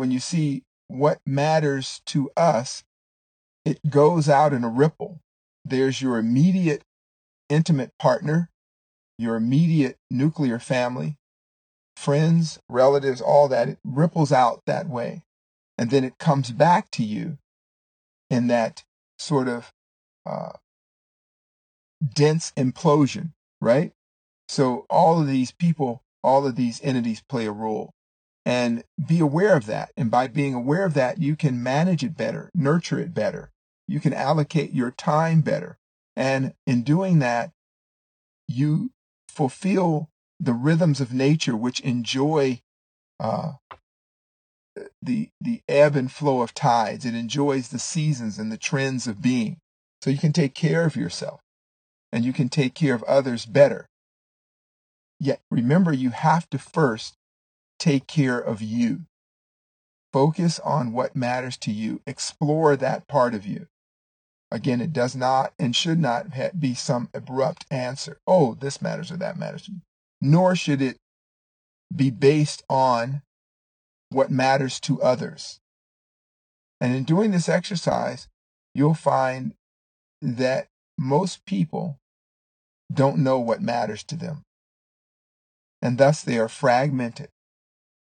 when 0.00 0.10
you 0.10 0.18
see 0.18 0.62
what 0.88 1.20
matters 1.26 2.00
to 2.06 2.30
us, 2.34 2.84
it 3.66 3.78
goes 3.90 4.30
out 4.30 4.54
in 4.54 4.64
a 4.64 4.68
ripple. 4.68 5.20
There's 5.62 6.00
your 6.00 6.16
immediate 6.16 6.82
intimate 7.50 7.92
partner, 7.98 8.48
your 9.18 9.36
immediate 9.36 9.98
nuclear 10.10 10.58
family, 10.58 11.18
friends, 11.96 12.58
relatives, 12.66 13.20
all 13.20 13.46
that. 13.48 13.68
It 13.68 13.78
ripples 13.84 14.32
out 14.32 14.62
that 14.64 14.88
way. 14.88 15.22
And 15.76 15.90
then 15.90 16.02
it 16.02 16.16
comes 16.16 16.50
back 16.50 16.90
to 16.92 17.04
you 17.04 17.36
in 18.30 18.46
that 18.46 18.84
sort 19.18 19.48
of 19.48 19.70
uh, 20.24 20.52
dense 22.14 22.52
implosion, 22.56 23.32
right? 23.60 23.92
So 24.48 24.86
all 24.88 25.20
of 25.20 25.26
these 25.26 25.52
people, 25.52 26.02
all 26.24 26.46
of 26.46 26.56
these 26.56 26.80
entities 26.82 27.22
play 27.28 27.44
a 27.44 27.52
role. 27.52 27.92
And 28.46 28.84
be 29.06 29.20
aware 29.20 29.56
of 29.56 29.66
that. 29.66 29.92
And 29.96 30.10
by 30.10 30.26
being 30.26 30.54
aware 30.54 30.84
of 30.84 30.94
that, 30.94 31.18
you 31.18 31.36
can 31.36 31.62
manage 31.62 32.02
it 32.02 32.16
better, 32.16 32.50
nurture 32.54 32.98
it 32.98 33.12
better. 33.12 33.50
You 33.86 34.00
can 34.00 34.14
allocate 34.14 34.72
your 34.72 34.90
time 34.90 35.42
better. 35.42 35.78
And 36.16 36.54
in 36.66 36.82
doing 36.82 37.18
that, 37.18 37.50
you 38.48 38.90
fulfill 39.28 40.08
the 40.38 40.52
rhythms 40.54 41.00
of 41.00 41.12
nature 41.12 41.56
which 41.56 41.80
enjoy 41.80 42.60
uh, 43.18 43.52
the 45.02 45.28
the 45.40 45.60
ebb 45.68 45.96
and 45.96 46.10
flow 46.10 46.40
of 46.40 46.54
tides. 46.54 47.04
It 47.04 47.14
enjoys 47.14 47.68
the 47.68 47.78
seasons 47.78 48.38
and 48.38 48.50
the 48.50 48.56
trends 48.56 49.06
of 49.06 49.20
being. 49.20 49.58
So 50.02 50.10
you 50.10 50.18
can 50.18 50.32
take 50.32 50.54
care 50.54 50.84
of 50.86 50.96
yourself 50.96 51.40
and 52.12 52.24
you 52.24 52.32
can 52.32 52.48
take 52.48 52.74
care 52.74 52.94
of 52.94 53.02
others 53.04 53.44
better. 53.44 53.86
Yet 55.18 55.40
remember, 55.50 55.92
you 55.92 56.10
have 56.10 56.48
to 56.50 56.58
first 56.58 57.14
take 57.80 58.06
care 58.06 58.38
of 58.38 58.62
you. 58.62 59.06
Focus 60.12 60.60
on 60.60 60.92
what 60.92 61.16
matters 61.16 61.56
to 61.58 61.72
you. 61.72 62.00
Explore 62.06 62.76
that 62.76 63.08
part 63.08 63.34
of 63.34 63.46
you. 63.46 63.66
Again, 64.52 64.80
it 64.80 64.92
does 64.92 65.16
not 65.16 65.52
and 65.58 65.74
should 65.74 65.98
not 65.98 66.26
be 66.58 66.74
some 66.74 67.08
abrupt 67.14 67.64
answer. 67.70 68.18
Oh, 68.26 68.54
this 68.54 68.82
matters 68.82 69.10
or 69.10 69.16
that 69.16 69.38
matters. 69.38 69.62
to 69.62 69.72
me. 69.72 69.78
Nor 70.20 70.54
should 70.54 70.82
it 70.82 70.98
be 71.94 72.10
based 72.10 72.62
on 72.68 73.22
what 74.10 74.30
matters 74.30 74.80
to 74.80 75.00
others. 75.02 75.60
And 76.80 76.94
in 76.94 77.04
doing 77.04 77.30
this 77.30 77.48
exercise, 77.48 78.28
you'll 78.74 78.94
find 78.94 79.54
that 80.20 80.68
most 80.98 81.44
people 81.46 81.98
don't 82.92 83.18
know 83.18 83.38
what 83.38 83.62
matters 83.62 84.02
to 84.04 84.16
them. 84.16 84.42
And 85.80 85.96
thus 85.96 86.22
they 86.22 86.38
are 86.38 86.48
fragmented 86.48 87.28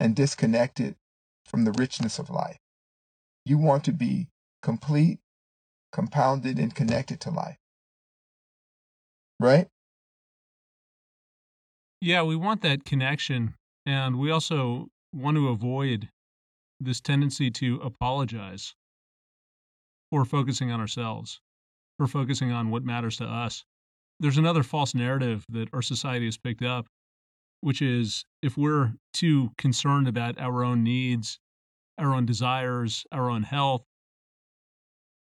and 0.01 0.15
disconnected 0.15 0.95
from 1.45 1.63
the 1.63 1.71
richness 1.73 2.17
of 2.17 2.31
life. 2.31 2.57
You 3.45 3.59
want 3.59 3.83
to 3.83 3.91
be 3.91 4.29
complete, 4.63 5.19
compounded, 5.91 6.57
and 6.57 6.73
connected 6.73 7.21
to 7.21 7.29
life. 7.29 7.57
Right? 9.39 9.67
Yeah, 12.01 12.23
we 12.23 12.35
want 12.35 12.63
that 12.63 12.83
connection. 12.83 13.53
And 13.85 14.17
we 14.17 14.31
also 14.31 14.87
want 15.13 15.37
to 15.37 15.49
avoid 15.49 16.09
this 16.79 16.99
tendency 16.99 17.51
to 17.51 17.79
apologize 17.83 18.73
for 20.09 20.25
focusing 20.25 20.71
on 20.71 20.79
ourselves, 20.79 21.39
for 21.99 22.07
focusing 22.07 22.51
on 22.51 22.71
what 22.71 22.83
matters 22.83 23.17
to 23.17 23.25
us. 23.25 23.65
There's 24.19 24.37
another 24.37 24.63
false 24.63 24.95
narrative 24.95 25.45
that 25.49 25.69
our 25.73 25.83
society 25.83 26.25
has 26.25 26.37
picked 26.37 26.63
up, 26.63 26.87
which 27.61 27.81
is 27.81 28.25
if 28.41 28.57
we're 28.57 28.93
too 29.13 29.51
concerned 29.57 30.07
about 30.07 30.39
our 30.39 30.63
own 30.63 30.83
needs, 30.83 31.39
our 31.97 32.13
own 32.13 32.25
desires, 32.25 33.05
our 33.11 33.29
own 33.29 33.43
health, 33.43 33.83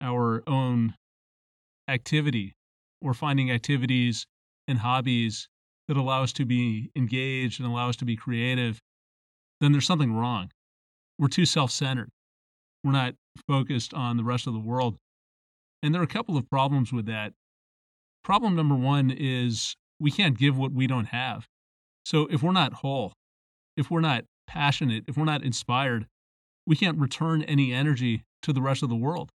our 0.01 0.43
own 0.47 0.95
activity, 1.87 2.53
or 3.01 3.13
finding 3.13 3.51
activities 3.51 4.25
and 4.67 4.79
hobbies 4.79 5.47
that 5.87 5.97
allow 5.97 6.23
us 6.23 6.33
to 6.33 6.45
be 6.45 6.89
engaged 6.95 7.59
and 7.59 7.69
allow 7.69 7.89
us 7.89 7.95
to 7.97 8.05
be 8.05 8.15
creative 8.15 8.81
then 9.61 9.71
there's 9.71 9.85
something 9.85 10.13
wrong. 10.13 10.49
We're 11.17 11.27
too 11.27 11.45
self 11.45 11.71
centered. 11.71 12.09
We're 12.83 12.91
not 12.91 13.13
focused 13.47 13.93
on 13.93 14.17
the 14.17 14.23
rest 14.23 14.47
of 14.47 14.53
the 14.53 14.59
world. 14.59 14.97
And 15.83 15.93
there 15.93 16.01
are 16.01 16.03
a 16.03 16.07
couple 16.07 16.35
of 16.35 16.49
problems 16.49 16.91
with 16.91 17.05
that. 17.05 17.33
Problem 18.23 18.55
number 18.55 18.75
one 18.75 19.11
is 19.11 19.75
we 19.99 20.11
can't 20.11 20.37
give 20.37 20.57
what 20.57 20.71
we 20.71 20.87
don't 20.87 21.05
have. 21.05 21.47
So 22.05 22.27
if 22.31 22.41
we're 22.43 22.51
not 22.51 22.73
whole, 22.73 23.13
if 23.77 23.89
we're 23.89 24.01
not 24.01 24.25
passionate, 24.47 25.05
if 25.07 25.17
we're 25.17 25.25
not 25.25 25.43
inspired, 25.43 26.07
we 26.65 26.75
can't 26.75 26.97
return 26.97 27.43
any 27.43 27.73
energy 27.73 28.23
to 28.43 28.53
the 28.53 28.61
rest 28.61 28.83
of 28.83 28.89
the 28.89 28.95
world. 28.95 29.29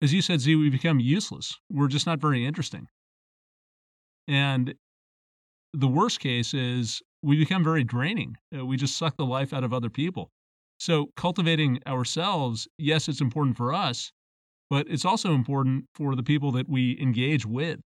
As 0.00 0.12
you 0.12 0.20
said, 0.20 0.40
Zi, 0.40 0.56
we 0.56 0.68
become 0.68 0.98
useless. 0.98 1.58
We're 1.70 1.88
just 1.88 2.06
not 2.06 2.18
very 2.18 2.44
interesting. 2.44 2.88
And 4.26 4.74
the 5.72 5.88
worst 5.88 6.20
case 6.20 6.54
is 6.54 7.02
we 7.22 7.36
become 7.36 7.62
very 7.62 7.84
draining. 7.84 8.36
Uh, 8.56 8.66
we 8.66 8.76
just 8.76 8.96
suck 8.96 9.16
the 9.16 9.24
life 9.24 9.52
out 9.52 9.64
of 9.64 9.72
other 9.72 9.90
people. 9.90 10.30
So, 10.78 11.10
cultivating 11.16 11.78
ourselves, 11.86 12.66
yes, 12.78 13.08
it's 13.08 13.20
important 13.20 13.56
for 13.56 13.72
us, 13.72 14.10
but 14.68 14.88
it's 14.88 15.04
also 15.04 15.32
important 15.32 15.84
for 15.94 16.16
the 16.16 16.24
people 16.24 16.50
that 16.52 16.68
we 16.68 16.98
engage 17.00 17.46
with. 17.46 17.78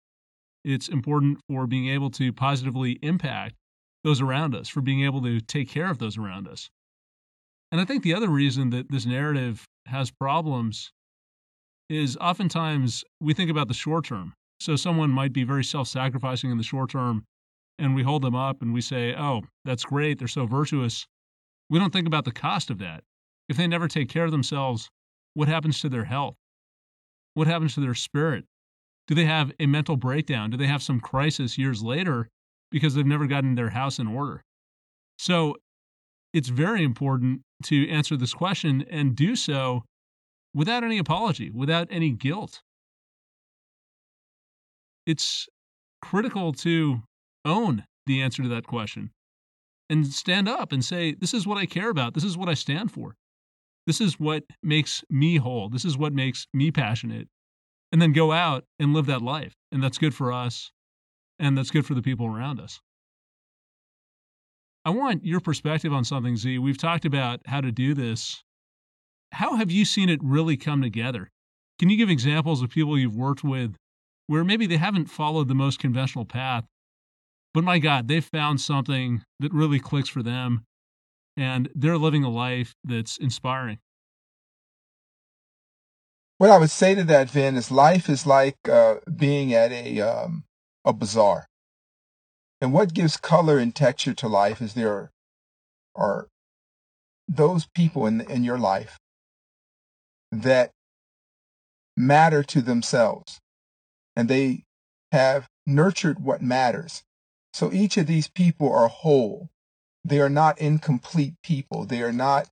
It's 0.65 0.89
important 0.89 1.41
for 1.49 1.67
being 1.67 1.89
able 1.89 2.11
to 2.11 2.33
positively 2.33 2.93
impact 3.03 3.57
those 4.05 4.21
around 4.21 4.55
us, 4.55 4.69
for 4.69 4.81
being 4.81 5.03
able 5.03 5.23
to 5.23 5.41
take 5.41 5.69
care 5.69 5.91
of 5.91 5.99
those 5.99 6.17
around 6.17 6.47
us. 6.47 6.71
And 7.73 7.81
I 7.81 7.85
think 7.85 8.03
the 8.05 8.15
other 8.15 8.29
reason 8.29 8.71
that 8.71 8.91
this 8.91 9.07
narrative 9.07 9.65
has 9.87 10.11
problems 10.11 10.93
is 11.89 12.17
oftentimes 12.19 13.03
we 13.21 13.35
think 13.35 13.51
about 13.51 13.69
the 13.69 13.75
short 13.75 14.05
term. 14.05 14.35
So 14.61 14.77
someone 14.77 15.11
might 15.11 15.33
be 15.33 15.45
very 15.45 15.65
self 15.65 15.89
sacrificing 15.89 16.51
in 16.51 16.59
the 16.59 16.63
short 16.63 16.91
term, 16.91 17.25
and 17.79 17.95
we 17.95 18.03
hold 18.03 18.23
them 18.23 18.35
up 18.35 18.63
and 18.63 18.73
we 18.73 18.81
say, 18.81 19.15
oh, 19.15 19.43
that's 19.65 19.85
great. 19.85 20.19
They're 20.19 20.29
so 20.29 20.47
virtuous. 20.47 21.07
We 21.71 21.79
don't 21.79 21.93
think 21.93 22.07
about 22.07 22.25
the 22.25 22.33
cost 22.33 22.71
of 22.71 22.79
that. 22.79 23.03
If 23.49 23.57
they 23.57 23.67
never 23.67 23.89
take 23.89 24.09
care 24.09 24.25
of 24.25 24.31
themselves, 24.31 24.89
what 25.35 25.49
happens 25.49 25.81
to 25.81 25.89
their 25.89 26.05
health? 26.05 26.37
What 27.35 27.47
happens 27.47 27.75
to 27.75 27.81
their 27.81 27.95
spirit? 27.95 28.45
Do 29.09 29.15
they 29.15 29.25
have 29.25 29.53
a 29.59 29.67
mental 29.67 29.97
breakdown? 29.97 30.51
Do 30.51 30.57
they 30.57 30.67
have 30.67 30.83
some 30.83 31.01
crisis 31.01 31.59
years 31.59 31.83
later 31.83 32.29
because 32.71 32.95
they've 32.95 33.07
never 33.07 33.27
gotten 33.27 33.55
their 33.55 33.71
house 33.71 33.99
in 33.99 34.07
order? 34.07 34.43
So 35.19 35.57
it's 36.33 36.49
very 36.49 36.83
important 36.83 37.43
to 37.65 37.89
answer 37.89 38.17
this 38.17 38.35
question 38.35 38.85
and 38.91 39.15
do 39.15 39.37
so 39.37 39.85
without 40.55 40.85
any 40.85 40.99
apology, 40.99 41.51
without 41.51 41.89
any 41.91 42.11
guilt. 42.11 42.63
It's 45.07 45.47
critical 46.03 46.53
to 46.53 47.03
own 47.45 47.85
the 48.07 48.21
answer 48.21 48.43
to 48.43 48.49
that 48.49 48.67
question 48.67 49.11
and 49.91 50.07
stand 50.07 50.49
up 50.49 50.73
and 50.73 50.85
say, 50.85 51.15
This 51.15 51.35
is 51.35 51.47
what 51.47 51.59
I 51.59 51.67
care 51.67 51.91
about. 51.91 52.15
This 52.15 52.25
is 52.25 52.37
what 52.37 52.49
I 52.49 52.55
stand 52.55 52.91
for. 52.91 53.17
This 53.87 54.01
is 54.01 54.19
what 54.19 54.45
makes 54.63 55.05
me 55.11 55.37
whole. 55.37 55.69
This 55.69 55.85
is 55.85 55.99
what 55.99 56.13
makes 56.13 56.47
me 56.55 56.71
passionate. 56.71 57.29
And 57.93 58.01
then 58.01 58.13
go 58.13 58.33
out 58.33 58.65
and 58.79 58.95
live 58.95 59.07
that 59.07 59.23
life. 59.23 59.55
And 59.71 59.83
that's 59.83 59.99
good 59.99 60.15
for 60.15 60.33
us. 60.33 60.73
And 61.45 61.59
that's 61.59 61.71
good 61.71 61.85
for 61.85 61.93
the 61.93 62.01
people 62.01 62.25
around 62.25 62.59
us. 62.59 62.81
I 64.87 64.91
want 64.91 65.27
your 65.27 65.41
perspective 65.41 65.93
on 65.93 66.03
something, 66.03 66.39
Zi. 66.39 66.57
We've 66.59 66.79
talked 66.79 67.05
about 67.05 67.43
how 67.45 67.61
to 67.61 67.71
do 67.71 67.93
this. 67.93 68.43
How 69.31 69.57
have 69.57 69.71
you 69.71 69.85
seen 69.85 70.09
it 70.09 70.21
really 70.23 70.57
come 70.57 70.81
together? 70.81 71.29
Can 71.79 71.91
you 71.91 71.99
give 71.99 72.09
examples 72.09 72.63
of 72.63 72.71
people 72.71 72.99
you've 72.99 73.15
worked 73.15 73.45
with 73.45 73.77
where 74.27 74.43
maybe 74.43 74.67
they 74.67 74.79
haven't 74.79 75.11
followed 75.11 75.49
the 75.49 75.55
most 75.55 75.79
conventional 75.79 76.25
path, 76.25 76.65
but 77.53 77.63
my 77.63 77.79
God, 77.79 78.09
they've 78.09 78.25
found 78.25 78.59
something 78.59 79.23
that 79.41 79.53
really 79.53 79.81
clicks 79.81 80.09
for 80.09 80.23
them 80.23 80.65
and 81.37 81.69
they're 81.75 81.99
living 81.99 82.25
a 82.25 82.31
life 82.31 82.75
that's 82.85 83.19
inspiring. 83.19 83.81
What 86.39 86.49
I 86.49 86.57
would 86.57 86.71
say 86.71 86.95
to 86.95 87.05
that, 87.05 87.29
Vin, 87.29 87.57
is 87.57 87.71
life 87.71 88.09
is 88.09 88.27
like 88.27 88.57
uh, 88.67 88.97
being 89.15 89.53
at 89.53 89.73
a 89.73 90.01
um, 90.01 90.45
a 90.85 90.93
bazaar, 90.93 91.47
and 92.61 92.73
what 92.73 92.95
gives 92.95 93.17
color 93.17 93.59
and 93.59 93.75
texture 93.75 94.15
to 94.15 94.29
life 94.29 94.61
is 94.61 94.75
there 94.75 95.11
are, 95.95 96.29
those 97.27 97.67
people 97.75 98.07
in 98.07 98.21
in 98.23 98.45
your 98.45 98.59
life 98.59 98.99
that 100.31 100.71
matter 101.97 102.43
to 102.43 102.61
themselves, 102.61 103.41
and 104.17 104.29
they 104.29 104.65
have 105.13 105.49
nurtured 105.67 106.21
what 106.21 106.43
matters. 106.43 107.03
So 107.53 107.73
each 107.73 107.97
of 107.97 108.07
these 108.07 108.29
people 108.29 108.73
are 108.73 108.89
whole. 108.89 109.49
They 110.05 110.21
are 110.21 110.29
not 110.29 110.59
incomplete 110.59 111.35
people. 111.43 111.87
They 111.87 112.03
are 112.03 112.13
not 112.13 112.49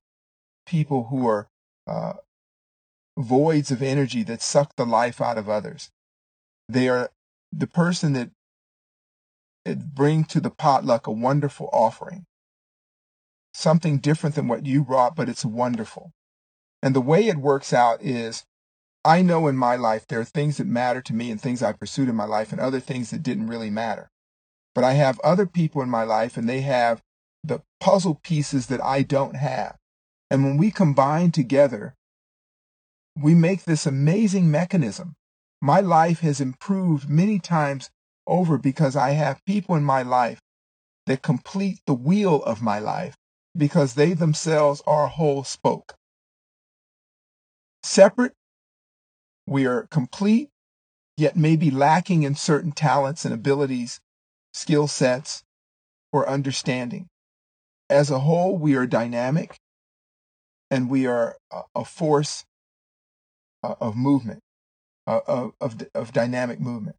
people 0.65 1.05
who 1.05 1.27
are 1.27 1.47
uh, 1.85 2.13
voids 3.17 3.69
of 3.69 3.81
energy 3.81 4.23
that 4.23 4.41
suck 4.41 4.75
the 4.75 4.85
life 4.85 5.21
out 5.21 5.37
of 5.37 5.49
others. 5.49 5.91
They 6.69 6.87
are 6.89 7.11
the 7.55 7.67
person 7.67 8.13
that 8.13 8.31
it 9.65 9.93
bring 9.93 10.25
to 10.25 10.39
the 10.39 10.49
potluck 10.49 11.07
a 11.07 11.11
wonderful 11.11 11.69
offering. 11.71 12.25
Something 13.53 13.99
different 13.99 14.35
than 14.35 14.47
what 14.47 14.65
you 14.65 14.83
brought, 14.83 15.15
but 15.15 15.29
it's 15.29 15.45
wonderful. 15.45 16.11
And 16.81 16.95
the 16.95 17.01
way 17.01 17.27
it 17.27 17.37
works 17.37 17.71
out 17.71 18.01
is 18.01 18.43
I 19.05 19.21
know 19.21 19.47
in 19.47 19.55
my 19.55 19.75
life 19.75 20.05
there 20.07 20.19
are 20.19 20.25
things 20.25 20.57
that 20.57 20.67
matter 20.67 21.01
to 21.01 21.13
me 21.13 21.29
and 21.29 21.39
things 21.39 21.61
I 21.61 21.73
pursued 21.73 22.09
in 22.09 22.15
my 22.15 22.25
life 22.25 22.51
and 22.51 22.59
other 22.59 22.79
things 22.79 23.11
that 23.11 23.23
didn't 23.23 23.47
really 23.47 23.69
matter. 23.69 24.09
But 24.73 24.83
I 24.83 24.93
have 24.93 25.19
other 25.19 25.45
people 25.45 25.81
in 25.81 25.89
my 25.89 26.03
life 26.03 26.35
and 26.35 26.49
they 26.49 26.61
have 26.61 27.01
the 27.43 27.61
puzzle 27.79 28.19
pieces 28.23 28.67
that 28.67 28.83
I 28.83 29.03
don't 29.03 29.35
have. 29.35 29.77
And 30.31 30.43
when 30.43 30.57
we 30.57 30.71
combine 30.71 31.31
together, 31.31 31.95
we 33.15 33.35
make 33.35 33.63
this 33.63 33.85
amazing 33.85 34.49
mechanism. 34.49 35.15
My 35.63 35.79
life 35.79 36.19
has 36.19 36.41
improved 36.41 37.07
many 37.07 37.39
times 37.39 37.89
over 38.27 38.57
because 38.57 38.97
I 38.97 39.11
have 39.11 39.45
people 39.45 39.75
in 39.75 39.83
my 39.85 40.01
life 40.01 40.41
that 41.05 41.21
complete 41.21 41.79
the 41.87 41.93
wheel 41.93 42.43
of 42.43 42.61
my 42.61 42.79
life 42.79 43.15
because 43.55 43.93
they 43.93 44.11
themselves 44.11 44.81
are 44.85 45.07
whole 45.07 45.45
spoke. 45.45 45.95
Separate, 47.81 48.33
we 49.47 49.65
are 49.65 49.87
complete, 49.89 50.49
yet 51.15 51.37
maybe 51.37 51.71
lacking 51.71 52.23
in 52.23 52.35
certain 52.35 52.73
talents 52.73 53.23
and 53.23 53.33
abilities, 53.33 54.01
skill 54.53 54.89
sets, 54.89 55.45
or 56.11 56.27
understanding. 56.27 57.07
As 57.89 58.11
a 58.11 58.19
whole, 58.19 58.57
we 58.57 58.75
are 58.75 58.85
dynamic 58.85 59.55
and 60.69 60.89
we 60.89 61.07
are 61.07 61.37
a 61.73 61.85
force 61.85 62.43
uh, 63.63 63.75
of 63.79 63.95
movement, 63.95 64.42
of, 65.07 65.53
of, 65.59 65.77
of 65.93 66.13
dynamic 66.13 66.59
movement. 66.59 66.95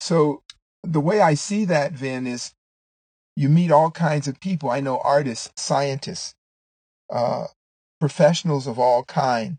So 0.00 0.42
the 0.82 1.00
way 1.00 1.20
I 1.20 1.34
see 1.34 1.64
that, 1.64 1.92
Vin, 1.92 2.26
is 2.26 2.54
you 3.36 3.48
meet 3.48 3.70
all 3.70 3.90
kinds 3.90 4.28
of 4.28 4.40
people. 4.40 4.70
I 4.70 4.80
know 4.80 5.00
artists, 5.02 5.50
scientists, 5.56 6.34
uh, 7.10 7.46
professionals 8.00 8.66
of 8.66 8.78
all 8.78 9.04
kind 9.04 9.58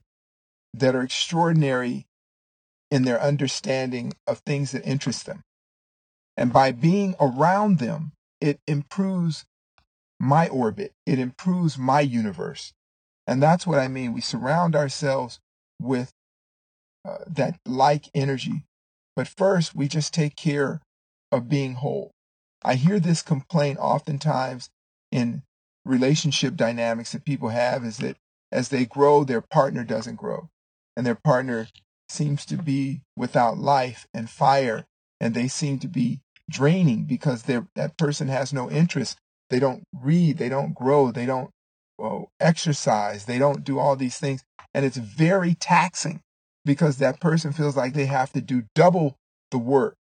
that 0.74 0.96
are 0.96 1.04
extraordinary 1.04 2.06
in 2.90 3.04
their 3.04 3.22
understanding 3.22 4.14
of 4.26 4.40
things 4.40 4.72
that 4.72 4.86
interest 4.86 5.26
them. 5.26 5.44
And 6.36 6.54
by 6.54 6.72
being 6.72 7.16
around 7.20 7.80
them, 7.80 8.14
it 8.40 8.60
improves 8.68 9.46
my 10.20 10.48
orbit. 10.48 10.94
It 11.06 11.20
improves 11.20 11.78
my 11.78 12.02
universe. 12.02 12.74
And 13.26 13.42
that's 13.42 13.68
what 13.68 13.80
I 13.80 13.88
mean. 13.88 14.14
We 14.14 14.22
surround 14.22 14.76
ourselves 14.76 15.40
with 15.82 16.14
uh, 17.08 17.20
that 17.28 17.60
like 17.66 18.10
energy. 18.14 18.64
But 19.16 19.28
first, 19.28 19.76
we 19.76 19.88
just 19.88 20.14
take 20.14 20.36
care 20.36 20.82
of 21.32 21.50
being 21.50 21.76
whole. 21.76 22.12
I 22.64 22.76
hear 22.76 23.00
this 23.00 23.22
complaint 23.22 23.80
oftentimes 23.80 24.70
in 25.12 25.44
relationship 25.86 26.56
dynamics 26.56 27.14
that 27.14 27.26
people 27.26 27.50
have 27.50 27.84
is 27.84 27.98
that 27.98 28.18
as 28.52 28.70
they 28.70 28.86
grow, 28.86 29.24
their 29.24 29.42
partner 29.42 29.84
doesn't 29.84 30.16
grow. 30.16 30.50
And 30.96 31.06
their 31.06 31.16
partner 31.16 31.68
seems 32.10 32.46
to 32.46 32.58
be 32.58 33.02
without 33.16 33.58
life 33.58 34.08
and 34.14 34.30
fire, 34.30 34.86
and 35.20 35.34
they 35.34 35.48
seem 35.48 35.80
to 35.80 35.88
be 35.88 36.22
draining 36.50 37.04
because 37.04 37.44
that 37.44 37.98
person 37.98 38.30
has 38.30 38.54
no 38.54 38.70
interest 38.72 39.18
they 39.50 39.60
don't 39.60 39.84
read. 39.94 40.38
They 40.38 40.50
don't 40.50 40.74
grow. 40.74 41.12
They 41.12 41.26
don't 41.26 41.52
well, 41.98 42.30
exercise. 42.40 43.26
They 43.26 43.40
don't 43.40 43.64
do 43.64 43.80
all 43.80 43.96
these 43.96 44.18
things. 44.18 44.44
And 44.74 44.86
it's 44.86 44.98
very 44.98 45.56
taxing 45.56 46.22
because 46.68 46.98
that 46.98 47.20
person 47.20 47.52
feels 47.52 47.76
like 47.76 47.94
they 47.94 48.06
have 48.06 48.32
to 48.34 48.42
do 48.42 48.64
double 48.76 49.18
the 49.50 49.58
work 49.58 49.96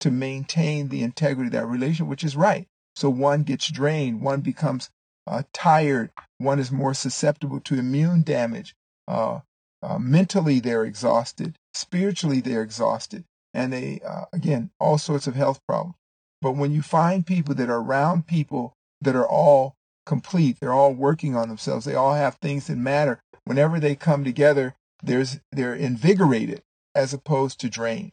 to 0.00 0.10
maintain 0.10 0.88
the 0.88 1.02
integrity 1.02 1.48
of 1.48 1.52
that 1.52 1.66
relation, 1.66 2.06
which 2.06 2.22
is 2.22 2.36
right. 2.36 2.66
So 2.94 3.10
one 3.10 3.42
gets 3.42 3.70
drained, 3.70 4.22
one 4.22 4.40
becomes 4.40 4.90
uh, 5.26 5.42
tired, 5.52 6.10
one 6.38 6.58
is 6.58 6.70
more 6.70 6.94
susceptible 6.94 7.60
to 7.60 7.78
immune 7.78 8.22
damage. 8.22 8.74
Uh, 9.08 9.40
uh, 9.82 9.98
mentally, 9.98 10.60
they're 10.60 10.84
exhausted. 10.84 11.56
Spiritually, 11.74 12.40
they're 12.40 12.62
exhausted. 12.62 13.24
And 13.52 13.72
they, 13.72 14.00
uh, 14.06 14.26
again, 14.32 14.70
all 14.78 14.98
sorts 14.98 15.26
of 15.26 15.34
health 15.34 15.60
problems. 15.66 15.96
But 16.40 16.52
when 16.52 16.70
you 16.72 16.82
find 16.82 17.26
people 17.26 17.54
that 17.56 17.68
are 17.68 17.80
around 17.80 18.26
people 18.26 18.74
that 19.00 19.16
are 19.16 19.26
all 19.26 19.74
complete. 20.10 20.58
They're 20.60 20.72
all 20.72 20.92
working 20.92 21.36
on 21.36 21.48
themselves. 21.48 21.84
They 21.84 21.94
all 21.94 22.14
have 22.14 22.34
things 22.34 22.66
that 22.66 22.76
matter. 22.76 23.20
Whenever 23.44 23.78
they 23.78 23.94
come 23.94 24.24
together, 24.24 24.74
there's 25.02 25.40
they're 25.52 25.74
invigorated 25.74 26.62
as 26.94 27.14
opposed 27.14 27.60
to 27.60 27.70
drained. 27.70 28.12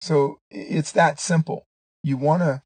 So 0.00 0.40
it's 0.50 0.92
that 0.92 1.18
simple. 1.18 1.66
You 2.02 2.16
want 2.16 2.42
to 2.42 2.62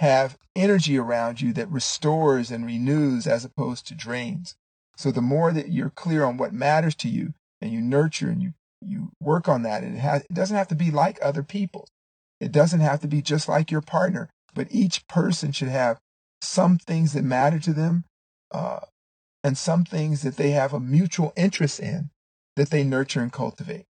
have 0.00 0.36
energy 0.56 0.98
around 0.98 1.40
you 1.40 1.52
that 1.52 1.70
restores 1.70 2.50
and 2.50 2.66
renews 2.66 3.26
as 3.26 3.44
opposed 3.44 3.86
to 3.86 3.94
drains. 3.94 4.56
So 4.96 5.10
the 5.10 5.22
more 5.22 5.52
that 5.52 5.70
you're 5.70 5.90
clear 5.90 6.24
on 6.24 6.36
what 6.36 6.52
matters 6.52 6.94
to 6.96 7.08
you 7.08 7.34
and 7.60 7.72
you 7.72 7.80
nurture 7.80 8.28
and 8.28 8.42
you, 8.42 8.54
you 8.80 9.12
work 9.20 9.48
on 9.48 9.62
that, 9.62 9.82
and 9.82 9.96
it, 9.96 10.00
has, 10.00 10.22
it 10.22 10.34
doesn't 10.34 10.56
have 10.56 10.68
to 10.68 10.74
be 10.74 10.90
like 10.90 11.18
other 11.22 11.42
people. 11.42 11.88
It 12.40 12.52
doesn't 12.52 12.80
have 12.80 13.00
to 13.00 13.08
be 13.08 13.22
just 13.22 13.48
like 13.48 13.70
your 13.70 13.80
partner, 13.80 14.28
but 14.54 14.68
each 14.70 15.06
person 15.08 15.52
should 15.52 15.68
have 15.68 16.00
some 16.40 16.78
things 16.78 17.12
that 17.14 17.24
matter 17.24 17.58
to 17.60 17.72
them 17.72 18.04
uh, 18.50 18.80
and 19.42 19.56
some 19.56 19.84
things 19.84 20.22
that 20.22 20.36
they 20.36 20.50
have 20.50 20.72
a 20.72 20.80
mutual 20.80 21.32
interest 21.36 21.80
in 21.80 22.10
that 22.56 22.70
they 22.70 22.84
nurture 22.84 23.20
and 23.20 23.32
cultivate. 23.32 23.86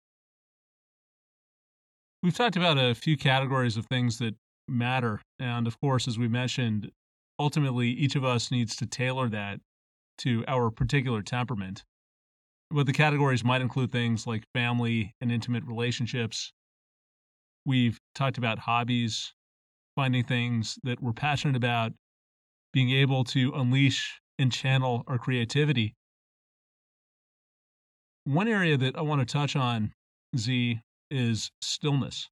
We've 2.23 2.35
talked 2.35 2.57
about 2.57 2.79
a 2.79 2.95
few 2.95 3.17
categories 3.17 3.77
of 3.77 3.87
things 3.87 4.19
that 4.19 4.35
matter. 4.67 5.21
And 5.39 5.67
of 5.67 5.79
course, 5.81 6.09
as 6.09 6.19
we 6.19 6.29
mentioned, 6.29 6.91
ultimately 7.39 7.89
each 7.91 8.17
of 8.17 8.25
us 8.25 8.51
needs 8.51 8.75
to 8.77 8.87
tailor 8.87 9.29
that 9.29 9.61
to 10.19 10.45
our 10.49 10.71
particular 10.71 11.23
temperament. 11.23 11.85
But 12.71 12.87
the 12.87 12.93
categories 12.93 13.45
might 13.45 13.61
include 13.61 13.93
things 13.93 14.27
like 14.27 14.45
family 14.55 15.15
and 15.21 15.31
intimate 15.31 15.65
relationships. 15.65 16.53
We've 17.67 17.99
talked 18.15 18.39
about 18.39 18.61
hobbies, 18.61 19.35
finding 19.95 20.25
things 20.25 20.79
that 20.83 21.03
we're 21.03 21.13
passionate 21.13 21.57
about, 21.57 21.93
being 22.73 22.91
able 22.91 23.25
to 23.25 23.53
unleash 23.55 24.21
and 24.39 24.51
channel 24.51 25.05
our 25.07 25.19
creativity. 25.19 25.95
One 28.25 28.49
area 28.49 28.79
that 28.79 28.97
I 28.97 29.03
want 29.03 29.21
to 29.21 29.31
touch 29.31 29.55
on, 29.55 29.93
Zi, 30.37 30.81
is 31.11 31.51
stillness. 31.61 32.31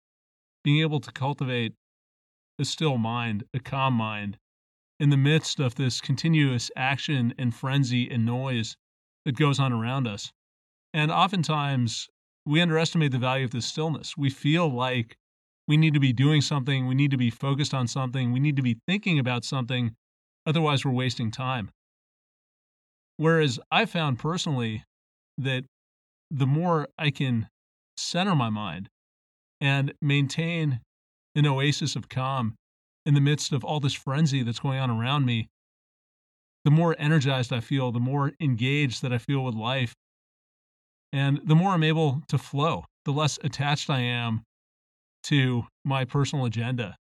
Being 0.63 0.83
able 0.83 1.01
to 1.01 1.11
cultivate 1.11 1.73
a 2.59 2.65
still 2.67 2.99
mind, 2.99 3.45
a 3.55 3.59
calm 3.59 3.95
mind, 3.95 4.37
in 5.01 5.09
the 5.09 5.17
midst 5.17 5.61
of 5.61 5.77
this 5.77 6.01
continuous 6.03 6.71
action 6.77 7.33
and 7.39 7.55
frenzy 7.55 8.11
and 8.11 8.27
noise 8.27 8.77
that 9.25 9.37
goes 9.37 9.59
on 9.59 9.73
around 9.73 10.07
us. 10.07 10.31
And 10.93 11.11
oftentimes 11.11 12.09
we 12.45 12.61
underestimate 12.61 13.13
the 13.13 13.19
value 13.19 13.45
of 13.45 13.53
this 13.53 13.67
stillness. 13.67 14.17
We 14.17 14.29
feel 14.29 14.69
like 14.69 15.17
we 15.67 15.77
need 15.77 15.95
to 15.95 16.01
be 16.01 16.13
doing 16.13 16.41
something, 16.41 16.87
we 16.87 16.95
need 16.95 17.11
to 17.13 17.17
be 17.17 17.31
focused 17.31 17.73
on 17.73 17.87
something, 17.87 18.33
we 18.33 18.41
need 18.41 18.57
to 18.57 18.63
be 18.63 18.79
thinking 18.87 19.19
about 19.19 19.45
something, 19.45 19.95
otherwise, 20.47 20.85
we're 20.85 20.93
wasting 20.93 21.31
time. 21.31 21.71
Whereas 23.17 23.59
I 23.71 23.85
found 23.87 24.19
personally 24.19 24.85
that 25.37 25.65
the 26.31 26.47
more 26.47 26.89
I 26.99 27.11
can 27.11 27.49
center 27.97 28.35
my 28.35 28.51
mind 28.51 28.89
and 29.61 29.93
maintain 30.01 30.81
an 31.35 31.47
oasis 31.47 31.97
of 31.97 32.09
calm 32.09 32.55
in 33.07 33.15
the 33.15 33.21
midst 33.21 33.53
of 33.53 33.65
all 33.65 33.81
this 33.81 33.95
frenzy 33.95 34.43
that's 34.43 34.59
going 34.59 34.79
on 34.79 34.91
around 34.91 35.25
me, 35.25 35.49
the 36.65 36.71
more 36.71 36.95
energized 36.99 37.53
I 37.53 37.61
feel, 37.61 37.93
the 37.93 38.01
more 38.01 38.33
engaged 38.41 39.03
that 39.03 39.13
I 39.13 39.19
feel 39.19 39.43
with 39.45 39.55
life, 39.55 39.95
and 41.13 41.41
the 41.45 41.55
more 41.55 41.71
I'm 41.71 41.85
able 41.85 42.23
to 42.29 42.37
flow, 42.37 42.85
the 43.05 43.13
less 43.13 43.39
attached 43.43 43.89
I 43.89 44.01
am 44.01 44.43
to 45.25 45.65
my 45.85 46.05
personal 46.05 46.45
agenda, 46.45 46.97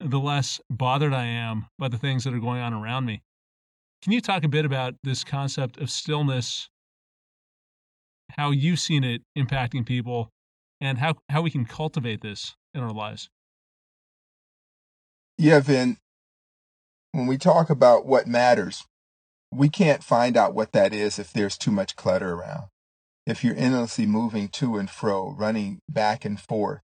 the 0.00 0.18
less 0.18 0.60
bothered 0.70 1.12
I 1.12 1.26
am 1.26 1.66
by 1.78 1.88
the 1.88 1.98
things 1.98 2.24
that 2.24 2.34
are 2.34 2.40
going 2.40 2.60
on 2.60 2.72
around 2.72 3.04
me. 3.04 3.20
Can 4.02 4.12
you 4.12 4.20
talk 4.20 4.44
a 4.44 4.48
bit 4.48 4.64
about 4.64 4.94
this 5.02 5.24
concept 5.24 5.78
of 5.78 5.90
stillness, 5.90 6.68
how 8.36 8.50
you've 8.50 8.80
seen 8.80 9.04
it 9.04 9.22
impacting 9.36 9.86
people, 9.86 10.30
and 10.80 10.98
how, 10.98 11.14
how 11.28 11.42
we 11.42 11.50
can 11.50 11.64
cultivate 11.64 12.20
this 12.20 12.56
in 12.74 12.80
our 12.80 12.92
lives? 12.92 13.28
Yeah, 15.38 15.60
Vin, 15.60 15.98
when 17.12 17.26
we 17.26 17.38
talk 17.38 17.70
about 17.70 18.06
what 18.06 18.26
matters, 18.26 18.84
we 19.52 19.68
can't 19.68 20.02
find 20.02 20.36
out 20.36 20.54
what 20.54 20.72
that 20.72 20.92
is 20.92 21.18
if 21.18 21.32
there's 21.32 21.56
too 21.56 21.70
much 21.70 21.96
clutter 21.96 22.34
around. 22.34 22.64
If 23.26 23.42
you're 23.42 23.56
endlessly 23.56 24.06
moving 24.06 24.48
to 24.48 24.76
and 24.76 24.90
fro, 24.90 25.34
running 25.36 25.80
back 25.88 26.24
and 26.24 26.38
forth, 26.38 26.80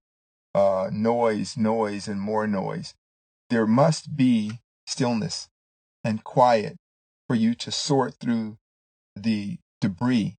uh, 0.55 0.89
noise, 0.91 1.55
noise, 1.57 2.07
and 2.07 2.19
more 2.19 2.47
noise, 2.47 2.93
there 3.49 3.67
must 3.67 4.15
be 4.15 4.59
stillness 4.87 5.49
and 6.03 6.23
quiet 6.23 6.77
for 7.27 7.35
you 7.35 7.53
to 7.55 7.71
sort 7.71 8.15
through 8.15 8.57
the 9.15 9.57
debris 9.79 10.37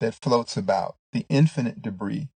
that 0.00 0.14
floats 0.14 0.56
about, 0.56 0.96
the 1.12 1.26
infinite 1.28 1.82
debris. 1.82 2.28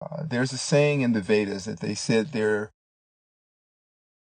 Uh, 0.00 0.24
there's 0.28 0.52
a 0.52 0.58
saying 0.58 1.00
in 1.00 1.12
the 1.12 1.20
Vedas 1.20 1.64
that 1.64 1.80
they 1.80 1.94
said 1.94 2.32
there 2.32 2.70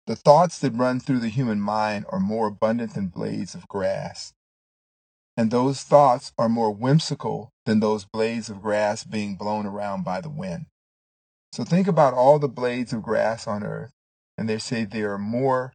the 0.09 0.17
thoughts 0.17 0.59
that 0.61 0.73
run 0.73 1.01
through 1.01 1.19
the 1.19 1.29
human 1.29 1.61
mind 1.61 2.07
are 2.09 2.19
more 2.19 2.47
abundant 2.47 2.95
than 2.95 3.09
blades 3.09 3.55
of 3.55 3.69
grass. 3.69 4.33
And 5.37 5.51
those 5.51 5.83
thoughts 5.83 6.33
are 6.39 6.49
more 6.49 6.71
whimsical 6.71 7.53
than 7.67 7.81
those 7.81 8.07
blades 8.07 8.49
of 8.49 8.63
grass 8.63 9.05
being 9.05 9.37
blown 9.37 9.67
around 9.67 10.05
by 10.05 10.23
the 10.23 10.31
wind. 10.31 10.65
So 11.53 11.63
think 11.63 11.87
about 11.87 12.15
all 12.15 12.39
the 12.39 12.49
blades 12.49 12.95
of 12.95 13.03
grass 13.03 13.47
on 13.47 13.63
earth, 13.63 13.93
and 14.39 14.49
they 14.49 14.57
say 14.57 14.85
there 14.85 15.13
are 15.13 15.19
more 15.19 15.75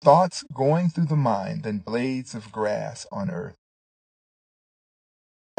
thoughts 0.00 0.44
going 0.54 0.88
through 0.88 1.06
the 1.06 1.16
mind 1.16 1.64
than 1.64 1.78
blades 1.78 2.32
of 2.32 2.52
grass 2.52 3.08
on 3.10 3.28
earth. 3.28 3.56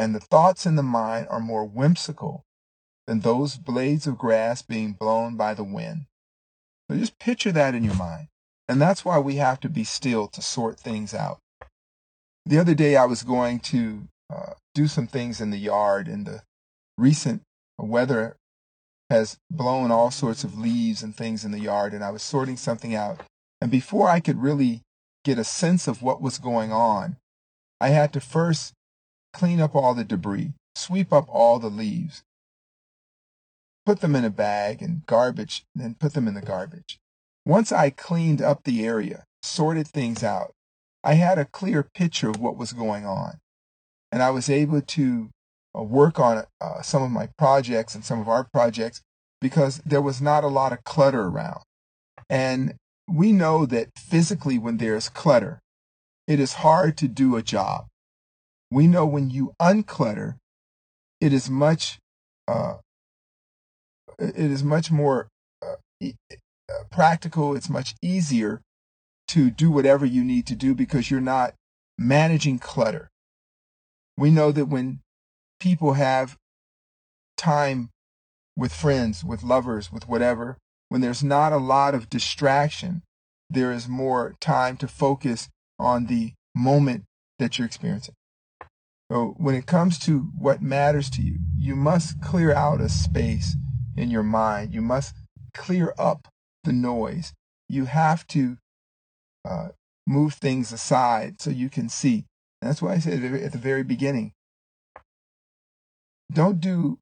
And 0.00 0.14
the 0.14 0.20
thoughts 0.20 0.64
in 0.64 0.76
the 0.76 0.82
mind 0.82 1.26
are 1.28 1.40
more 1.40 1.66
whimsical 1.66 2.46
than 3.06 3.20
those 3.20 3.58
blades 3.58 4.06
of 4.06 4.16
grass 4.16 4.62
being 4.62 4.94
blown 4.94 5.36
by 5.36 5.52
the 5.52 5.62
wind. 5.62 6.06
So 6.90 6.96
just 6.96 7.18
picture 7.18 7.52
that 7.52 7.74
in 7.74 7.84
your 7.84 7.94
mind. 7.96 8.28
And 8.66 8.80
that's 8.80 9.04
why 9.04 9.18
we 9.18 9.34
have 9.36 9.60
to 9.60 9.68
be 9.68 9.84
still 9.84 10.26
to 10.28 10.40
sort 10.40 10.80
things 10.80 11.12
out. 11.12 11.38
The 12.46 12.58
other 12.58 12.74
day, 12.74 12.96
I 12.96 13.04
was 13.04 13.22
going 13.22 13.60
to 13.60 14.08
uh, 14.32 14.54
do 14.74 14.86
some 14.86 15.06
things 15.06 15.38
in 15.38 15.50
the 15.50 15.58
yard, 15.58 16.08
and 16.08 16.24
the 16.24 16.44
recent 16.96 17.42
weather 17.78 18.36
has 19.10 19.36
blown 19.50 19.90
all 19.90 20.10
sorts 20.10 20.44
of 20.44 20.58
leaves 20.58 21.02
and 21.02 21.14
things 21.14 21.44
in 21.44 21.50
the 21.50 21.60
yard, 21.60 21.92
and 21.92 22.02
I 22.02 22.10
was 22.10 22.22
sorting 22.22 22.56
something 22.56 22.94
out. 22.94 23.20
And 23.60 23.70
before 23.70 24.08
I 24.08 24.20
could 24.20 24.40
really 24.40 24.80
get 25.24 25.38
a 25.38 25.44
sense 25.44 25.86
of 25.86 26.00
what 26.00 26.22
was 26.22 26.38
going 26.38 26.72
on, 26.72 27.18
I 27.82 27.88
had 27.88 28.14
to 28.14 28.20
first 28.20 28.72
clean 29.32 29.60
up 29.60 29.74
all 29.74 29.94
the 29.94 30.04
debris, 30.04 30.52
sweep 30.74 31.12
up 31.12 31.26
all 31.28 31.58
the 31.58 31.70
leaves, 31.70 32.22
put 33.86 34.00
them 34.00 34.14
in 34.14 34.24
a 34.24 34.30
bag 34.30 34.82
and 34.82 35.06
garbage, 35.06 35.64
then 35.74 35.94
put 35.94 36.14
them 36.14 36.28
in 36.28 36.34
the 36.34 36.40
garbage. 36.40 36.98
Once 37.46 37.72
I 37.72 37.90
cleaned 37.90 38.42
up 38.42 38.64
the 38.64 38.84
area, 38.84 39.24
sorted 39.42 39.88
things 39.88 40.22
out, 40.22 40.52
I 41.02 41.14
had 41.14 41.38
a 41.38 41.46
clear 41.46 41.82
picture 41.82 42.28
of 42.28 42.38
what 42.38 42.56
was 42.56 42.72
going 42.72 43.06
on. 43.06 43.38
And 44.12 44.22
I 44.22 44.30
was 44.30 44.50
able 44.50 44.82
to 44.82 45.30
uh, 45.76 45.82
work 45.82 46.18
on 46.18 46.44
uh, 46.60 46.82
some 46.82 47.02
of 47.02 47.10
my 47.10 47.28
projects 47.38 47.94
and 47.94 48.04
some 48.04 48.20
of 48.20 48.28
our 48.28 48.44
projects 48.52 49.02
because 49.40 49.78
there 49.86 50.02
was 50.02 50.20
not 50.20 50.44
a 50.44 50.48
lot 50.48 50.72
of 50.72 50.84
clutter 50.84 51.22
around. 51.22 51.62
And 52.28 52.74
we 53.08 53.32
know 53.32 53.66
that 53.66 53.88
physically, 53.96 54.58
when 54.58 54.76
there's 54.76 55.08
clutter, 55.08 55.60
it 56.26 56.38
is 56.38 56.54
hard 56.54 56.96
to 56.98 57.08
do 57.08 57.36
a 57.36 57.42
job. 57.42 57.86
We 58.70 58.86
know 58.86 59.04
when 59.06 59.30
you 59.30 59.54
unclutter, 59.60 60.36
it 61.20 61.32
is 61.32 61.50
much 61.50 61.98
uh, 62.46 62.76
it 64.18 64.36
is 64.36 64.62
much 64.62 64.90
more 64.90 65.28
uh, 65.62 65.76
uh, 66.02 66.84
practical. 66.90 67.56
It's 67.56 67.70
much 67.70 67.94
easier 68.02 68.60
to 69.28 69.50
do 69.50 69.70
whatever 69.70 70.04
you 70.04 70.24
need 70.24 70.46
to 70.48 70.56
do 70.56 70.74
because 70.74 71.10
you're 71.10 71.20
not 71.20 71.54
managing 71.98 72.58
clutter. 72.58 73.08
We 74.16 74.30
know 74.30 74.52
that 74.52 74.66
when 74.66 75.00
people 75.60 75.94
have 75.94 76.36
time 77.36 77.90
with 78.56 78.72
friends, 78.72 79.24
with 79.24 79.42
lovers, 79.42 79.90
with 79.92 80.08
whatever, 80.08 80.58
when 80.88 81.00
there's 81.00 81.22
not 81.22 81.52
a 81.52 81.58
lot 81.58 81.94
of 81.94 82.10
distraction, 82.10 83.02
there 83.48 83.72
is 83.72 83.88
more 83.88 84.34
time 84.40 84.76
to 84.78 84.88
focus 84.88 85.48
on 85.78 86.06
the 86.06 86.32
moment 86.54 87.04
that 87.38 87.58
you're 87.58 87.66
experiencing. 87.66 88.14
So 89.10 89.34
when 89.38 89.56
it 89.56 89.66
comes 89.66 89.98
to 90.00 90.30
what 90.38 90.62
matters 90.62 91.10
to 91.10 91.22
you, 91.22 91.40
you 91.58 91.74
must 91.74 92.22
clear 92.22 92.54
out 92.54 92.80
a 92.80 92.88
space 92.88 93.56
in 93.96 94.08
your 94.08 94.22
mind. 94.22 94.72
You 94.72 94.82
must 94.82 95.16
clear 95.52 95.92
up 95.98 96.28
the 96.62 96.72
noise. 96.72 97.32
You 97.68 97.86
have 97.86 98.24
to 98.28 98.58
uh, 99.44 99.68
move 100.06 100.34
things 100.34 100.72
aside 100.72 101.40
so 101.40 101.50
you 101.50 101.68
can 101.68 101.88
see. 101.88 102.26
And 102.62 102.68
that's 102.70 102.80
why 102.80 102.92
I 102.92 102.98
said 103.00 103.24
at 103.24 103.52
the 103.52 103.58
very 103.58 103.82
beginning 103.82 104.32
don't 106.32 106.60
do 106.60 107.00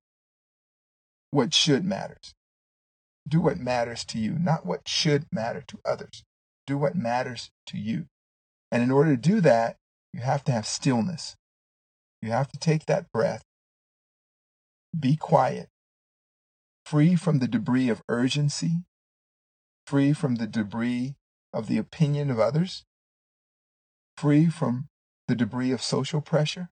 what 1.30 1.52
should 1.52 1.84
matters. 1.84 2.32
Do 3.28 3.42
what 3.42 3.58
matters 3.58 4.02
to 4.06 4.18
you, 4.18 4.38
not 4.38 4.64
what 4.64 4.88
should 4.88 5.26
matter 5.30 5.62
to 5.68 5.78
others. 5.84 6.24
Do 6.66 6.78
what 6.78 6.94
matters 6.94 7.50
to 7.66 7.76
you. 7.76 8.06
And 8.72 8.82
in 8.82 8.90
order 8.90 9.14
to 9.14 9.20
do 9.20 9.42
that, 9.42 9.76
you 10.14 10.20
have 10.20 10.42
to 10.44 10.52
have 10.52 10.66
stillness. 10.66 11.36
You 12.20 12.30
have 12.30 12.48
to 12.48 12.58
take 12.58 12.86
that 12.86 13.12
breath, 13.12 13.44
be 14.98 15.16
quiet, 15.16 15.68
free 16.84 17.14
from 17.14 17.38
the 17.38 17.48
debris 17.48 17.88
of 17.88 18.02
urgency, 18.08 18.82
free 19.86 20.12
from 20.12 20.36
the 20.36 20.46
debris 20.46 21.14
of 21.52 21.68
the 21.68 21.78
opinion 21.78 22.30
of 22.30 22.40
others, 22.40 22.84
free 24.16 24.46
from 24.46 24.88
the 25.28 25.34
debris 25.34 25.70
of 25.70 25.82
social 25.82 26.20
pressure, 26.20 26.70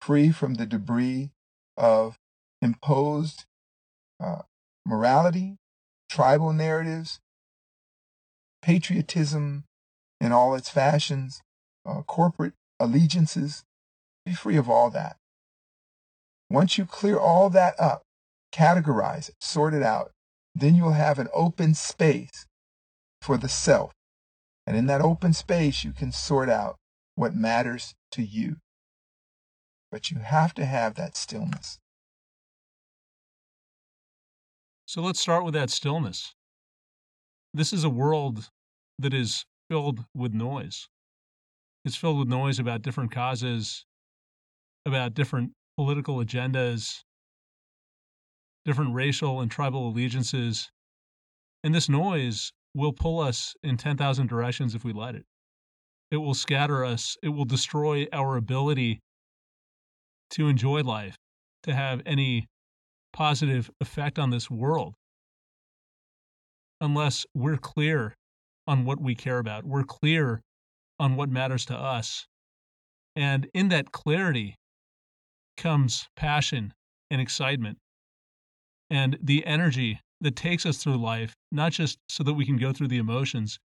free 0.00 0.30
from 0.30 0.54
the 0.54 0.66
debris 0.66 1.30
of 1.76 2.18
imposed 2.62 3.44
uh, 4.22 4.42
morality, 4.86 5.56
tribal 6.08 6.52
narratives, 6.52 7.20
patriotism 8.62 9.64
in 10.20 10.32
all 10.32 10.54
its 10.54 10.68
fashions, 10.68 11.42
uh, 11.86 12.02
corporate 12.02 12.54
allegiances. 12.78 13.64
Be 14.30 14.36
free 14.36 14.56
of 14.56 14.70
all 14.70 14.90
that. 14.90 15.16
Once 16.48 16.78
you 16.78 16.86
clear 16.86 17.18
all 17.18 17.50
that 17.50 17.74
up, 17.80 18.04
categorize 18.52 19.28
it, 19.28 19.34
sort 19.40 19.74
it 19.74 19.82
out, 19.82 20.12
then 20.54 20.76
you'll 20.76 20.92
have 20.92 21.18
an 21.18 21.26
open 21.34 21.74
space 21.74 22.46
for 23.20 23.36
the 23.36 23.48
self. 23.48 23.90
And 24.68 24.76
in 24.76 24.86
that 24.86 25.00
open 25.00 25.32
space, 25.32 25.82
you 25.82 25.90
can 25.90 26.12
sort 26.12 26.48
out 26.48 26.76
what 27.16 27.34
matters 27.34 27.92
to 28.12 28.22
you. 28.22 28.58
But 29.90 30.12
you 30.12 30.20
have 30.20 30.54
to 30.54 30.64
have 30.64 30.94
that 30.94 31.16
stillness. 31.16 31.80
So 34.86 35.02
let's 35.02 35.18
start 35.18 35.44
with 35.44 35.54
that 35.54 35.70
stillness. 35.70 36.36
This 37.52 37.72
is 37.72 37.82
a 37.82 37.90
world 37.90 38.48
that 38.96 39.12
is 39.12 39.44
filled 39.68 40.04
with 40.14 40.32
noise. 40.32 40.88
It's 41.84 41.96
filled 41.96 42.20
with 42.20 42.28
noise 42.28 42.60
about 42.60 42.82
different 42.82 43.10
causes, 43.10 43.86
about 44.86 45.14
different 45.14 45.52
political 45.76 46.16
agendas, 46.16 47.00
different 48.64 48.94
racial 48.94 49.40
and 49.40 49.50
tribal 49.50 49.88
allegiances. 49.88 50.70
And 51.64 51.74
this 51.74 51.88
noise 51.88 52.52
will 52.74 52.92
pull 52.92 53.20
us 53.20 53.54
in 53.62 53.76
10,000 53.76 54.26
directions 54.26 54.74
if 54.74 54.84
we 54.84 54.92
let 54.92 55.14
it. 55.14 55.24
It 56.10 56.18
will 56.18 56.34
scatter 56.34 56.84
us, 56.84 57.16
it 57.22 57.28
will 57.28 57.44
destroy 57.44 58.06
our 58.12 58.36
ability 58.36 59.00
to 60.30 60.48
enjoy 60.48 60.82
life, 60.82 61.16
to 61.64 61.74
have 61.74 62.02
any 62.04 62.46
positive 63.12 63.70
effect 63.80 64.18
on 64.18 64.30
this 64.30 64.50
world, 64.50 64.94
unless 66.80 67.26
we're 67.34 67.56
clear 67.56 68.14
on 68.66 68.84
what 68.84 69.00
we 69.00 69.14
care 69.14 69.38
about. 69.38 69.64
We're 69.64 69.84
clear 69.84 70.40
on 70.98 71.16
what 71.16 71.28
matters 71.28 71.64
to 71.66 71.76
us. 71.76 72.26
And 73.16 73.48
in 73.54 73.68
that 73.68 73.92
clarity 73.92 74.56
comes 75.60 76.08
passion 76.16 76.72
and 77.10 77.20
excitement 77.20 77.78
and 78.90 79.16
the 79.22 79.46
energy 79.46 80.00
that 80.20 80.34
takes 80.34 80.66
us 80.66 80.78
through 80.78 80.96
life, 80.96 81.34
not 81.52 81.72
just 81.72 81.98
so 82.08 82.24
that 82.24 82.34
we 82.34 82.44
can 82.44 82.56
go 82.56 82.72
through 82.72 82.88
the 82.88 82.98
emotions, 82.98 83.58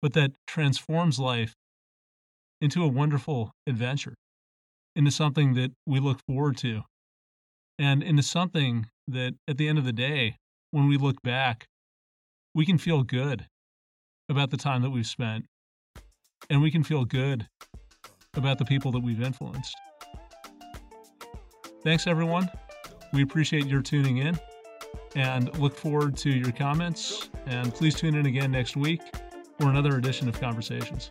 but 0.00 0.14
that 0.14 0.32
transforms 0.46 1.18
life 1.18 1.54
into 2.60 2.82
a 2.82 2.88
wonderful 2.88 3.52
adventure, 3.66 4.14
into 4.96 5.10
something 5.10 5.54
that 5.54 5.72
we 5.86 6.00
look 6.00 6.20
forward 6.26 6.56
to, 6.56 6.82
and 7.78 8.02
into 8.02 8.22
something 8.22 8.86
that 9.06 9.34
at 9.46 9.58
the 9.58 9.68
end 9.68 9.78
of 9.78 9.84
the 9.84 9.92
day, 9.92 10.36
when 10.70 10.88
we 10.88 10.96
look 10.96 11.20
back, 11.22 11.66
we 12.54 12.64
can 12.64 12.78
feel 12.78 13.02
good 13.02 13.46
about 14.28 14.50
the 14.50 14.56
time 14.56 14.82
that 14.82 14.90
we've 14.90 15.06
spent, 15.06 15.46
and 16.48 16.62
we 16.62 16.70
can 16.70 16.82
feel 16.82 17.04
good 17.04 17.48
about 18.34 18.58
the 18.58 18.64
people 18.64 18.92
that 18.92 19.00
we've 19.00 19.20
influenced. 19.20 19.76
Thanks, 21.82 22.06
everyone. 22.06 22.50
We 23.12 23.22
appreciate 23.22 23.66
your 23.66 23.82
tuning 23.82 24.18
in 24.18 24.38
and 25.14 25.56
look 25.58 25.76
forward 25.76 26.16
to 26.18 26.30
your 26.30 26.52
comments. 26.52 27.28
And 27.46 27.74
please 27.74 27.94
tune 27.94 28.14
in 28.14 28.26
again 28.26 28.52
next 28.52 28.76
week 28.76 29.00
for 29.58 29.68
another 29.68 29.96
edition 29.96 30.28
of 30.28 30.38
Conversations. 30.40 31.10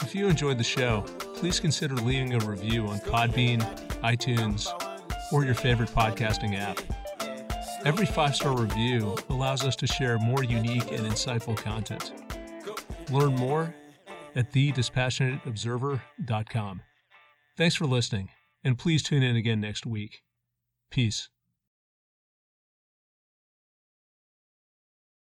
If 0.00 0.14
you 0.14 0.28
enjoyed 0.28 0.58
the 0.58 0.64
show, 0.64 1.02
please 1.34 1.60
consider 1.60 1.94
leaving 1.94 2.34
a 2.34 2.38
review 2.46 2.86
on 2.86 2.98
Podbean, 3.00 3.60
iTunes, 4.00 4.68
or 5.32 5.44
your 5.44 5.54
favorite 5.54 5.90
podcasting 5.90 6.58
app. 6.58 6.78
Every 7.84 8.06
five 8.06 8.34
star 8.34 8.56
review 8.56 9.14
allows 9.28 9.62
us 9.64 9.76
to 9.76 9.86
share 9.86 10.18
more 10.18 10.42
unique 10.42 10.90
and 10.90 11.06
insightful 11.06 11.56
content. 11.56 12.12
Learn 13.10 13.36
more 13.36 13.72
at 14.34 14.50
thedispassionateobserver.com. 14.52 16.80
Thanks 17.56 17.74
for 17.74 17.86
listening, 17.86 18.28
and 18.62 18.76
please 18.76 19.02
tune 19.02 19.22
in 19.22 19.34
again 19.34 19.62
next 19.62 19.86
week. 19.86 20.22
Peace. 20.90 21.30